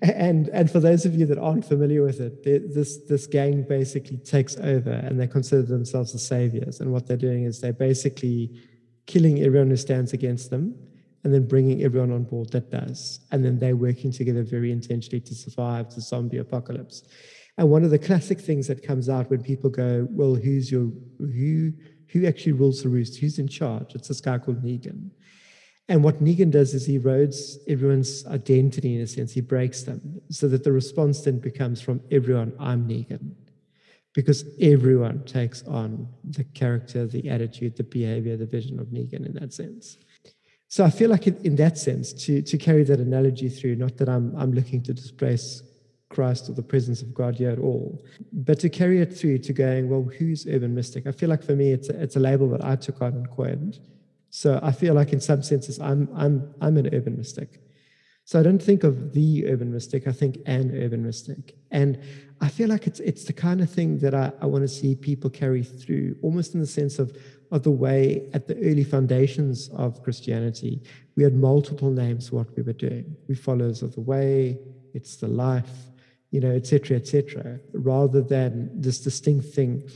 and 0.00 0.48
and 0.50 0.70
for 0.70 0.78
those 0.78 1.04
of 1.04 1.12
you 1.18 1.26
that 1.26 1.36
aren't 1.36 1.64
familiar 1.64 2.02
with 2.04 2.20
it, 2.20 2.44
this 2.44 2.90
this 3.10 3.26
gang 3.26 3.64
basically 3.68 4.18
takes 4.18 4.56
over, 4.56 4.94
and 5.06 5.18
they 5.18 5.26
consider 5.26 5.62
themselves 5.62 6.12
the 6.12 6.20
saviors. 6.20 6.80
And 6.80 6.92
what 6.92 7.06
they're 7.06 7.24
doing 7.28 7.42
is 7.44 7.60
they're 7.60 7.72
basically 7.90 8.38
killing 9.06 9.42
everyone 9.42 9.70
who 9.70 9.76
stands 9.76 10.12
against 10.12 10.50
them, 10.50 10.64
and 11.24 11.34
then 11.34 11.48
bringing 11.48 11.82
everyone 11.82 12.12
on 12.12 12.22
board 12.22 12.52
that 12.52 12.70
does. 12.70 13.20
And 13.32 13.44
then 13.44 13.58
they're 13.58 13.82
working 13.88 14.12
together 14.12 14.44
very 14.44 14.70
intentionally 14.70 15.22
to 15.28 15.34
survive 15.34 15.92
the 15.94 16.00
zombie 16.00 16.38
apocalypse. 16.38 17.02
And 17.58 17.68
one 17.68 17.84
of 17.84 17.90
the 17.90 17.98
classic 17.98 18.40
things 18.40 18.68
that 18.68 18.86
comes 18.90 19.08
out 19.08 19.28
when 19.28 19.42
people 19.42 19.70
go, 19.70 20.06
"Well, 20.10 20.36
who's 20.36 20.70
your 20.70 20.86
who?" 21.18 21.72
Who 22.12 22.26
actually 22.26 22.52
rules 22.52 22.82
the 22.82 22.88
roost? 22.88 23.18
Who's 23.18 23.38
in 23.38 23.48
charge? 23.48 23.94
It's 23.94 24.08
this 24.08 24.20
guy 24.20 24.38
called 24.38 24.62
Negan. 24.62 25.10
And 25.88 26.04
what 26.04 26.22
Negan 26.22 26.50
does 26.50 26.74
is 26.74 26.86
he 26.86 26.98
erodes 26.98 27.56
everyone's 27.68 28.26
identity 28.26 28.94
in 28.94 29.00
a 29.00 29.06
sense. 29.06 29.32
He 29.32 29.40
breaks 29.40 29.82
them 29.82 30.20
so 30.30 30.46
that 30.48 30.62
the 30.62 30.72
response 30.72 31.22
then 31.22 31.38
becomes 31.38 31.80
from 31.80 32.00
everyone, 32.10 32.52
I'm 32.58 32.86
Negan. 32.86 33.32
Because 34.14 34.44
everyone 34.60 35.24
takes 35.24 35.62
on 35.66 36.06
the 36.22 36.44
character, 36.44 37.06
the 37.06 37.30
attitude, 37.30 37.76
the 37.76 37.82
behavior, 37.82 38.36
the 38.36 38.46
vision 38.46 38.78
of 38.78 38.88
Negan 38.88 39.26
in 39.26 39.32
that 39.34 39.54
sense. 39.54 39.96
So 40.68 40.84
I 40.84 40.90
feel 40.90 41.10
like 41.10 41.26
in, 41.26 41.36
in 41.44 41.56
that 41.56 41.78
sense, 41.78 42.12
to, 42.24 42.42
to 42.42 42.58
carry 42.58 42.84
that 42.84 43.00
analogy 43.00 43.48
through, 43.48 43.76
not 43.76 43.96
that 43.96 44.08
I'm, 44.08 44.34
I'm 44.36 44.52
looking 44.52 44.82
to 44.84 44.94
displace 44.94 45.62
Christ 46.12 46.48
or 46.48 46.52
the 46.52 46.62
presence 46.62 47.02
of 47.02 47.12
God 47.12 47.34
here 47.36 47.50
at 47.50 47.58
all. 47.58 48.04
But 48.32 48.60
to 48.60 48.68
carry 48.68 49.00
it 49.00 49.12
through 49.18 49.38
to 49.38 49.52
going, 49.52 49.88
well, 49.90 50.04
who's 50.18 50.46
urban 50.46 50.74
mystic? 50.74 51.06
I 51.06 51.12
feel 51.12 51.28
like 51.28 51.42
for 51.42 51.56
me, 51.56 51.72
it's 51.72 51.88
a, 51.88 52.00
it's 52.00 52.16
a 52.16 52.20
label 52.20 52.48
that 52.50 52.64
I 52.64 52.76
took 52.76 53.02
on 53.02 53.12
and 53.14 53.30
coined. 53.30 53.80
So 54.30 54.60
I 54.62 54.72
feel 54.72 54.94
like 54.94 55.12
in 55.12 55.20
some 55.20 55.42
senses, 55.42 55.80
I'm, 55.80 56.08
I'm, 56.14 56.54
I'm 56.60 56.76
an 56.76 56.94
urban 56.94 57.16
mystic. 57.16 57.60
So 58.24 58.38
I 58.38 58.42
don't 58.42 58.62
think 58.62 58.84
of 58.84 59.14
the 59.14 59.46
urban 59.48 59.72
mystic, 59.72 60.06
I 60.06 60.12
think 60.12 60.38
an 60.46 60.70
urban 60.74 61.02
mystic. 61.02 61.56
And 61.70 61.98
I 62.40 62.48
feel 62.48 62.68
like 62.68 62.86
it's, 62.86 63.00
it's 63.00 63.24
the 63.24 63.32
kind 63.32 63.60
of 63.60 63.68
thing 63.68 63.98
that 63.98 64.14
I, 64.14 64.32
I 64.40 64.46
want 64.46 64.62
to 64.62 64.68
see 64.68 64.94
people 64.94 65.28
carry 65.28 65.64
through, 65.64 66.16
almost 66.22 66.54
in 66.54 66.60
the 66.60 66.66
sense 66.66 66.98
of, 66.98 67.16
of 67.50 67.64
the 67.64 67.70
way 67.70 68.28
at 68.32 68.46
the 68.46 68.56
early 68.58 68.84
foundations 68.84 69.68
of 69.76 70.02
Christianity, 70.02 70.82
we 71.16 71.24
had 71.24 71.34
multiple 71.34 71.90
names 71.90 72.28
for 72.28 72.36
what 72.36 72.56
we 72.56 72.62
were 72.62 72.72
doing. 72.72 73.16
We 73.28 73.34
followers 73.34 73.82
of 73.82 73.94
the 73.94 74.00
way, 74.00 74.58
it's 74.94 75.16
the 75.16 75.28
life, 75.28 75.91
you 76.32 76.40
know, 76.40 76.50
etc., 76.50 76.96
etc., 76.96 77.60
rather 77.74 78.22
than 78.22 78.70
this 78.80 78.98
distinct 78.98 79.46
thing 79.54 79.88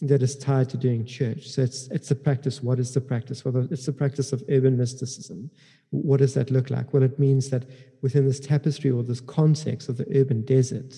that 0.00 0.22
is 0.22 0.36
tied 0.36 0.68
to 0.70 0.76
doing 0.76 1.04
church. 1.04 1.46
So 1.48 1.62
it's 1.62 1.86
it's 1.88 2.08
the 2.08 2.16
practice. 2.16 2.62
What 2.62 2.80
is 2.80 2.92
the 2.92 3.00
practice? 3.00 3.44
Well, 3.44 3.68
it's 3.70 3.86
the 3.86 3.92
practice 3.92 4.32
of 4.32 4.42
urban 4.50 4.76
mysticism. 4.76 5.50
What 5.90 6.18
does 6.18 6.34
that 6.34 6.50
look 6.50 6.70
like? 6.70 6.92
Well, 6.92 7.04
it 7.04 7.18
means 7.18 7.50
that 7.50 7.66
within 8.00 8.26
this 8.26 8.40
tapestry 8.40 8.90
or 8.90 9.04
this 9.04 9.20
context 9.20 9.88
of 9.88 9.98
the 9.98 10.06
urban 10.18 10.42
desert, 10.42 10.94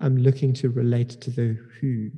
I'm 0.00 0.16
looking 0.16 0.54
to 0.54 0.70
relate 0.70 1.20
to 1.20 1.30
the 1.30 1.58
who. 1.80 2.10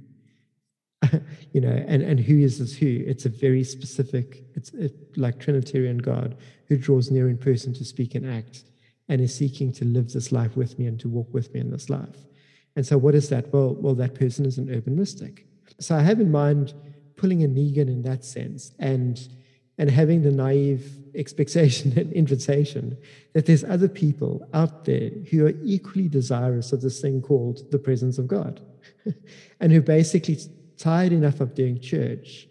you 1.52 1.60
know, 1.60 1.84
and, 1.86 2.02
and 2.02 2.18
who 2.18 2.38
is 2.40 2.58
this 2.58 2.76
who? 2.76 3.02
It's 3.06 3.24
a 3.24 3.28
very 3.28 3.62
specific, 3.62 4.42
it's 4.56 4.74
it, 4.74 5.16
like 5.16 5.38
Trinitarian 5.38 5.98
God 5.98 6.36
who 6.66 6.76
draws 6.76 7.08
near 7.08 7.28
in 7.28 7.38
person 7.38 7.72
to 7.74 7.84
speak 7.84 8.16
and 8.16 8.28
act 8.28 8.64
and 9.08 9.20
is 9.20 9.34
seeking 9.34 9.72
to 9.72 9.84
live 9.84 10.12
this 10.12 10.32
life 10.32 10.56
with 10.56 10.78
me 10.78 10.86
and 10.86 11.00
to 11.00 11.08
walk 11.08 11.32
with 11.32 11.52
me 11.54 11.60
in 11.60 11.70
this 11.70 11.88
life. 11.88 12.26
And 12.76 12.86
so, 12.86 12.96
what 12.96 13.14
is 13.14 13.28
that? 13.30 13.52
Well, 13.52 13.74
well, 13.74 13.94
that 13.94 14.14
person 14.14 14.46
is 14.46 14.58
an 14.58 14.70
urban 14.72 14.96
mystic. 14.96 15.46
So, 15.80 15.96
I 15.96 16.00
have 16.00 16.20
in 16.20 16.30
mind 16.30 16.74
pulling 17.16 17.42
a 17.42 17.48
Negan 17.48 17.88
in 17.88 18.02
that 18.02 18.24
sense, 18.24 18.72
and 18.78 19.18
and 19.78 19.90
having 19.90 20.22
the 20.22 20.30
naive 20.30 20.98
expectation 21.14 21.92
and 21.98 22.12
invitation 22.12 22.96
that 23.32 23.46
there's 23.46 23.64
other 23.64 23.88
people 23.88 24.46
out 24.52 24.84
there 24.84 25.10
who 25.30 25.46
are 25.46 25.54
equally 25.62 26.08
desirous 26.08 26.72
of 26.72 26.80
this 26.80 27.00
thing 27.00 27.22
called 27.22 27.70
the 27.70 27.78
presence 27.78 28.18
of 28.18 28.28
God, 28.28 28.60
and 29.60 29.72
who 29.72 29.80
basically 29.80 30.38
tired 30.76 31.12
enough 31.12 31.40
of 31.40 31.54
doing 31.54 31.80
church 31.80 32.48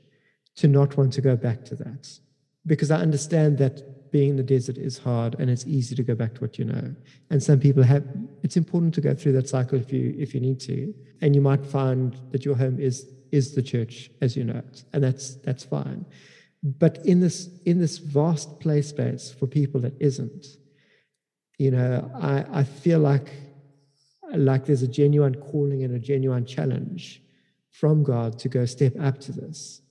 to 0.56 0.68
not 0.68 0.98
want 0.98 1.14
to 1.14 1.22
go 1.22 1.36
back 1.36 1.64
to 1.66 1.76
that, 1.76 2.20
because 2.66 2.92
I 2.92 3.00
understand 3.00 3.58
that 3.60 3.97
being 4.12 4.32
in 4.32 4.36
the 4.38 4.44
desert 4.44 4.78
is 4.78 4.98
hard 4.98 5.36
and 5.40 5.50
it's 5.50 5.66
easy 5.66 5.96
to 5.96 6.04
go 6.04 6.16
back 6.16 6.34
to 6.36 6.42
what 6.42 6.58
you 6.58 6.66
know. 6.66 6.96
And 7.30 7.42
some 7.42 7.60
people 7.60 7.84
have 7.84 8.04
it's 8.44 8.58
important 8.58 8.94
to 8.96 9.02
go 9.02 9.14
through 9.14 9.34
that 9.34 9.50
cycle 9.50 9.80
if 9.80 9.92
you 9.92 10.16
if 10.18 10.34
you 10.34 10.40
need 10.40 10.60
to. 10.62 10.94
And 11.22 11.36
you 11.36 11.42
might 11.42 11.66
find 11.66 12.16
that 12.32 12.46
your 12.46 12.56
home 12.56 12.80
is 12.80 13.08
is 13.32 13.56
the 13.56 13.62
church 13.62 14.10
as 14.22 14.36
you 14.36 14.44
know 14.44 14.58
it. 14.58 14.84
And 14.94 15.04
that's 15.04 15.36
that's 15.36 15.64
fine. 15.64 16.06
But 16.64 17.06
in 17.06 17.20
this 17.20 17.50
in 17.66 17.80
this 17.80 17.98
vast 17.98 18.60
play 18.60 18.82
space 18.82 19.34
for 19.38 19.48
people 19.48 19.82
that 19.82 19.94
isn't, 20.00 20.46
you 21.58 21.72
know, 21.72 22.12
I, 22.16 22.46
I 22.60 22.64
feel 22.64 23.00
like 23.00 23.32
like 24.36 24.66
there's 24.66 24.84
a 24.84 24.88
genuine 24.88 25.36
calling 25.36 25.84
and 25.84 25.96
a 25.96 26.00
genuine 26.00 26.46
challenge 26.46 27.22
from 27.70 28.04
God 28.04 28.40
to 28.40 28.50
go 28.50 28.66
step 28.66 28.94
up 29.00 29.20
to 29.22 29.32
this 29.32 29.82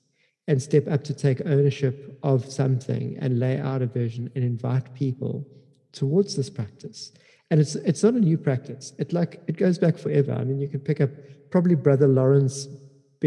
and 0.48 0.62
step 0.62 0.86
up 0.88 1.02
to 1.04 1.14
take 1.14 1.40
ownership 1.44 2.18
of 2.22 2.44
something 2.44 3.16
and 3.20 3.40
lay 3.40 3.58
out 3.58 3.82
a 3.82 3.86
vision 3.86 4.30
and 4.34 4.44
invite 4.44 4.94
people 4.94 5.46
towards 5.92 6.36
this 6.36 6.50
practice. 6.50 7.12
And 7.50 7.60
it's 7.60 7.74
it's 7.76 8.02
not 8.02 8.14
a 8.14 8.20
new 8.20 8.38
practice. 8.38 8.92
It 8.98 9.12
like 9.12 9.40
it 9.46 9.56
goes 9.56 9.78
back 9.78 9.96
forever. 9.98 10.32
I 10.32 10.44
mean, 10.44 10.60
you 10.60 10.68
can 10.68 10.80
pick 10.80 11.00
up 11.00 11.10
probably 11.50 11.74
Brother 11.74 12.08
Lawrence 12.08 12.68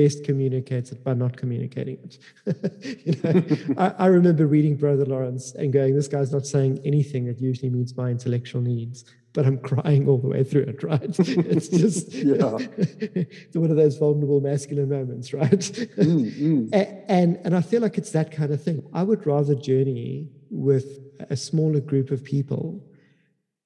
best 0.01 0.23
communicates 0.23 0.91
it 0.91 1.03
by 1.03 1.13
not 1.13 1.37
communicating 1.37 1.97
it. 2.05 2.13
you 3.05 3.15
know, 3.23 3.75
I, 3.77 4.05
I, 4.05 4.07
remember 4.07 4.45
reading 4.47 4.75
Brother 4.75 5.05
Lawrence 5.05 5.53
and 5.55 5.73
going, 5.73 5.95
"This 5.95 6.07
guy's 6.07 6.31
not 6.31 6.45
saying 6.45 6.79
anything 6.85 7.25
that 7.25 7.39
usually 7.39 7.69
meets 7.69 7.95
my 7.95 8.09
intellectual 8.09 8.61
needs." 8.61 9.05
but 9.33 9.45
I'm 9.45 9.59
crying 9.59 10.07
all 10.07 10.17
the 10.17 10.27
way 10.27 10.43
through 10.43 10.63
it, 10.63 10.83
right? 10.91 11.01
It's 11.03 11.69
just 11.69 12.13
one 13.55 13.71
of 13.71 13.77
those 13.77 13.97
vulnerable 13.97 14.41
masculine 14.41 14.89
moments, 14.89 15.33
right? 15.33 15.49
Mm, 15.49 16.69
mm. 16.71 17.03
And, 17.07 17.39
and 17.43 17.55
I 17.55 17.61
feel 17.61 17.81
like 17.81 17.97
it's 17.97 18.11
that 18.11 18.31
kind 18.31 18.51
of 18.51 18.63
thing. 18.63 18.83
I 18.93 19.03
would 19.03 19.25
rather 19.25 19.55
journey 19.55 20.29
with 20.49 20.99
a 21.29 21.37
smaller 21.37 21.79
group 21.79 22.11
of 22.11 22.23
people 22.23 22.83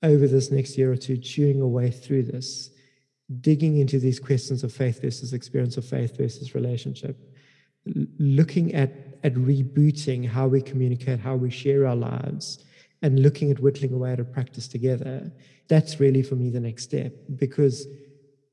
over 0.02 0.28
this 0.28 0.52
next 0.52 0.78
year 0.78 0.91
or 0.91 0.98
two, 0.98 1.17
chewing 1.17 1.62
away 1.62 1.89
through 1.89 2.24
this, 2.24 2.69
digging 3.41 3.78
into 3.78 4.00
these 4.00 4.19
questions 4.19 4.63
of 4.63 4.74
faith 4.74 5.02
versus 5.02 5.34
experience 5.34 5.78
of 5.78 5.86
faith 5.86 6.17
versus 6.17 6.56
relationship, 6.56 7.17
looking 8.19 8.74
at, 8.74 8.93
at 9.24 9.34
rebooting 9.36 10.28
how 10.28 10.48
we 10.48 10.62
communicate, 10.62 11.19
how 11.19 11.36
we 11.36 11.50
share 11.50 11.88
our 11.88 11.96
lives 11.96 12.63
and 13.02 13.19
looking 13.19 13.52
at 13.52 13.60
whittling 13.60 13.93
away 13.93 14.13
at 14.13 14.19
a 14.19 14.24
practice 14.24 14.67
together, 14.67 15.32
that's 15.67 16.00
really 16.00 16.24
for 16.24 16.36
me 16.36 16.50
the 16.50 16.60
next 16.60 16.84
step 16.84 17.13
because 17.36 17.86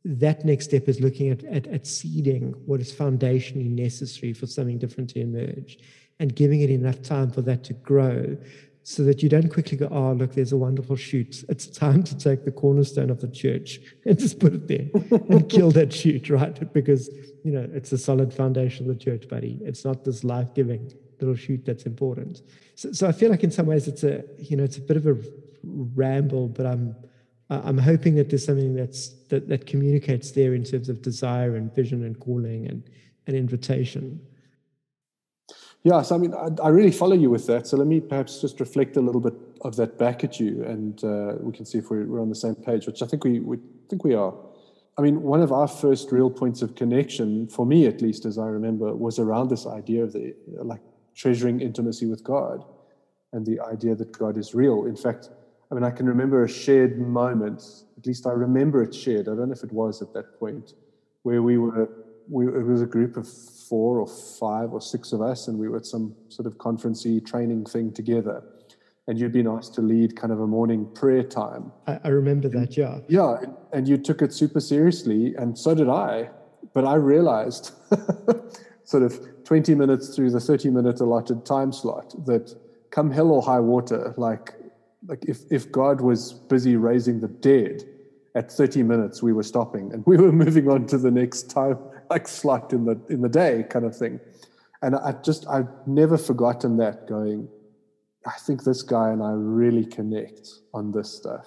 that 0.05 0.45
next 0.45 0.65
step 0.65 0.89
is 0.89 1.01
looking 1.01 1.31
at, 1.31 1.45
at, 1.45 1.67
at 1.69 1.87
seeding 1.87 2.53
what 2.67 2.81
is 2.81 2.93
foundationally 2.93 3.71
necessary 3.71 4.33
for 4.33 4.47
something 4.47 4.79
different 4.79 5.11
to 5.11 5.21
emerge 5.21 5.79
and 6.19 6.35
giving 6.35 6.61
it 6.63 6.71
enough 6.71 7.01
time 7.03 7.31
for 7.31 7.43
that 7.43 7.63
to 7.65 7.75
grow 7.75 8.37
so 8.91 9.05
that 9.05 9.23
you 9.23 9.29
don't 9.29 9.49
quickly 9.49 9.77
go, 9.77 9.89
oh, 9.93 10.13
look, 10.13 10.35
there's 10.35 10.51
a 10.51 10.57
wonderful 10.57 10.97
shoot. 10.97 11.45
It's 11.49 11.67
time 11.67 12.03
to 12.03 12.19
take 12.19 12.45
the 12.45 12.51
cornerstone 12.51 13.09
of 13.09 13.21
the 13.21 13.29
church 13.29 13.79
and 14.05 14.19
just 14.19 14.41
put 14.41 14.53
it 14.53 14.67
there 14.67 14.89
and 15.29 15.49
kill 15.49 15.71
that 15.79 15.93
shoot, 15.93 16.29
right? 16.29 16.73
Because, 16.73 17.09
you 17.45 17.53
know, 17.53 17.69
it's 17.73 17.93
a 17.93 17.99
solid 17.99 18.35
foundation 18.35 18.91
of 18.91 18.99
the 18.99 19.05
church, 19.05 19.29
buddy. 19.29 19.61
It's 19.63 19.85
not 19.85 20.05
this 20.05 20.25
life 20.25 20.55
giving 20.55 20.91
little 21.21 21.37
shoot 21.37 21.65
that's 21.65 21.85
important. 21.85 22.43
So, 22.75 22.93
so 22.93 23.07
I 23.07 23.13
feel 23.13 23.31
like 23.31 23.45
in 23.45 23.51
some 23.51 23.67
ways 23.67 23.89
it's 23.89 24.05
a 24.05 24.25
you 24.39 24.57
know 24.57 24.65
it's 24.65 24.79
a 24.79 24.81
bit 24.81 24.97
of 24.97 25.07
a 25.07 25.17
ramble, 25.63 26.49
but 26.49 26.67
I'm 26.67 26.97
I'm 27.51 27.79
hoping 27.79 28.15
that 28.17 28.31
there's 28.31 28.47
something 28.47 28.75
that's 28.75 29.11
that, 29.29 29.49
that 29.49 29.67
communicates 29.67 30.33
there 30.33 30.55
in 30.55 30.65
terms 30.65 30.89
of 30.89 31.03
desire 31.03 31.57
and 31.57 31.75
vision 31.75 32.05
and 32.05 32.19
calling 32.19 32.67
and 32.67 32.83
and 33.27 33.37
invitation. 33.37 34.21
Yeah, 35.83 36.03
so 36.03 36.15
I 36.15 36.19
mean, 36.19 36.35
I, 36.35 36.49
I, 36.63 36.69
really 36.69 36.93
follow 36.93 37.17
you 37.17 37.31
with 37.31 37.47
that. 37.47 37.67
So 37.67 37.79
let 37.79 37.87
me 37.87 38.01
perhaps 38.01 38.41
just 38.41 38.61
reflect 38.61 38.97
a 38.99 39.01
little 39.01 39.21
bit 39.21 39.33
of 39.63 39.77
that 39.77 39.99
back 39.99 40.23
at 40.25 40.39
you, 40.39 40.63
and 40.65 41.03
uh, 41.03 41.37
we 41.41 41.53
can 41.53 41.65
see 41.65 41.79
if 41.79 41.91
we're, 41.91 42.05
we're, 42.05 42.21
on 42.21 42.29
the 42.29 42.35
same 42.35 42.55
page, 42.55 42.87
which 42.87 43.03
I 43.03 43.07
think 43.07 43.25
we, 43.25 43.41
we 43.41 43.57
think 43.89 44.05
we 44.05 44.15
are. 44.15 44.35
I 44.99 45.03
mean, 45.03 45.23
one 45.23 45.41
of 45.41 45.53
our 45.53 45.67
first 45.67 46.13
real 46.13 46.29
points 46.29 46.61
of 46.61 46.75
connection, 46.75 47.49
for 47.49 47.65
me 47.65 47.87
at 47.87 48.03
least, 48.03 48.27
as 48.27 48.37
I 48.37 48.47
remember, 48.47 48.95
was 48.95 49.19
around 49.19 49.49
this 49.49 49.67
idea 49.67 50.05
of 50.05 50.13
the 50.13 50.35
like 50.49 50.83
treasuring 51.15 51.61
intimacy 51.61 52.05
with 52.05 52.23
God 52.23 52.63
and 53.33 53.47
the 53.47 53.61
idea 53.61 53.95
that 53.95 54.13
God 54.13 54.37
is 54.37 54.55
real. 54.55 54.85
In 54.85 54.97
fact, 54.97 55.31
I 55.71 55.75
mean, 55.75 55.85
I 55.85 55.91
can 55.91 56.05
remember 56.05 56.45
a 56.45 56.49
shared 56.49 57.01
moment, 57.01 57.63
at 57.97 58.05
least 58.05 58.27
I 58.27 58.33
remember 58.33 58.83
it 58.83 58.95
shared. 58.95 59.29
I 59.29 59.35
don't 59.35 59.49
know 59.49 59.55
if 59.55 59.65
it 59.65 59.73
was 59.73 60.03
at 60.03 60.13
that 60.13 60.39
point, 60.39 60.75
where 61.23 61.43
we 61.43 61.57
were. 61.57 61.89
We, 62.29 62.47
it 62.47 62.67
was 62.67 62.83
a 62.83 62.87
group 62.87 63.17
of 63.17 63.27
four 63.71 64.01
or 64.01 64.07
five 64.09 64.73
or 64.73 64.81
six 64.81 65.13
of 65.13 65.23
us, 65.23 65.47
and 65.47 65.57
we 65.57 65.69
were 65.69 65.77
at 65.77 65.87
some 65.87 66.15
sort 66.29 66.47
of 66.47 66.59
conferencey 66.59 67.25
training 67.25 67.65
thing 67.65 67.93
together. 67.93 68.43
And 69.07 69.19
you'd 69.19 69.33
been 69.33 69.47
asked 69.47 69.75
to 69.75 69.81
lead 69.81 70.17
kind 70.17 70.33
of 70.33 70.41
a 70.41 70.47
morning 70.47 70.89
prayer 70.95 71.23
time. 71.23 71.73
I, 71.87 72.01
I 72.05 72.09
remember 72.09 72.49
that, 72.49 72.77
yeah. 72.77 72.99
Yeah, 73.09 73.37
and 73.73 73.89
you 73.89 73.97
took 73.97 74.23
it 74.23 74.33
super 74.33 74.61
seriously, 74.61 75.35
and 75.37 75.57
so 75.57 75.75
did 75.75 75.89
I. 75.89 76.31
But 76.75 76.85
I 76.85 76.95
realized, 76.95 77.73
sort 78.85 79.05
of 79.05 79.45
20 79.45 79.75
minutes 79.75 80.15
through 80.15 80.31
the 80.31 80.41
30 80.41 80.71
minute 80.71 81.01
allotted 81.01 81.47
time 81.47 81.73
slot, 81.73 82.15
that 82.27 82.55
come 82.91 83.11
hell 83.11 83.31
or 83.31 83.43
high 83.43 83.61
water, 83.61 84.15
like 84.17 84.55
like 85.07 85.25
if, 85.27 85.39
if 85.51 85.73
God 85.73 86.03
was 86.03 86.35
busy 86.35 86.77
raising 86.77 87.21
the 87.21 87.29
dead, 87.29 87.85
at 88.35 88.53
30 88.53 88.83
minutes 88.83 89.23
we 89.23 89.33
were 89.33 89.43
stopping 89.43 89.93
and 89.93 90.05
we 90.07 90.17
were 90.17 90.33
moving 90.33 90.69
on 90.69 90.87
to 90.87 90.99
the 90.99 91.11
next 91.11 91.51
time 91.51 91.79
like 92.11 92.29
slot 92.29 92.73
in 92.73 92.85
the 92.85 93.01
in 93.09 93.23
the 93.23 93.29
day 93.29 93.65
kind 93.71 93.85
of 93.85 93.97
thing. 93.97 94.21
And 94.83 94.97
I 94.97 95.13
just 95.23 95.47
I've 95.49 95.69
never 95.87 96.19
forgotten 96.19 96.77
that 96.79 97.07
going, 97.09 97.49
I 98.27 98.33
think 98.33 98.65
this 98.65 98.83
guy 98.83 99.11
and 99.11 99.23
I 99.23 99.31
really 99.33 99.87
connect 99.87 100.49
on 100.75 100.93
this 100.93 101.13
stuff. 101.13 101.47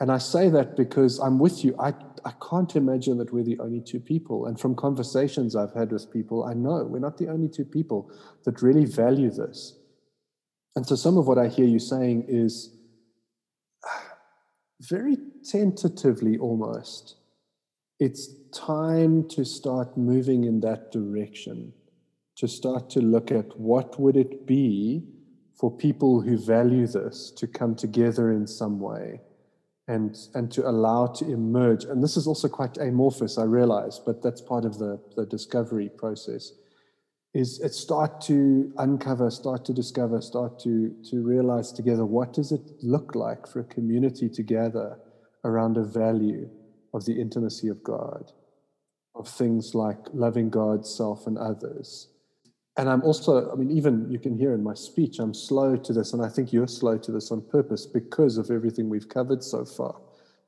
And 0.00 0.10
I 0.10 0.16
say 0.16 0.48
that 0.48 0.76
because 0.76 1.18
I'm 1.18 1.38
with 1.38 1.62
you. 1.62 1.76
I, 1.78 1.92
I 2.24 2.32
can't 2.48 2.74
imagine 2.74 3.18
that 3.18 3.34
we're 3.34 3.44
the 3.44 3.58
only 3.60 3.82
two 3.82 4.00
people. 4.00 4.46
And 4.46 4.58
from 4.58 4.74
conversations 4.74 5.54
I've 5.54 5.74
had 5.74 5.92
with 5.92 6.10
people, 6.10 6.44
I 6.44 6.54
know 6.54 6.84
we're 6.84 7.00
not 7.00 7.18
the 7.18 7.28
only 7.28 7.48
two 7.48 7.66
people 7.66 8.10
that 8.44 8.62
really 8.62 8.86
value 8.86 9.30
this. 9.30 9.78
And 10.74 10.86
so 10.86 10.94
some 10.94 11.18
of 11.18 11.26
what 11.26 11.36
I 11.36 11.48
hear 11.48 11.66
you 11.66 11.78
saying 11.78 12.24
is 12.28 12.74
very 14.80 15.18
tentatively 15.44 16.38
almost, 16.38 17.16
it's 18.00 18.30
time 18.52 19.28
to 19.28 19.44
start 19.44 19.96
moving 19.96 20.44
in 20.44 20.60
that 20.60 20.90
direction, 20.90 21.72
to 22.36 22.48
start 22.48 22.88
to 22.90 23.00
look 23.00 23.30
at 23.30 23.60
what 23.60 24.00
would 24.00 24.16
it 24.16 24.46
be 24.46 25.04
for 25.54 25.70
people 25.70 26.22
who 26.22 26.38
value 26.38 26.86
this 26.86 27.30
to 27.36 27.46
come 27.46 27.74
together 27.74 28.32
in 28.32 28.46
some 28.46 28.80
way 28.80 29.20
and, 29.86 30.16
and 30.34 30.50
to 30.50 30.66
allow 30.66 31.06
to 31.08 31.30
emerge. 31.30 31.84
And 31.84 32.02
this 32.02 32.16
is 32.16 32.26
also 32.26 32.48
quite 32.48 32.78
amorphous, 32.78 33.36
I 33.36 33.44
realize, 33.44 33.98
but 33.98 34.22
that's 34.22 34.40
part 34.40 34.64
of 34.64 34.78
the, 34.78 34.98
the 35.16 35.26
discovery 35.26 35.90
process 35.90 36.52
is 37.32 37.60
it 37.60 37.72
start 37.72 38.20
to 38.20 38.72
uncover, 38.78 39.30
start 39.30 39.64
to 39.64 39.72
discover, 39.72 40.20
start 40.20 40.58
to, 40.58 40.92
to 41.08 41.22
realize 41.22 41.70
together 41.70 42.04
what 42.04 42.32
does 42.32 42.50
it 42.50 42.62
look 42.82 43.14
like 43.14 43.46
for 43.46 43.60
a 43.60 43.64
community 43.64 44.28
to 44.28 44.42
gather 44.42 44.98
around 45.44 45.76
a 45.76 45.84
value 45.84 46.50
of 46.92 47.04
the 47.04 47.20
intimacy 47.20 47.68
of 47.68 47.82
God, 47.82 48.32
of 49.14 49.28
things 49.28 49.74
like 49.74 49.98
loving 50.12 50.50
God, 50.50 50.86
self, 50.86 51.26
and 51.26 51.38
others. 51.38 52.08
And 52.76 52.88
I'm 52.88 53.02
also, 53.02 53.50
I 53.50 53.56
mean, 53.56 53.70
even 53.70 54.10
you 54.10 54.18
can 54.18 54.38
hear 54.38 54.54
in 54.54 54.62
my 54.62 54.74
speech, 54.74 55.18
I'm 55.18 55.34
slow 55.34 55.76
to 55.76 55.92
this, 55.92 56.12
and 56.12 56.24
I 56.24 56.28
think 56.28 56.52
you're 56.52 56.68
slow 56.68 56.96
to 56.98 57.12
this 57.12 57.30
on 57.30 57.42
purpose 57.42 57.86
because 57.86 58.38
of 58.38 58.50
everything 58.50 58.88
we've 58.88 59.08
covered 59.08 59.42
so 59.42 59.64
far 59.64 59.96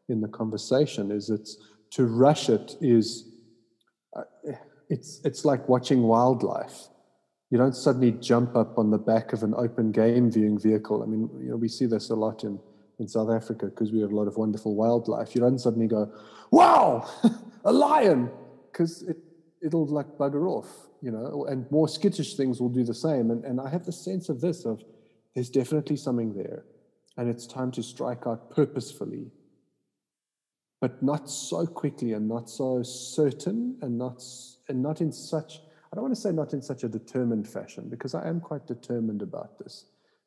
in 0.09 0.20
the 0.20 0.28
conversation. 0.28 1.11
Is 1.11 1.30
it's 1.30 1.59
to 1.90 2.07
rush 2.07 2.49
it 2.49 2.76
is 2.80 3.28
uh, 4.16 4.22
it's 4.88 5.20
it's 5.24 5.45
like 5.45 5.68
watching 5.68 6.03
wildlife. 6.03 6.88
You 7.51 7.59
don't 7.59 7.76
suddenly 7.76 8.12
jump 8.12 8.57
up 8.57 8.78
on 8.78 8.90
the 8.90 8.99
back 8.99 9.34
of 9.34 9.43
an 9.43 9.55
open 9.55 9.93
game 9.93 10.30
viewing 10.30 10.59
vehicle. 10.59 11.03
I 11.03 11.07
mean, 11.07 11.28
you 11.38 11.51
know, 11.51 11.57
we 11.57 11.68
see 11.68 11.84
this 11.84 12.09
a 12.09 12.14
lot 12.14 12.45
in 12.45 12.59
in 12.99 13.09
South 13.09 13.30
Africa 13.30 13.66
because 13.66 13.93
we 13.93 14.01
have 14.01 14.12
a 14.12 14.16
lot 14.16 14.28
of 14.28 14.36
wonderful 14.36 14.74
wildlife. 14.74 15.34
You 15.34 15.40
don't 15.40 15.59
suddenly 15.59 15.88
go, 15.88 16.12
"Wow, 16.51 17.09
a 17.64 17.72
lion," 17.72 18.30
because 18.70 19.03
it 19.03 19.18
it'll 19.62 19.86
like 19.86 20.18
bugger 20.18 20.49
off, 20.49 20.88
you 21.01 21.11
know. 21.11 21.47
And 21.49 21.70
more 21.70 21.88
skittish 21.88 22.36
things 22.36 22.61
will 22.61 22.68
do 22.68 22.84
the 22.84 22.95
same. 22.95 23.30
And 23.30 23.45
and 23.45 23.61
I 23.61 23.68
have 23.68 23.84
the 23.84 23.93
sense 23.93 24.28
of 24.28 24.40
this 24.40 24.64
of 24.64 24.82
there's 25.34 25.51
definitely 25.51 25.97
something 25.97 26.34
there, 26.34 26.64
and 27.16 27.28
it's 27.28 27.47
time 27.47 27.70
to 27.72 27.82
strike 27.82 28.26
out 28.26 28.51
purposefully 28.51 29.30
but 30.82 31.01
not 31.01 31.30
so 31.30 31.64
quickly 31.64 32.12
and 32.12 32.28
not 32.28 32.51
so 32.51 32.82
certain 32.82 33.78
and 33.82 33.97
not 33.97 34.20
and 34.68 34.82
not 34.82 35.01
in 35.01 35.12
such 35.12 35.61
I 35.93 35.95
don't 35.95 36.05
want 36.05 36.14
to 36.14 36.20
say 36.20 36.32
not 36.32 36.55
in 36.55 36.62
such 36.62 36.84
a 36.84 36.88
determined 36.88 37.47
fashion 37.47 37.88
because 37.88 38.14
I 38.14 38.26
am 38.26 38.40
quite 38.40 38.66
determined 38.66 39.20
about 39.20 39.59
this, 39.59 39.84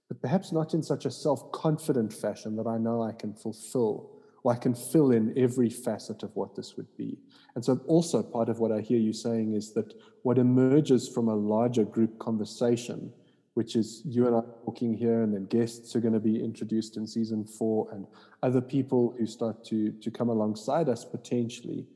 but 0.07 0.21
perhaps 0.21 0.51
not 0.51 0.73
in 0.73 0.83
such 0.83 1.05
a 1.05 1.11
self-confident 1.11 2.13
fashion 2.13 2.55
that 2.55 2.67
I 2.67 2.77
know 2.77 3.01
I 3.01 3.11
can 3.11 3.33
fulfill 3.33 4.11
or 4.43 4.53
I 4.53 4.57
can 4.57 4.75
fill 4.75 5.11
in 5.11 5.33
every 5.35 5.69
facet 5.69 6.21
of 6.21 6.35
what 6.35 6.55
this 6.55 6.77
would 6.77 6.95
be. 6.95 7.17
And 7.55 7.65
so 7.65 7.81
also 7.87 8.21
part 8.21 8.47
of 8.47 8.59
what 8.59 8.71
I 8.71 8.81
hear 8.81 8.99
you 8.99 9.11
saying 9.11 9.53
is 9.53 9.73
that 9.73 9.93
what 10.21 10.37
emerges 10.37 11.09
from 11.09 11.29
a 11.29 11.35
larger 11.35 11.83
group 11.83 12.19
conversation 12.19 13.11
which 13.55 13.77
is 13.77 14.01
you 14.05 14.27
and 14.27 14.35
I 14.35 14.41
talking 14.65 14.93
here, 14.93 15.23
and 15.23 15.33
then 15.33 15.45
guests 15.45 15.95
are 15.95 16.01
going 16.01 16.13
to 16.13 16.19
be 16.19 16.43
introduced 16.43 16.97
in 16.97 17.07
season 17.07 17.45
four, 17.45 17.87
and 17.91 18.05
other 18.43 18.61
people 18.61 19.15
who 19.17 19.25
start 19.25 19.63
to 19.65 19.91
to 19.93 20.11
come 20.11 20.29
alongside 20.29 20.89
us 20.89 21.05
potentially, 21.05 21.87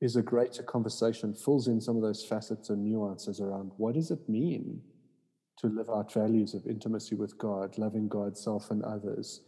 is 0.00 0.16
a 0.16 0.22
greater 0.22 0.62
conversation, 0.62 1.34
fills 1.34 1.66
in 1.66 1.80
some 1.80 1.96
of 1.96 2.02
those 2.02 2.24
facets 2.24 2.70
and 2.70 2.84
nuances 2.84 3.40
around 3.40 3.72
what 3.76 3.94
does 3.94 4.10
it 4.12 4.28
mean 4.28 4.80
to 5.60 5.68
live 5.68 5.88
out 5.90 6.12
values 6.12 6.54
of 6.54 6.66
intimacy 6.66 7.14
with 7.14 7.36
God, 7.38 7.78
loving 7.78 8.08
God, 8.08 8.36
self, 8.36 8.70
and 8.70 8.82
others, 8.82 9.42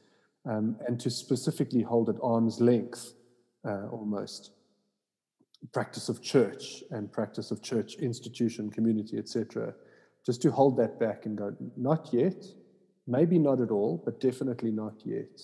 um, 0.49 0.77
and 0.87 0.99
to 1.01 1.11
specifically 1.11 1.83
hold 1.83 2.09
at 2.09 2.17
arm's 2.23 2.61
length, 2.61 3.15
uh, 3.67 3.87
almost 3.89 4.53
practice 5.73 6.09
of 6.09 6.23
church 6.23 6.83
and 6.91 7.13
practice 7.13 7.51
of 7.51 7.63
church 7.63 7.95
institution, 7.95 8.71
community, 8.71 9.17
etc 9.17 9.75
just 10.25 10.43
to 10.43 10.51
hold 10.51 10.77
that 10.77 10.99
back 11.01 11.27
and 11.27 11.37
go, 11.37 11.55
not 11.77 12.11
yet, 12.13 12.45
maybe 13.07 13.39
not 13.39 13.61
at 13.61 13.71
all, 13.71 14.01
but 14.05 14.21
definitely 14.21 14.71
not 14.71 14.95
yet. 15.05 15.41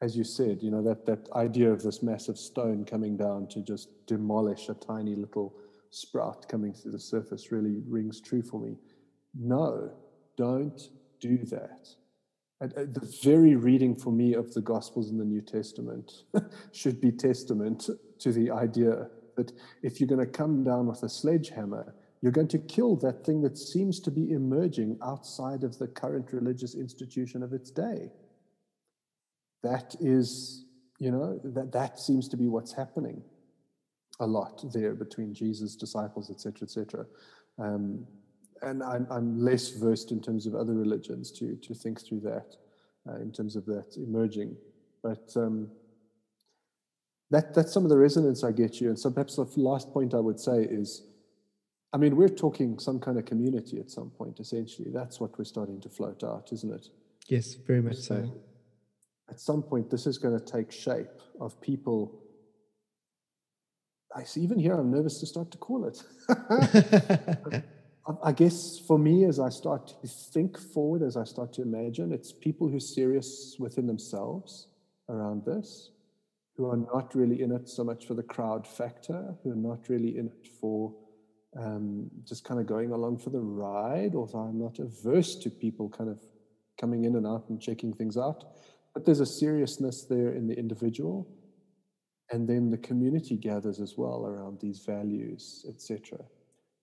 As 0.00 0.16
you 0.16 0.24
said, 0.24 0.62
you 0.62 0.70
know, 0.70 0.82
that, 0.82 1.06
that 1.06 1.28
idea 1.34 1.70
of 1.70 1.82
this 1.82 2.02
massive 2.02 2.36
stone 2.36 2.84
coming 2.84 3.16
down 3.16 3.46
to 3.48 3.60
just 3.60 3.88
demolish 4.06 4.68
a 4.68 4.74
tiny 4.74 5.14
little 5.14 5.54
sprout 5.90 6.48
coming 6.48 6.72
through 6.72 6.92
the 6.92 6.98
surface 6.98 7.52
really 7.52 7.82
rings 7.86 8.20
true 8.20 8.42
for 8.42 8.58
me. 8.58 8.76
No, 9.34 9.92
don't 10.36 10.80
do 11.20 11.38
that. 11.38 11.88
And 12.60 12.72
the 12.94 13.12
very 13.22 13.56
reading 13.56 13.96
for 13.96 14.12
me 14.12 14.34
of 14.34 14.54
the 14.54 14.60
Gospels 14.60 15.10
in 15.10 15.18
the 15.18 15.24
New 15.24 15.40
Testament 15.40 16.12
should 16.72 17.00
be 17.00 17.10
testament 17.10 17.90
to 18.20 18.32
the 18.32 18.50
idea 18.50 19.08
that 19.36 19.52
if 19.82 19.98
you're 19.98 20.08
going 20.08 20.24
to 20.24 20.26
come 20.26 20.62
down 20.62 20.86
with 20.86 21.02
a 21.02 21.08
sledgehammer 21.08 21.94
you're 22.22 22.32
going 22.32 22.48
to 22.48 22.58
kill 22.58 22.94
that 22.96 23.26
thing 23.26 23.42
that 23.42 23.58
seems 23.58 23.98
to 24.00 24.10
be 24.10 24.30
emerging 24.30 24.96
outside 25.02 25.64
of 25.64 25.76
the 25.78 25.88
current 25.88 26.32
religious 26.32 26.76
institution 26.76 27.42
of 27.42 27.52
its 27.52 27.70
day. 27.70 28.12
That 29.64 29.96
is, 30.00 30.64
you 31.00 31.10
know, 31.10 31.40
that, 31.42 31.72
that 31.72 31.98
seems 31.98 32.28
to 32.28 32.36
be 32.36 32.46
what's 32.46 32.72
happening 32.72 33.22
a 34.20 34.26
lot 34.26 34.64
there 34.72 34.94
between 34.94 35.34
Jesus' 35.34 35.74
disciples, 35.74 36.30
etc., 36.30 36.62
etc. 36.62 37.06
Um, 37.58 38.06
and 38.62 38.82
I'm, 38.82 39.06
I'm 39.10 39.40
less 39.40 39.70
versed 39.70 40.12
in 40.12 40.20
terms 40.20 40.46
of 40.46 40.54
other 40.54 40.74
religions 40.74 41.30
to, 41.32 41.56
to 41.56 41.74
think 41.74 42.00
through 42.00 42.20
that, 42.20 42.56
uh, 43.08 43.16
in 43.16 43.32
terms 43.32 43.56
of 43.56 43.66
that 43.66 43.96
emerging. 43.96 44.56
But 45.02 45.32
um, 45.36 45.68
that, 47.30 47.54
that's 47.54 47.72
some 47.72 47.84
of 47.84 47.90
the 47.90 47.98
resonance 47.98 48.44
I 48.44 48.52
get 48.52 48.80
you. 48.80 48.88
And 48.88 48.98
so 48.98 49.10
perhaps 49.10 49.36
the 49.36 49.46
last 49.56 49.92
point 49.92 50.14
I 50.14 50.20
would 50.20 50.38
say 50.38 50.62
is 50.62 51.02
I 51.94 51.98
mean, 51.98 52.16
we're 52.16 52.28
talking 52.28 52.78
some 52.78 52.98
kind 52.98 53.18
of 53.18 53.26
community 53.26 53.78
at 53.78 53.90
some 53.90 54.10
point, 54.10 54.40
essentially. 54.40 54.90
That's 54.90 55.20
what 55.20 55.36
we're 55.38 55.44
starting 55.44 55.78
to 55.82 55.90
float 55.90 56.24
out, 56.24 56.48
isn't 56.50 56.72
it? 56.72 56.88
Yes, 57.28 57.54
very 57.54 57.82
much 57.82 57.96
so. 57.96 58.24
so. 58.24 58.32
At 59.28 59.38
some 59.38 59.62
point, 59.62 59.90
this 59.90 60.06
is 60.06 60.16
going 60.16 60.38
to 60.38 60.44
take 60.44 60.72
shape 60.72 61.20
of 61.40 61.60
people. 61.60 62.18
I 64.14 64.24
see, 64.24 64.40
even 64.40 64.58
here, 64.58 64.74
I'm 64.74 64.90
nervous 64.90 65.20
to 65.20 65.26
start 65.26 65.50
to 65.50 65.58
call 65.58 65.84
it. 65.84 66.02
I 68.22 68.32
guess 68.32 68.80
for 68.80 68.98
me, 68.98 69.24
as 69.24 69.38
I 69.38 69.48
start 69.48 69.94
to 70.02 70.08
think 70.08 70.58
forward, 70.58 71.02
as 71.02 71.16
I 71.16 71.22
start 71.22 71.52
to 71.54 71.62
imagine, 71.62 72.12
it's 72.12 72.32
people 72.32 72.68
who 72.68 72.76
are 72.76 72.80
serious 72.80 73.56
within 73.60 73.86
themselves 73.86 74.66
around 75.08 75.44
this, 75.44 75.90
who 76.56 76.68
are 76.68 76.76
not 76.76 77.14
really 77.14 77.42
in 77.42 77.52
it 77.52 77.68
so 77.68 77.84
much 77.84 78.06
for 78.06 78.14
the 78.14 78.22
crowd 78.22 78.66
factor, 78.66 79.36
who 79.42 79.52
are 79.52 79.56
not 79.56 79.88
really 79.88 80.18
in 80.18 80.26
it 80.26 80.48
for 80.60 80.92
um, 81.56 82.10
just 82.24 82.44
kind 82.44 82.58
of 82.58 82.66
going 82.66 82.90
along 82.90 83.18
for 83.18 83.30
the 83.30 83.40
ride, 83.40 84.16
although 84.16 84.40
I'm 84.40 84.58
not 84.58 84.80
averse 84.80 85.36
to 85.36 85.50
people 85.50 85.88
kind 85.88 86.10
of 86.10 86.18
coming 86.80 87.04
in 87.04 87.14
and 87.14 87.26
out 87.26 87.48
and 87.50 87.60
checking 87.60 87.92
things 87.92 88.16
out. 88.16 88.56
But 88.94 89.04
there's 89.04 89.20
a 89.20 89.26
seriousness 89.26 90.04
there 90.04 90.32
in 90.32 90.48
the 90.48 90.58
individual. 90.58 91.28
And 92.32 92.48
then 92.48 92.70
the 92.70 92.78
community 92.78 93.36
gathers 93.36 93.78
as 93.78 93.96
well 93.96 94.26
around 94.26 94.58
these 94.58 94.80
values, 94.80 95.66
etc. 95.68 96.18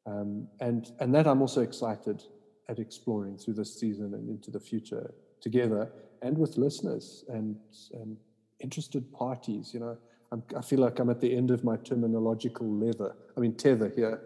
Um, 0.05 0.47
and, 0.59 0.91
and 0.99 1.13
that 1.13 1.27
I'm 1.27 1.41
also 1.41 1.61
excited 1.61 2.23
at 2.67 2.79
exploring 2.79 3.37
through 3.37 3.55
this 3.55 3.79
season 3.79 4.13
and 4.13 4.29
into 4.29 4.51
the 4.51 4.59
future 4.59 5.13
together 5.41 5.91
and 6.21 6.37
with 6.37 6.57
listeners 6.57 7.25
and, 7.29 7.55
and 7.93 8.17
interested 8.59 9.11
parties. 9.13 9.73
You 9.73 9.79
know, 9.81 9.97
I'm, 10.31 10.43
i 10.55 10.61
feel 10.61 10.79
like 10.79 10.99
I'm 10.99 11.09
at 11.09 11.21
the 11.21 11.35
end 11.35 11.51
of 11.51 11.63
my 11.63 11.77
terminological 11.77 12.61
leather. 12.61 13.15
I 13.35 13.39
mean 13.39 13.55
tether 13.55 13.91
here, 13.95 14.21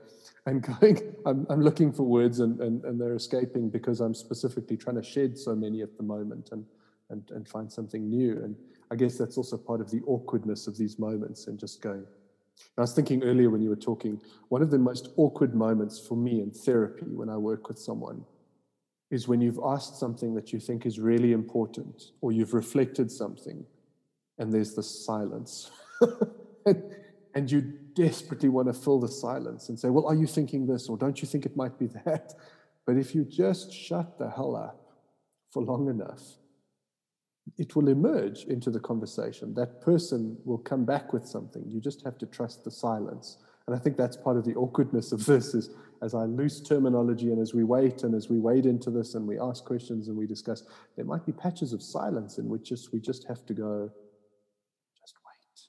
and 0.46 0.62
going. 0.62 1.16
I'm, 1.26 1.46
I'm 1.50 1.62
looking 1.62 1.94
for 1.94 2.04
words 2.04 2.40
and, 2.40 2.60
and 2.60 2.84
and 2.84 3.00
they're 3.00 3.16
escaping 3.16 3.70
because 3.70 4.02
I'm 4.02 4.14
specifically 4.14 4.76
trying 4.76 4.98
to 4.98 5.04
shed 5.04 5.38
so 5.38 5.56
many 5.56 5.82
at 5.82 5.96
the 5.98 6.04
moment 6.04 6.50
and 6.52 6.66
and 7.10 7.24
and 7.32 7.48
find 7.48 7.72
something 7.72 8.10
new. 8.10 8.44
And 8.44 8.56
I 8.92 8.96
guess 8.96 9.18
that's 9.18 9.38
also 9.38 9.58
part 9.58 9.82
of 9.82 9.90
the 9.90 10.02
awkwardness 10.06 10.68
of 10.68 10.78
these 10.78 11.00
moments 11.00 11.48
and 11.48 11.58
just 11.58 11.82
going. 11.82 12.06
I 12.78 12.82
was 12.82 12.94
thinking 12.94 13.24
earlier 13.24 13.50
when 13.50 13.62
you 13.62 13.70
were 13.70 13.76
talking, 13.76 14.20
one 14.50 14.62
of 14.62 14.72
the 14.72 14.80
most 14.80 15.10
awkward 15.18 15.54
moments 15.54 16.00
for 16.00 16.16
me 16.16 16.42
in 16.42 16.52
therapy 16.52 17.06
when 17.14 17.30
I 17.30 17.38
work 17.38 17.68
with 17.68 17.78
someone 17.78 18.26
is 19.12 19.28
when 19.28 19.42
you've 19.42 19.60
asked 19.64 20.00
something 20.00 20.34
that 20.34 20.52
you 20.52 20.60
think 20.60 20.86
is 20.86 21.00
really 21.00 21.34
important 21.34 22.12
or 22.22 22.32
you've 22.32 22.56
reflected 22.56 23.12
something 23.12 23.64
and 24.40 24.52
there's 24.52 24.76
this 24.76 25.06
silence. 25.06 25.70
and, 27.36 27.52
you 27.52 27.62
desperately 27.94 28.50
want 28.50 28.68
to 28.68 28.74
fill 28.74 29.00
the 29.00 29.08
silence 29.08 29.70
and 29.70 29.80
say, 29.80 29.90
Well, 29.90 30.08
are 30.08 30.16
you 30.16 30.26
thinking 30.26 30.66
this? 30.66 30.90
Or 30.90 30.98
don't 30.98 31.22
you 31.22 31.28
think 31.28 31.46
it 31.46 31.56
might 31.56 31.78
be 31.78 31.88
that? 32.06 32.34
But 32.88 32.98
if 32.98 33.14
you 33.14 33.24
just 33.24 33.72
shut 33.72 34.18
the 34.18 34.30
hell 34.30 34.56
up 34.56 34.98
for 35.52 35.62
long 35.64 35.90
enough, 35.90 36.22
it 37.58 37.76
will 37.76 37.90
emerge 37.90 38.46
into 38.46 38.72
the 38.72 38.80
conversation. 38.80 39.54
That 39.54 39.82
person 39.82 40.38
will 40.46 40.58
come 40.58 40.86
back 40.86 41.14
with 41.14 41.26
something. 41.26 41.64
You 41.68 41.80
just 41.80 42.04
have 42.04 42.18
to 42.20 42.26
trust 42.26 42.64
the 42.64 42.72
silence. 42.72 43.38
And 43.68 43.76
I 43.76 43.80
think 43.80 43.96
that's 43.96 44.18
part 44.18 44.38
of 44.38 44.46
the 44.46 44.56
awkwardness 44.56 45.12
of 45.12 45.26
this 45.26 45.54
is 45.54 45.70
as 46.02 46.14
I 46.14 46.24
lose 46.24 46.62
terminology 46.62 47.32
and 47.32 47.42
as 47.42 47.54
we 47.54 47.64
wait 47.64 48.04
and 48.04 48.14
as 48.14 48.30
we 48.30 48.40
wade 48.40 48.66
into 48.66 48.90
this 48.90 49.16
and 49.16 49.26
we 49.26 49.40
ask 49.40 49.64
questions 49.64 50.10
and 50.10 50.18
we 50.18 50.28
discuss, 50.28 50.64
there 50.96 51.06
might 51.06 51.26
be 51.26 51.32
patches 51.32 51.72
of 51.72 51.82
silence 51.82 52.38
in 52.38 52.50
which 52.50 52.64
just, 52.64 52.92
we 52.92 53.00
just 53.00 53.26
have 53.28 53.46
to 53.46 53.54
go, 53.54 53.90
just 55.00 55.16
wait. 55.26 55.62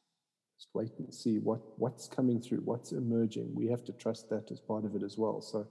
Just 0.56 0.68
wait 0.74 0.90
and 0.98 1.14
see 1.14 1.38
what, 1.38 1.60
what's 1.76 2.08
coming 2.08 2.40
through, 2.40 2.62
what's 2.64 2.90
emerging. 2.92 3.52
We 3.54 3.68
have 3.68 3.84
to 3.84 3.92
trust 3.92 4.28
that 4.30 4.50
as 4.50 4.60
part 4.60 4.84
of 4.84 4.96
it 4.96 5.04
as 5.04 5.16
well. 5.16 5.40
So 5.40 5.66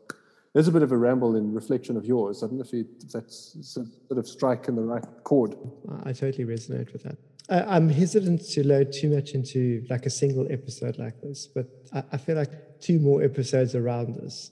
there's 0.54 0.68
a 0.68 0.72
bit 0.72 0.84
of 0.84 0.92
a 0.92 0.98
ramble 0.98 1.36
in 1.36 1.54
reflection 1.54 1.98
of 1.98 2.06
yours. 2.06 2.44
I 2.44 2.48
don't 2.48 2.58
know 2.58 2.64
if, 2.64 2.74
you, 2.74 2.86
if 3.04 3.12
that's 3.12 3.58
sort 3.62 3.88
of 4.12 4.28
strike 4.28 4.68
in 4.68 4.76
the 4.76 4.84
right 4.84 5.04
chord. 5.24 5.56
I 6.04 6.14
totally 6.14 6.46
resonate 6.46 6.94
with 6.94 7.04
that. 7.04 7.18
I'm 7.50 7.90
hesitant 7.90 8.48
to 8.52 8.66
load 8.66 8.94
too 8.94 9.14
much 9.14 9.32
into 9.32 9.86
like 9.90 10.06
a 10.06 10.10
single 10.10 10.48
episode 10.50 10.98
like 10.98 11.20
this, 11.22 11.48
but 11.48 11.68
I, 11.94 12.04
I 12.14 12.18
feel 12.18 12.38
like 12.38 12.80
two 12.80 13.00
more 13.00 13.22
episodes 13.22 13.76
around 13.76 14.16
this 14.16 14.52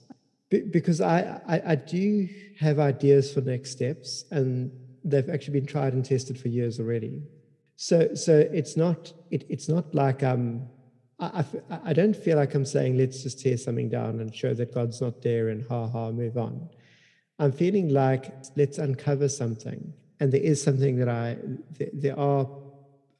because 0.50 1.00
I, 1.00 1.40
I, 1.48 1.62
I 1.72 1.74
do 1.76 2.28
have 2.58 2.78
ideas 2.78 3.32
for 3.32 3.40
next 3.40 3.70
steps, 3.70 4.24
and 4.30 4.70
they've 5.04 5.28
actually 5.30 5.54
been 5.54 5.66
tried 5.66 5.94
and 5.94 6.04
tested 6.04 6.38
for 6.38 6.48
years 6.48 6.78
already. 6.78 7.22
So 7.76 8.14
so 8.14 8.38
it's 8.52 8.76
not 8.76 9.12
it, 9.30 9.44
it's 9.48 9.68
not 9.68 9.94
like 9.94 10.22
um 10.22 10.68
I, 11.22 11.44
I, 11.70 11.78
I 11.86 11.92
don't 11.92 12.16
feel 12.16 12.36
like 12.36 12.54
I'm 12.54 12.64
saying 12.64 12.98
let's 12.98 13.22
just 13.22 13.40
tear 13.40 13.56
something 13.56 13.88
down 13.88 14.20
and 14.20 14.34
show 14.34 14.54
that 14.54 14.74
God's 14.74 15.00
not 15.00 15.22
there 15.22 15.48
and 15.48 15.64
ha 15.68 15.86
ha 15.86 16.10
move 16.10 16.36
on. 16.36 16.68
I'm 17.38 17.52
feeling 17.52 17.88
like 17.88 18.34
let's 18.56 18.78
uncover 18.78 19.28
something, 19.28 19.92
and 20.20 20.32
there 20.32 20.40
is 20.42 20.62
something 20.62 20.96
that 20.96 21.08
I 21.08 21.36
there, 21.78 21.90
there 21.92 22.18
are 22.18 22.46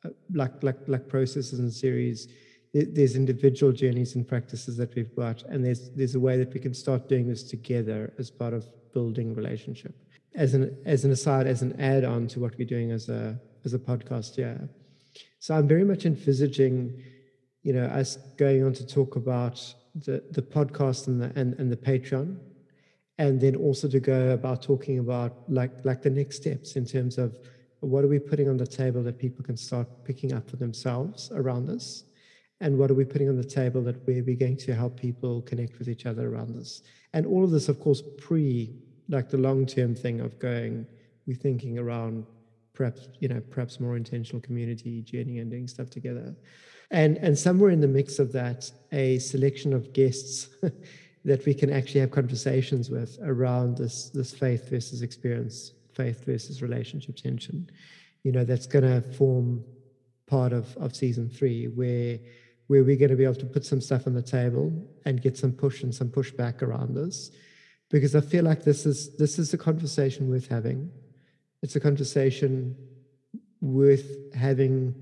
uh, 0.04 0.10
like 0.32 0.62
like 0.62 0.78
like 0.86 1.08
processes 1.08 1.58
and 1.58 1.72
series. 1.72 2.28
there's 2.74 3.16
individual 3.16 3.70
journeys 3.70 4.14
and 4.16 4.26
practices 4.26 4.76
that 4.78 4.94
we've 4.94 5.14
got, 5.14 5.42
and 5.44 5.64
there's 5.64 5.90
there's 5.90 6.14
a 6.14 6.20
way 6.20 6.36
that 6.38 6.52
we 6.54 6.60
can 6.60 6.74
start 6.74 7.08
doing 7.08 7.28
this 7.28 7.42
together 7.42 8.12
as 8.18 8.30
part 8.30 8.54
of 8.54 8.64
building 8.92 9.34
relationship. 9.34 9.94
As 10.34 10.54
an 10.54 10.64
as 10.84 11.04
an 11.04 11.10
aside, 11.10 11.46
as 11.46 11.62
an 11.62 11.72
add-on 11.80 12.26
to 12.28 12.40
what 12.40 12.52
we're 12.58 12.72
doing 12.76 12.90
as 12.90 13.08
a 13.08 13.38
as 13.64 13.74
a 13.74 13.78
podcast, 13.78 14.36
yeah. 14.36 14.58
So 15.38 15.54
I'm 15.54 15.68
very 15.68 15.84
much 15.84 16.06
envisaging 16.06 17.02
you 17.62 17.72
know, 17.72 17.84
us 17.86 18.16
going 18.36 18.64
on 18.64 18.72
to 18.74 18.86
talk 18.86 19.16
about 19.16 19.74
the, 19.94 20.22
the 20.30 20.42
podcast 20.42 21.06
and 21.06 21.20
the, 21.20 21.32
and, 21.38 21.54
and 21.54 21.70
the 21.70 21.76
Patreon, 21.76 22.36
and 23.18 23.40
then 23.40 23.56
also 23.56 23.88
to 23.88 24.00
go 24.00 24.30
about 24.30 24.62
talking 24.62 24.98
about 24.98 25.44
like, 25.48 25.72
like 25.84 26.02
the 26.02 26.10
next 26.10 26.36
steps 26.36 26.76
in 26.76 26.84
terms 26.84 27.18
of 27.18 27.38
what 27.80 28.04
are 28.04 28.08
we 28.08 28.18
putting 28.18 28.48
on 28.48 28.56
the 28.56 28.66
table 28.66 29.02
that 29.02 29.18
people 29.18 29.44
can 29.44 29.56
start 29.56 29.86
picking 30.04 30.32
up 30.32 30.48
for 30.48 30.56
themselves 30.56 31.30
around 31.34 31.66
this? 31.66 32.04
And 32.60 32.78
what 32.78 32.92
are 32.92 32.94
we 32.94 33.04
putting 33.04 33.28
on 33.28 33.36
the 33.36 33.44
table 33.44 33.82
that 33.82 34.06
we're, 34.06 34.22
going 34.36 34.56
to 34.56 34.74
help 34.74 34.98
people 34.98 35.42
connect 35.42 35.78
with 35.80 35.88
each 35.88 36.06
other 36.06 36.32
around 36.32 36.54
this? 36.54 36.82
And 37.12 37.26
all 37.26 37.42
of 37.42 37.50
this, 37.50 37.68
of 37.68 37.80
course, 37.80 38.02
pre 38.18 38.72
like 39.08 39.28
the 39.28 39.36
long 39.36 39.66
term 39.66 39.96
thing 39.96 40.20
of 40.20 40.38
going, 40.38 40.86
we're 41.26 41.36
thinking 41.36 41.76
around 41.76 42.24
perhaps, 42.72 43.08
you 43.18 43.26
know, 43.28 43.42
perhaps 43.50 43.80
more 43.80 43.96
intentional 43.96 44.40
community 44.40 45.02
journey 45.02 45.40
and 45.40 45.50
doing 45.50 45.66
stuff 45.66 45.90
together 45.90 46.36
and 46.92 47.16
and 47.18 47.36
somewhere 47.36 47.70
in 47.70 47.80
the 47.80 47.88
mix 47.88 48.18
of 48.18 48.32
that 48.32 48.70
a 48.92 49.18
selection 49.18 49.72
of 49.72 49.92
guests 49.92 50.48
that 51.24 51.44
we 51.46 51.54
can 51.54 51.72
actually 51.72 52.00
have 52.00 52.10
conversations 52.10 52.90
with 52.90 53.18
around 53.24 53.76
this 53.78 54.10
this 54.10 54.32
faith 54.32 54.68
versus 54.68 55.02
experience 55.02 55.72
faith 55.92 56.24
versus 56.24 56.62
relationship 56.62 57.16
tension. 57.16 57.68
You 58.22 58.32
know 58.32 58.44
that's 58.44 58.66
going 58.66 58.84
to 58.84 59.00
form 59.12 59.64
part 60.26 60.52
of 60.52 60.76
of 60.76 60.94
season 60.94 61.28
three 61.28 61.66
where 61.66 62.18
where 62.68 62.84
we're 62.84 62.96
going 62.96 63.10
to 63.10 63.16
be 63.16 63.24
able 63.24 63.34
to 63.34 63.46
put 63.46 63.64
some 63.64 63.80
stuff 63.80 64.06
on 64.06 64.14
the 64.14 64.22
table 64.22 64.72
and 65.04 65.20
get 65.20 65.36
some 65.36 65.52
push 65.52 65.82
and 65.82 65.94
some 65.94 66.08
pushback 66.08 66.62
around 66.62 66.94
this. 66.94 67.30
Because 67.90 68.14
i 68.14 68.20
feel 68.20 68.44
like 68.44 68.64
this 68.64 68.86
is 68.86 69.16
this 69.16 69.38
is 69.38 69.52
a 69.54 69.58
conversation 69.58 70.28
worth 70.28 70.48
having. 70.48 70.90
It's 71.62 71.76
a 71.76 71.80
conversation 71.80 72.76
worth 73.60 74.34
having 74.34 74.94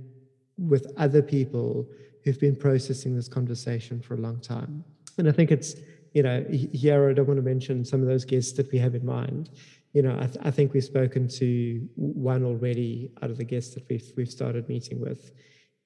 with 0.61 0.93
other 0.97 1.23
people 1.23 1.89
who've 2.25 2.39
been 2.39 2.57
processing 2.57 3.17
this 3.17 3.29
conversation 3.29 4.01
for 4.01 4.15
a 4.15 4.19
long 4.19 4.41
time. 4.41 4.85
And 5.19 5.29
I 5.29 5.33
think 5.33 5.51
it's, 5.51 5.75
you 6.13 6.23
know, 6.23 6.45
here 6.51 7.09
I 7.09 7.15
don't 7.15 7.27
want 7.27 7.39
to 7.39 7.43
mention 7.43 7.85
some 7.85 8.01
of 8.03 8.07
those 8.07 8.25
guests 8.25 8.53
that 8.53 8.71
we 8.71 8.79
have 8.79 8.95
in 8.95 9.05
mind. 9.05 9.51
You 9.93 10.03
know, 10.03 10.17
I, 10.17 10.27
th- 10.27 10.39
I 10.43 10.51
think 10.51 10.73
we've 10.73 10.85
spoken 10.85 11.29
to 11.29 11.89
one 11.97 12.45
already 12.45 13.11
out 13.23 13.31
of 13.31 13.39
the 13.39 13.45
guests 13.45 13.75
that 13.75 13.85
we've 13.89 14.13
we've 14.17 14.31
started 14.31 14.69
meeting 14.69 15.01
with, 15.01 15.33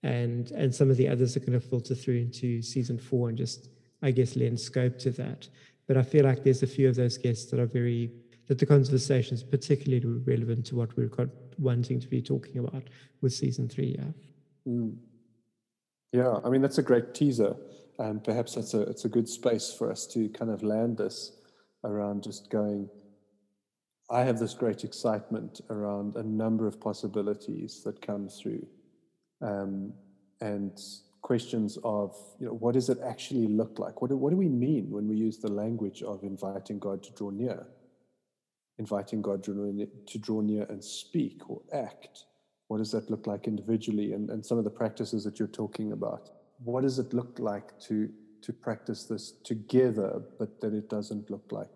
and 0.02 0.50
and 0.50 0.74
some 0.74 0.90
of 0.90 0.98
the 0.98 1.08
others 1.08 1.36
are 1.36 1.40
going 1.40 1.52
to 1.52 1.60
filter 1.60 1.94
through 1.94 2.18
into 2.18 2.60
season 2.60 2.98
four 2.98 3.30
and 3.30 3.38
just 3.38 3.70
I 4.02 4.10
guess 4.10 4.36
lend 4.36 4.60
scope 4.60 4.98
to 5.00 5.10
that. 5.12 5.48
But 5.86 5.96
I 5.96 6.02
feel 6.02 6.24
like 6.24 6.44
there's 6.44 6.62
a 6.62 6.66
few 6.66 6.88
of 6.88 6.96
those 6.96 7.16
guests 7.16 7.50
that 7.50 7.60
are 7.60 7.66
very 7.66 8.10
that 8.48 8.58
the 8.58 8.66
conversation 8.66 9.34
is 9.34 9.42
particularly 9.42 10.04
relevant 10.26 10.66
to 10.66 10.76
what 10.76 10.94
we're 10.96 11.10
wanting 11.58 11.98
to 12.00 12.08
be 12.08 12.20
talking 12.20 12.58
about 12.58 12.84
with 13.22 13.32
season 13.32 13.68
three. 13.68 13.96
Yeah. 13.98 14.33
Mm. 14.66 14.96
Yeah, 16.12 16.36
I 16.44 16.48
mean 16.48 16.62
that's 16.62 16.78
a 16.78 16.82
great 16.82 17.12
teaser, 17.12 17.56
and 17.98 18.22
perhaps 18.22 18.54
that's 18.54 18.74
a 18.74 18.82
it's 18.82 19.04
a 19.04 19.08
good 19.08 19.28
space 19.28 19.74
for 19.76 19.90
us 19.90 20.06
to 20.08 20.28
kind 20.28 20.50
of 20.50 20.62
land 20.62 20.96
this 20.98 21.32
around 21.84 22.22
just 22.22 22.50
going. 22.50 22.88
I 24.10 24.22
have 24.22 24.38
this 24.38 24.54
great 24.54 24.84
excitement 24.84 25.60
around 25.70 26.16
a 26.16 26.22
number 26.22 26.66
of 26.66 26.80
possibilities 26.80 27.82
that 27.84 28.00
come 28.00 28.28
through, 28.28 28.66
um, 29.40 29.92
and 30.40 30.78
questions 31.22 31.78
of 31.84 32.14
you 32.38 32.46
know 32.46 32.52
what 32.52 32.74
does 32.74 32.90
it 32.90 32.98
actually 33.04 33.48
look 33.48 33.78
like? 33.78 34.00
What 34.00 34.10
do, 34.10 34.16
what 34.16 34.30
do 34.30 34.36
we 34.36 34.48
mean 34.48 34.90
when 34.90 35.08
we 35.08 35.16
use 35.16 35.38
the 35.38 35.50
language 35.50 36.02
of 36.02 36.22
inviting 36.22 36.78
God 36.78 37.02
to 37.02 37.12
draw 37.12 37.30
near, 37.30 37.66
inviting 38.78 39.20
God 39.20 39.42
to 39.42 40.18
draw 40.20 40.40
near 40.42 40.64
and 40.68 40.84
speak 40.84 41.50
or 41.50 41.62
act? 41.72 42.24
What 42.74 42.78
does 42.78 42.90
that 42.90 43.08
look 43.08 43.28
like 43.28 43.46
individually? 43.46 44.14
And, 44.14 44.30
and 44.30 44.44
some 44.44 44.58
of 44.58 44.64
the 44.64 44.70
practices 44.70 45.22
that 45.22 45.38
you're 45.38 45.46
talking 45.46 45.92
about. 45.92 46.30
What 46.64 46.80
does 46.82 46.98
it 46.98 47.14
look 47.14 47.38
like 47.38 47.78
to, 47.82 48.08
to 48.42 48.52
practice 48.52 49.04
this 49.04 49.30
together, 49.44 50.20
but 50.40 50.60
that 50.60 50.74
it 50.74 50.90
doesn't 50.90 51.30
look 51.30 51.52
like 51.52 51.70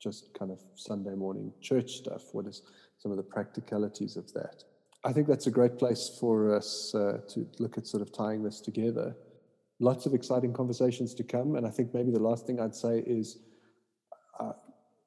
just 0.00 0.32
kind 0.38 0.52
of 0.52 0.60
Sunday 0.76 1.16
morning 1.16 1.52
church 1.60 1.90
stuff? 1.94 2.22
What 2.30 2.46
is 2.46 2.62
some 2.98 3.10
of 3.10 3.16
the 3.16 3.22
practicalities 3.24 4.16
of 4.16 4.32
that? 4.34 4.62
I 5.02 5.12
think 5.12 5.26
that's 5.26 5.48
a 5.48 5.50
great 5.50 5.76
place 5.76 6.16
for 6.20 6.54
us 6.54 6.94
uh, 6.94 7.18
to 7.30 7.44
look 7.58 7.76
at 7.76 7.88
sort 7.88 8.04
of 8.04 8.12
tying 8.12 8.44
this 8.44 8.60
together. 8.60 9.16
Lots 9.80 10.06
of 10.06 10.14
exciting 10.14 10.52
conversations 10.52 11.14
to 11.14 11.24
come. 11.24 11.56
And 11.56 11.66
I 11.66 11.70
think 11.70 11.92
maybe 11.92 12.12
the 12.12 12.22
last 12.22 12.46
thing 12.46 12.60
I'd 12.60 12.76
say 12.76 13.00
is 13.04 13.38
uh, 14.38 14.52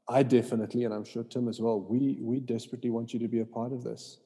I 0.09 0.23
definitely, 0.23 0.83
and 0.83 0.93
I'm 0.93 1.05
sure 1.05 1.23
Tim 1.23 1.47
as 1.47 1.61
well, 1.61 1.79
we, 1.79 2.19
we 2.21 2.41
desperately 2.41 2.89
want 2.89 3.13
you 3.13 3.19
to 3.19 3.29
be 3.29 3.39
a 3.39 3.45
part 3.45 3.71
of 3.71 3.81
this 3.81 4.17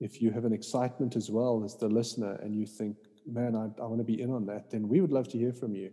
if 0.00 0.22
you 0.22 0.30
have 0.30 0.44
an 0.44 0.52
excitement 0.52 1.14
as 1.14 1.30
well 1.30 1.62
as 1.64 1.76
the 1.76 1.88
listener 1.88 2.38
and 2.42 2.54
you 2.54 2.66
think, 2.66 2.96
man, 3.26 3.54
I, 3.54 3.82
I 3.82 3.86
want 3.86 3.98
to 3.98 4.04
be 4.04 4.20
in 4.20 4.30
on 4.30 4.46
that, 4.46 4.70
then 4.70 4.88
we 4.88 5.00
would 5.00 5.12
love 5.12 5.28
to 5.28 5.38
hear 5.38 5.52
from 5.52 5.74
you. 5.74 5.90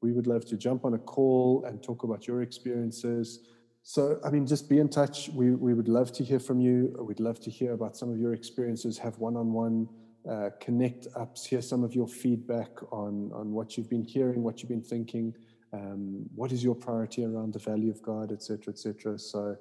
We 0.00 0.12
would 0.12 0.28
love 0.28 0.46
to 0.46 0.56
jump 0.56 0.84
on 0.84 0.94
a 0.94 0.98
call 0.98 1.64
and 1.66 1.82
talk 1.82 2.04
about 2.04 2.28
your 2.28 2.42
experiences. 2.42 3.40
So, 3.82 4.20
I 4.24 4.30
mean, 4.30 4.46
just 4.46 4.68
be 4.68 4.78
in 4.78 4.88
touch. 4.88 5.28
We, 5.30 5.50
we 5.50 5.74
would 5.74 5.88
love 5.88 6.12
to 6.12 6.24
hear 6.24 6.38
from 6.38 6.60
you. 6.60 6.96
We'd 7.00 7.20
love 7.20 7.40
to 7.40 7.50
hear 7.50 7.72
about 7.72 7.96
some 7.96 8.10
of 8.10 8.18
your 8.18 8.32
experiences, 8.32 8.96
have 8.98 9.18
one 9.18 9.36
on 9.36 9.52
one 9.52 9.88
connect 10.60 11.06
ups, 11.16 11.46
hear 11.46 11.62
some 11.62 11.82
of 11.82 11.94
your 11.94 12.06
feedback 12.06 12.70
on, 12.92 13.30
on 13.34 13.52
what 13.52 13.76
you've 13.76 13.88
been 13.88 14.04
hearing, 14.04 14.42
what 14.42 14.60
you've 14.60 14.68
been 14.68 14.82
thinking, 14.82 15.34
um, 15.72 16.24
what 16.34 16.52
is 16.52 16.62
your 16.62 16.74
priority 16.74 17.24
around 17.24 17.52
the 17.52 17.58
value 17.58 17.90
of 17.90 18.02
God, 18.02 18.30
etc., 18.30 18.72
etc. 18.72 19.18
So, 19.18 19.56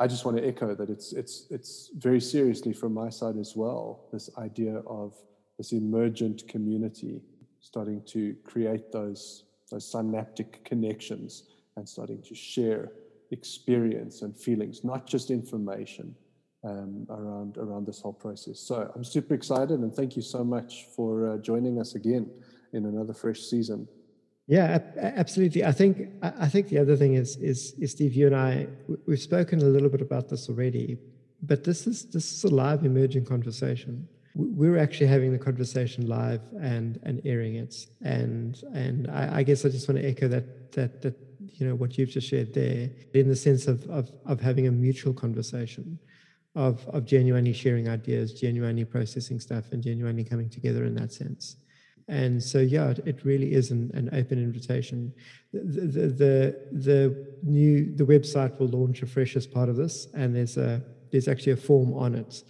I 0.00 0.06
just 0.08 0.24
want 0.24 0.36
to 0.36 0.46
echo 0.46 0.74
that 0.74 0.90
it's 0.90 1.12
it's 1.12 1.46
it's 1.50 1.90
very 1.96 2.20
seriously 2.20 2.72
from 2.72 2.92
my 2.94 3.10
side 3.10 3.36
as 3.36 3.54
well 3.54 4.08
this 4.12 4.28
idea 4.38 4.78
of 4.86 5.14
this 5.58 5.72
emergent 5.72 6.46
community, 6.48 7.22
starting 7.60 8.02
to 8.06 8.34
create 8.44 8.90
those, 8.92 9.44
those 9.70 9.90
synaptic 9.90 10.64
connections 10.64 11.44
and 11.76 11.88
starting 11.88 12.22
to 12.22 12.34
share 12.34 12.92
experience 13.30 14.22
and 14.22 14.36
feelings, 14.36 14.84
not 14.84 15.06
just 15.06 15.30
information 15.30 16.14
um, 16.64 17.06
around 17.10 17.56
around 17.58 17.86
this 17.86 18.00
whole 18.00 18.12
process. 18.12 18.58
So 18.60 18.90
I'm 18.94 19.04
super 19.04 19.34
excited, 19.34 19.80
and 19.80 19.94
thank 19.94 20.16
you 20.16 20.22
so 20.22 20.44
much 20.44 20.86
for 20.96 21.30
uh, 21.30 21.38
joining 21.38 21.80
us 21.80 21.94
again 21.94 22.30
in 22.72 22.86
another 22.86 23.14
fresh 23.14 23.40
season. 23.40 23.86
Yeah, 24.46 24.80
absolutely. 24.98 25.64
I 25.64 25.72
think 25.72 26.08
I 26.22 26.48
think 26.48 26.68
the 26.68 26.78
other 26.78 26.96
thing 26.96 27.14
is 27.14 27.36
is, 27.36 27.72
is 27.78 27.92
Steve, 27.92 28.12
you 28.14 28.26
and 28.26 28.36
I 28.36 28.66
we've 29.06 29.20
spoken 29.20 29.60
a 29.62 29.64
little 29.64 29.88
bit 29.88 30.02
about 30.02 30.28
this 30.28 30.48
already, 30.50 30.98
but 31.42 31.64
this 31.64 31.86
is 31.86 32.04
this 32.10 32.30
is 32.30 32.44
a 32.44 32.54
live 32.54 32.84
emerging 32.84 33.24
conversation. 33.24 34.06
We're 34.34 34.78
actually 34.78 35.06
having 35.06 35.32
the 35.32 35.38
conversation 35.38 36.08
live 36.08 36.42
and 36.60 37.00
and 37.04 37.22
airing 37.24 37.54
it, 37.54 37.86
and 38.02 38.62
and 38.74 39.10
I, 39.10 39.38
I 39.38 39.42
guess 39.44 39.64
I 39.64 39.70
just 39.70 39.88
want 39.88 40.00
to 40.02 40.06
echo 40.06 40.28
that 40.28 40.72
that 40.72 41.00
that 41.00 41.14
you 41.40 41.66
know 41.66 41.74
what 41.74 41.96
you've 41.96 42.10
just 42.10 42.28
shared 42.28 42.52
there 42.52 42.90
in 43.14 43.28
the 43.28 43.36
sense 43.36 43.66
of 43.66 43.88
of 43.88 44.10
of 44.26 44.40
having 44.40 44.66
a 44.66 44.72
mutual 44.72 45.14
conversation 45.14 45.98
of 46.54 46.86
of 46.88 47.04
genuinely 47.06 47.52
sharing 47.52 47.88
ideas 47.88 48.32
genuinely 48.32 48.84
processing 48.84 49.40
stuff 49.40 49.72
and 49.72 49.82
genuinely 49.82 50.24
coming 50.24 50.48
together 50.48 50.84
in 50.84 50.94
that 50.94 51.12
sense 51.12 51.56
and 52.08 52.42
so 52.42 52.58
yeah 52.58 52.90
it, 52.90 53.00
it 53.06 53.24
really 53.24 53.54
is 53.54 53.70
an, 53.70 53.90
an 53.94 54.08
open 54.12 54.38
invitation. 54.38 55.12
The, 55.52 55.60
the, 55.60 56.06
the 56.08 56.60
the 56.72 57.26
new 57.42 57.94
the 57.96 58.04
website 58.04 58.58
will 58.58 58.68
launch 58.68 59.02
afresh 59.02 59.36
as 59.36 59.46
part 59.46 59.68
of 59.68 59.76
this 59.76 60.08
and 60.14 60.34
there's 60.34 60.56
a 60.56 60.82
there's 61.10 61.28
actually 61.28 61.52
a 61.52 61.56
form 61.56 61.94
on 61.94 62.14
it 62.14 62.42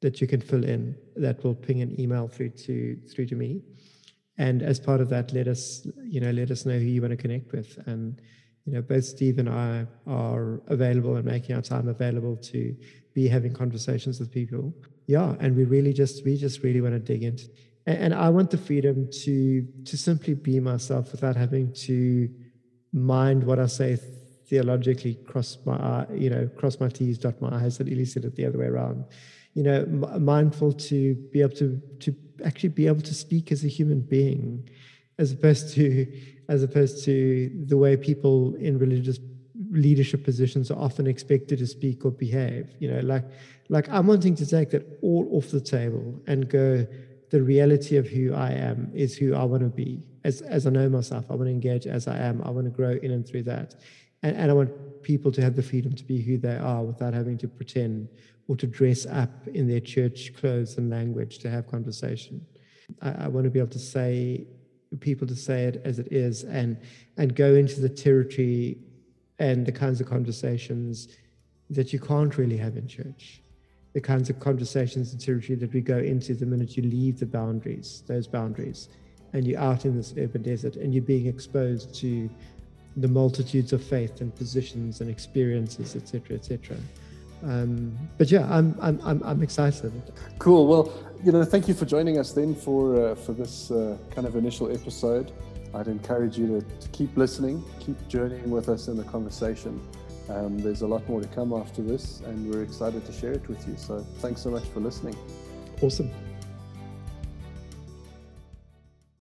that 0.00 0.20
you 0.20 0.26
can 0.26 0.40
fill 0.40 0.64
in 0.64 0.96
that 1.16 1.42
will 1.44 1.54
ping 1.54 1.82
an 1.82 1.98
email 2.00 2.28
through 2.28 2.50
to 2.50 2.96
through 3.12 3.26
to 3.26 3.34
me. 3.34 3.62
And 4.38 4.62
as 4.62 4.78
part 4.78 5.00
of 5.00 5.08
that 5.10 5.32
let 5.32 5.48
us 5.48 5.86
you 6.04 6.20
know 6.20 6.30
let 6.30 6.50
us 6.50 6.66
know 6.66 6.78
who 6.78 6.86
you 6.86 7.00
want 7.00 7.12
to 7.12 7.16
connect 7.16 7.52
with. 7.52 7.78
And 7.86 8.20
you 8.64 8.72
know 8.72 8.82
both 8.82 9.04
steve 9.04 9.38
and 9.38 9.48
i 9.48 9.86
are 10.08 10.60
available 10.66 11.14
and 11.14 11.24
making 11.24 11.54
our 11.54 11.62
time 11.62 11.86
available 11.86 12.36
to 12.36 12.74
be 13.14 13.28
having 13.28 13.52
conversations 13.52 14.18
with 14.18 14.32
people. 14.32 14.74
Yeah 15.06 15.36
and 15.38 15.54
we 15.54 15.64
really 15.64 15.92
just 15.92 16.24
we 16.24 16.36
just 16.36 16.62
really 16.64 16.80
want 16.80 16.94
to 16.94 16.98
dig 16.98 17.22
into 17.22 17.46
and, 17.86 18.14
i 18.14 18.28
want 18.28 18.50
the 18.50 18.58
freedom 18.58 19.08
to 19.10 19.66
to 19.84 19.96
simply 19.96 20.34
be 20.34 20.60
myself 20.60 21.12
without 21.12 21.36
having 21.36 21.72
to 21.72 22.28
mind 22.92 23.44
what 23.44 23.58
i 23.58 23.66
say 23.66 23.96
theologically 24.48 25.14
cross 25.26 25.58
my 25.64 26.06
you 26.12 26.30
know 26.30 26.48
cross 26.56 26.78
my 26.80 26.88
t's 26.88 27.18
dot 27.18 27.40
my 27.40 27.50
i's 27.64 27.78
that 27.78 27.88
Eli 27.88 28.04
said 28.04 28.24
it 28.24 28.36
the 28.36 28.46
other 28.46 28.58
way 28.58 28.66
around. 28.66 29.04
You 29.54 29.62
know 29.62 29.86
mindful 30.18 30.72
to 30.72 31.14
be 31.32 31.40
able 31.40 31.56
to 31.56 31.80
to 32.00 32.14
actually 32.44 32.68
be 32.70 32.86
able 32.86 33.00
to 33.02 33.14
speak 33.14 33.50
as 33.50 33.64
a 33.64 33.68
human 33.68 34.00
being 34.00 34.68
as 35.18 35.32
opposed 35.32 35.74
to 35.74 36.06
as 36.48 36.62
opposed 36.62 37.04
to 37.04 37.50
the 37.66 37.76
way 37.76 37.96
people 37.96 38.54
in 38.56 38.78
religious 38.78 39.18
leadership 39.70 40.22
positions 40.22 40.70
are 40.70 40.78
often 40.78 41.06
expected 41.06 41.58
to 41.58 41.66
speak 41.66 42.04
or 42.04 42.10
behave. 42.10 42.68
You 42.78 42.90
know 42.92 43.00
like 43.00 43.24
like 43.68 43.88
i'm 43.88 44.06
wanting 44.06 44.36
to 44.36 44.46
take 44.46 44.70
that 44.70 44.84
all 45.02 45.28
off 45.32 45.50
the 45.50 45.60
table 45.60 46.22
and 46.28 46.48
go 46.48 46.86
the 47.30 47.42
reality 47.42 47.96
of 47.96 48.06
who 48.06 48.34
i 48.34 48.50
am 48.50 48.90
is 48.94 49.16
who 49.16 49.34
i 49.34 49.44
want 49.44 49.62
to 49.62 49.68
be. 49.68 50.02
As 50.24 50.42
as 50.42 50.66
i 50.66 50.70
know 50.70 50.88
myself 50.88 51.26
i 51.30 51.34
want 51.34 51.48
to 51.48 51.52
engage 51.52 51.86
as 51.86 52.06
i 52.08 52.16
am. 52.16 52.42
I 52.42 52.50
want 52.50 52.66
to 52.66 52.70
grow 52.70 52.92
in 53.02 53.10
and 53.10 53.26
through 53.26 53.44
that. 53.44 53.74
And, 54.22 54.36
and 54.36 54.50
i 54.50 54.54
want 54.54 54.70
people 55.02 55.30
to 55.32 55.42
have 55.42 55.54
the 55.54 55.62
freedom 55.62 55.94
to 55.94 56.04
be 56.04 56.20
who 56.20 56.36
they 56.38 56.56
are 56.56 56.82
without 56.82 57.14
having 57.14 57.38
to 57.38 57.48
pretend 57.48 58.08
or 58.48 58.56
to 58.56 58.66
dress 58.66 59.06
up 59.06 59.46
in 59.48 59.68
their 59.68 59.80
church 59.80 60.32
clothes 60.36 60.78
and 60.78 60.90
language 60.90 61.38
to 61.38 61.50
have 61.50 61.66
conversation. 61.66 62.44
I, 63.02 63.24
I 63.24 63.28
want 63.28 63.44
to 63.44 63.50
be 63.50 63.58
able 63.58 63.70
to 63.70 63.78
say 63.78 64.46
people 65.00 65.26
to 65.26 65.34
say 65.34 65.64
it 65.64 65.82
as 65.84 65.98
it 65.98 66.08
is 66.12 66.44
and 66.44 66.78
and 67.16 67.34
go 67.34 67.54
into 67.54 67.80
the 67.80 67.88
territory 67.88 68.78
and 69.38 69.66
the 69.66 69.72
kinds 69.72 70.00
of 70.00 70.08
conversations 70.08 71.08
that 71.68 71.92
you 71.92 71.98
can't 71.98 72.38
really 72.38 72.56
have 72.56 72.76
in 72.76 72.86
church 72.86 73.42
the 73.96 74.00
kinds 74.00 74.28
of 74.28 74.38
conversations 74.38 75.12
and 75.12 75.20
territory 75.20 75.56
that 75.56 75.72
we 75.72 75.80
go 75.80 75.98
into 76.12 76.34
the 76.34 76.46
minute 76.46 76.76
you 76.76 76.82
leave 76.82 77.18
the 77.18 77.30
boundaries 77.38 78.02
those 78.06 78.26
boundaries 78.26 78.88
and 79.32 79.46
you're 79.46 79.60
out 79.60 79.84
in 79.84 79.96
this 79.96 80.14
urban 80.18 80.42
desert 80.42 80.76
and 80.76 80.94
you're 80.94 81.10
being 81.14 81.26
exposed 81.26 81.94
to 81.94 82.28
the 82.98 83.08
multitudes 83.08 83.72
of 83.72 83.82
faith 83.82 84.20
and 84.20 84.34
positions 84.36 85.00
and 85.00 85.08
experiences 85.10 85.96
etc 85.96 86.36
etc 86.36 86.76
um, 87.44 87.96
but 88.18 88.30
yeah 88.30 88.46
I'm, 88.50 88.76
I'm 88.80 89.00
i'm 89.04 89.22
i'm 89.24 89.42
excited 89.42 89.92
cool 90.38 90.66
well 90.66 90.84
you 91.24 91.32
know, 91.32 91.44
thank 91.44 91.66
you 91.66 91.74
for 91.74 91.86
joining 91.86 92.18
us 92.18 92.32
then 92.32 92.54
for 92.54 93.10
uh, 93.10 93.14
for 93.14 93.32
this 93.32 93.70
uh, 93.70 93.96
kind 94.10 94.26
of 94.26 94.36
initial 94.36 94.70
episode. 94.72 95.32
I'd 95.74 95.88
encourage 95.88 96.38
you 96.38 96.46
to, 96.60 96.78
to, 96.80 96.88
keep 96.88 97.16
listening, 97.16 97.62
keep 97.80 97.96
journeying 98.08 98.50
with 98.50 98.68
us 98.68 98.88
in 98.88 98.96
the 98.96 99.04
conversation. 99.04 99.80
Um, 100.28 100.58
there's 100.58 100.82
a 100.82 100.86
lot 100.86 101.08
more 101.08 101.20
to 101.20 101.28
come 101.28 101.52
after 101.52 101.82
this, 101.82 102.20
and 102.20 102.52
we're 102.52 102.62
excited 102.62 103.04
to 103.06 103.12
share 103.12 103.32
it 103.32 103.48
with 103.48 103.66
you. 103.68 103.76
So, 103.76 104.04
thanks 104.18 104.40
so 104.42 104.50
much 104.50 104.64
for 104.64 104.80
listening. 104.80 105.16
Awesome. 105.82 106.10